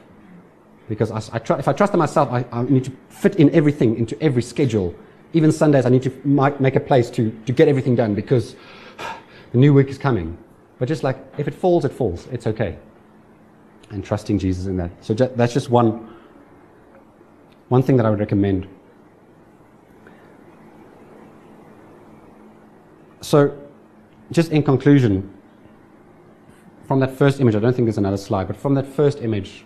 Because 0.88 1.10
I, 1.10 1.22
I 1.32 1.38
try, 1.38 1.58
if 1.58 1.68
I 1.68 1.72
trust 1.72 1.92
in 1.92 1.98
myself, 1.98 2.30
I, 2.30 2.44
I 2.52 2.64
need 2.64 2.84
to 2.84 2.92
fit 3.08 3.36
in 3.36 3.50
everything 3.54 3.96
into 3.96 4.20
every 4.22 4.42
schedule. 4.42 4.94
Even 5.32 5.52
Sundays, 5.52 5.86
I 5.86 5.88
need 5.88 6.02
to 6.02 6.20
make, 6.24 6.60
make 6.60 6.76
a 6.76 6.80
place 6.80 7.08
to, 7.10 7.30
to 7.46 7.52
get 7.52 7.68
everything 7.68 7.94
done 7.94 8.14
because 8.14 8.56
the 9.52 9.58
new 9.58 9.72
week 9.72 9.88
is 9.88 9.98
coming. 9.98 10.36
But 10.78 10.88
just 10.88 11.02
like, 11.02 11.16
if 11.38 11.48
it 11.48 11.54
falls, 11.54 11.84
it 11.84 11.92
falls. 11.92 12.26
It's 12.26 12.46
okay. 12.46 12.78
And 13.90 14.04
trusting 14.04 14.38
Jesus 14.38 14.66
in 14.66 14.76
that. 14.76 14.90
So 15.00 15.14
that's 15.14 15.54
just 15.54 15.70
one, 15.70 16.14
one 17.68 17.82
thing 17.82 17.96
that 17.96 18.06
I 18.06 18.10
would 18.10 18.18
recommend. 18.18 18.68
So, 23.20 23.56
just 24.30 24.50
in 24.52 24.62
conclusion, 24.62 25.32
from 26.86 27.00
that 27.00 27.16
first 27.16 27.40
image, 27.40 27.54
I 27.54 27.58
don't 27.58 27.74
think 27.74 27.86
there's 27.86 27.98
another 27.98 28.16
slide, 28.16 28.46
but 28.46 28.56
from 28.56 28.74
that 28.74 28.86
first 28.86 29.22
image 29.22 29.64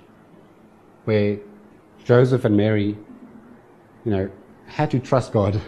where 1.04 1.38
Joseph 2.04 2.44
and 2.44 2.56
Mary, 2.56 2.96
you 4.04 4.10
know, 4.10 4.30
had 4.66 4.90
to 4.92 4.98
trust 4.98 5.32
God, 5.32 5.60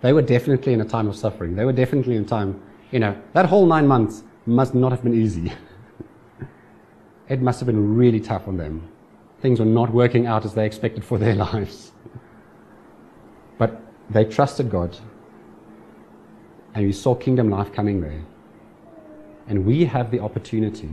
they 0.00 0.12
were 0.12 0.22
definitely 0.22 0.72
in 0.72 0.80
a 0.80 0.84
time 0.84 1.08
of 1.08 1.16
suffering. 1.16 1.56
They 1.56 1.64
were 1.64 1.72
definitely 1.72 2.16
in 2.16 2.22
a 2.22 2.26
time, 2.26 2.60
you 2.90 2.98
know, 2.98 3.20
that 3.32 3.46
whole 3.46 3.66
nine 3.66 3.86
months 3.86 4.22
must 4.46 4.74
not 4.74 4.92
have 4.92 5.02
been 5.02 5.14
easy. 5.14 5.52
it 7.28 7.42
must 7.42 7.60
have 7.60 7.66
been 7.66 7.96
really 7.96 8.20
tough 8.20 8.46
on 8.46 8.56
them. 8.56 8.88
Things 9.40 9.58
were 9.58 9.66
not 9.66 9.92
working 9.92 10.26
out 10.26 10.44
as 10.44 10.54
they 10.54 10.64
expected 10.64 11.04
for 11.04 11.18
their 11.18 11.34
lives. 11.46 11.92
But 13.58 13.80
they 14.10 14.24
trusted 14.24 14.70
God. 14.70 14.96
And 16.76 16.84
we 16.84 16.92
saw 16.92 17.14
kingdom 17.14 17.48
life 17.48 17.72
coming 17.72 18.02
there. 18.02 18.22
And 19.48 19.64
we 19.64 19.86
have 19.86 20.10
the 20.10 20.20
opportunity 20.20 20.90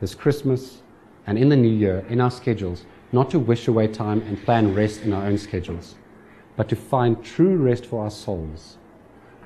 this 0.00 0.14
Christmas 0.14 0.80
and 1.26 1.36
in 1.36 1.50
the 1.50 1.56
new 1.56 1.68
year, 1.68 2.02
in 2.08 2.18
our 2.22 2.30
schedules, 2.30 2.86
not 3.12 3.30
to 3.32 3.38
wish 3.38 3.68
away 3.68 3.88
time 3.88 4.22
and 4.22 4.42
plan 4.42 4.74
rest 4.74 5.02
in 5.02 5.12
our 5.12 5.26
own 5.26 5.36
schedules, 5.36 5.96
but 6.56 6.66
to 6.70 6.76
find 6.76 7.22
true 7.22 7.56
rest 7.58 7.84
for 7.84 8.04
our 8.04 8.10
souls 8.10 8.78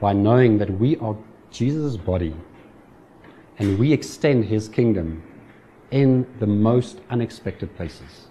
by 0.00 0.12
knowing 0.12 0.56
that 0.58 0.70
we 0.78 0.96
are 0.98 1.16
Jesus' 1.50 1.96
body 1.96 2.36
and 3.58 3.76
we 3.76 3.92
extend 3.92 4.44
his 4.44 4.68
kingdom 4.68 5.20
in 5.90 6.32
the 6.38 6.46
most 6.46 7.00
unexpected 7.10 7.74
places 7.74 8.28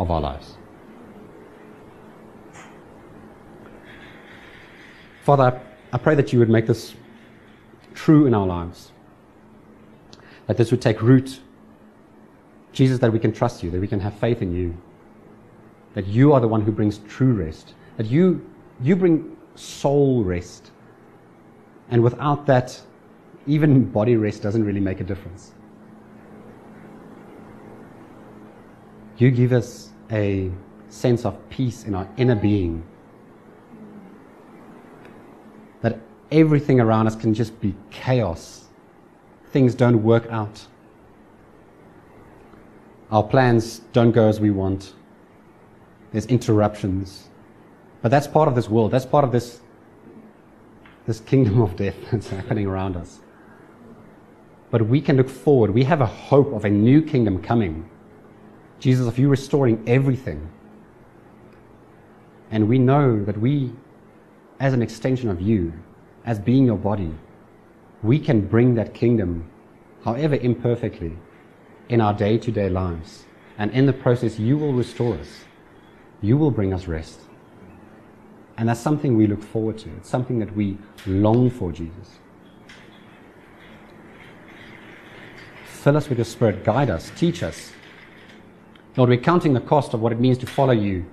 of 0.00 0.10
our 0.10 0.20
lives. 0.20 0.56
Father, 5.22 5.60
I 5.92 5.98
pray 5.98 6.14
that 6.14 6.32
you 6.32 6.38
would 6.38 6.48
make 6.48 6.66
this 6.66 6.94
true 7.94 8.26
in 8.26 8.34
our 8.34 8.46
lives. 8.46 8.92
That 10.46 10.56
this 10.56 10.70
would 10.70 10.80
take 10.80 11.02
root. 11.02 11.40
Jesus, 12.72 12.98
that 13.00 13.12
we 13.12 13.18
can 13.18 13.32
trust 13.32 13.62
you, 13.62 13.70
that 13.70 13.80
we 13.80 13.86
can 13.86 14.00
have 14.00 14.14
faith 14.14 14.40
in 14.40 14.54
you. 14.54 14.76
That 15.94 16.06
you 16.06 16.32
are 16.32 16.40
the 16.40 16.48
one 16.48 16.62
who 16.62 16.72
brings 16.72 16.98
true 16.98 17.34
rest. 17.34 17.74
That 17.98 18.06
you, 18.06 18.44
you 18.80 18.96
bring 18.96 19.36
soul 19.54 20.24
rest. 20.24 20.70
And 21.90 22.02
without 22.02 22.46
that, 22.46 22.80
even 23.46 23.84
body 23.84 24.16
rest 24.16 24.42
doesn't 24.42 24.64
really 24.64 24.80
make 24.80 25.00
a 25.00 25.04
difference. 25.04 25.52
You 29.18 29.30
give 29.30 29.52
us 29.52 29.90
a 30.10 30.50
sense 30.88 31.24
of 31.24 31.36
peace 31.50 31.84
in 31.84 31.94
our 31.94 32.08
inner 32.16 32.34
being. 32.34 32.82
That 35.82 35.98
everything 36.32 36.80
around 36.80 37.06
us 37.06 37.14
can 37.14 37.34
just 37.34 37.60
be 37.60 37.74
chaos. 37.90 38.64
Things 39.50 39.74
don't 39.74 40.02
work 40.02 40.26
out. 40.30 40.66
Our 43.10 43.22
plans 43.22 43.80
don't 43.92 44.12
go 44.12 44.26
as 44.28 44.40
we 44.40 44.50
want. 44.50 44.94
There's 46.12 46.26
interruptions. 46.26 47.28
But 48.00 48.10
that's 48.10 48.26
part 48.26 48.48
of 48.48 48.54
this 48.54 48.68
world. 48.68 48.90
That's 48.90 49.06
part 49.06 49.24
of 49.24 49.32
this, 49.32 49.60
this 51.06 51.20
kingdom 51.20 51.60
of 51.60 51.76
death 51.76 51.96
that's 52.10 52.28
happening 52.28 52.66
around 52.66 52.96
us. 52.96 53.20
But 54.70 54.86
we 54.86 55.02
can 55.02 55.18
look 55.18 55.28
forward. 55.28 55.70
We 55.70 55.84
have 55.84 56.00
a 56.00 56.06
hope 56.06 56.52
of 56.54 56.64
a 56.64 56.70
new 56.70 57.02
kingdom 57.02 57.42
coming. 57.42 57.88
Jesus, 58.80 59.06
of 59.06 59.18
you 59.18 59.28
restoring 59.28 59.84
everything. 59.86 60.50
And 62.50 62.68
we 62.68 62.78
know 62.78 63.22
that 63.24 63.38
we, 63.38 63.72
as 64.58 64.72
an 64.72 64.82
extension 64.82 65.28
of 65.28 65.40
you, 65.40 65.72
as 66.24 66.38
being 66.38 66.64
your 66.64 66.76
body, 66.76 67.14
we 68.02 68.18
can 68.18 68.40
bring 68.40 68.74
that 68.74 68.94
kingdom, 68.94 69.48
however 70.04 70.36
imperfectly, 70.36 71.16
in 71.88 72.00
our 72.00 72.14
day 72.14 72.38
to 72.38 72.50
day 72.50 72.68
lives. 72.68 73.26
And 73.58 73.70
in 73.72 73.86
the 73.86 73.92
process, 73.92 74.38
you 74.38 74.56
will 74.56 74.72
restore 74.72 75.14
us. 75.16 75.44
You 76.20 76.36
will 76.36 76.50
bring 76.50 76.72
us 76.72 76.86
rest. 76.86 77.20
And 78.56 78.68
that's 78.68 78.80
something 78.80 79.16
we 79.16 79.26
look 79.26 79.42
forward 79.42 79.78
to. 79.78 79.88
It's 79.96 80.08
something 80.08 80.38
that 80.38 80.54
we 80.54 80.78
long 81.06 81.50
for, 81.50 81.72
Jesus. 81.72 82.18
Fill 85.64 85.96
us 85.96 86.08
with 86.08 86.18
your 86.18 86.24
Spirit. 86.24 86.64
Guide 86.64 86.90
us. 86.90 87.10
Teach 87.16 87.42
us. 87.42 87.72
Lord, 88.96 89.10
we're 89.10 89.18
counting 89.18 89.52
the 89.52 89.60
cost 89.60 89.94
of 89.94 90.00
what 90.00 90.12
it 90.12 90.20
means 90.20 90.38
to 90.38 90.46
follow 90.46 90.72
you. 90.72 91.04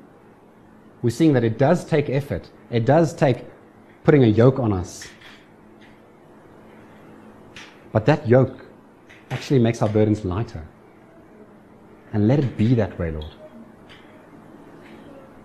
We're 1.01 1.09
seeing 1.09 1.33
that 1.33 1.43
it 1.43 1.57
does 1.57 1.85
take 1.85 2.09
effort. 2.09 2.49
It 2.69 2.85
does 2.85 3.13
take 3.13 3.45
putting 4.09 4.23
a 4.23 4.27
yoke 4.27 4.57
on 4.57 4.73
us. 4.73 5.07
But 7.91 8.07
that 8.07 8.27
yoke 8.27 8.65
actually 9.29 9.59
makes 9.59 9.83
our 9.83 9.89
burdens 9.89 10.25
lighter. 10.25 10.65
And 12.11 12.27
let 12.27 12.39
it 12.39 12.57
be 12.57 12.73
that 12.73 12.97
way, 12.97 13.11
Lord. 13.11 13.31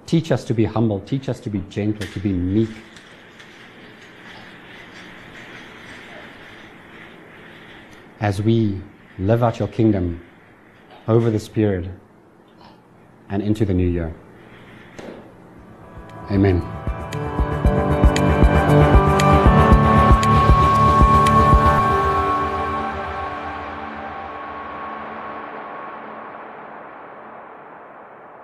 Teach 0.06 0.32
us 0.32 0.44
to 0.44 0.54
be 0.54 0.64
humble. 0.64 1.00
Teach 1.00 1.28
us 1.28 1.40
to 1.40 1.50
be 1.50 1.58
gentle, 1.68 2.06
to 2.06 2.20
be 2.20 2.32
meek. 2.32 2.70
As 8.20 8.40
we 8.40 8.80
live 9.18 9.42
out 9.42 9.58
your 9.58 9.68
kingdom 9.68 10.24
over 11.06 11.28
this 11.30 11.50
period 11.50 11.92
and 13.28 13.42
into 13.42 13.66
the 13.66 13.74
new 13.74 13.90
year. 13.90 14.14
Amen. 16.30 16.83